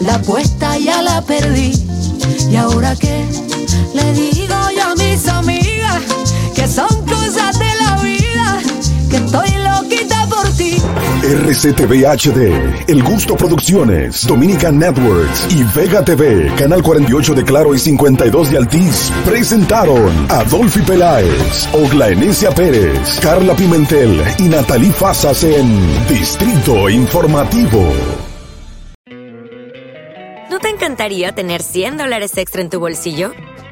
[0.00, 1.72] la apuesta ya la perdí.
[2.50, 3.26] ¿Y ahora qué?
[3.94, 6.02] Le digo yo a mis amigas
[6.54, 8.58] que son cosas de la vida,
[9.10, 9.67] que estoy ti.
[11.28, 17.78] RCTV HD, El Gusto Producciones, Dominican Networks y Vega TV, Canal 48 de Claro y
[17.78, 25.44] 52 de Altiz, presentaron a Dolphy Peláez, Ogla Enesia Pérez, Carla Pimentel y Natalie Fasas
[25.44, 27.92] en Distrito Informativo.
[30.50, 33.32] ¿No te encantaría tener 100 dólares extra en tu bolsillo?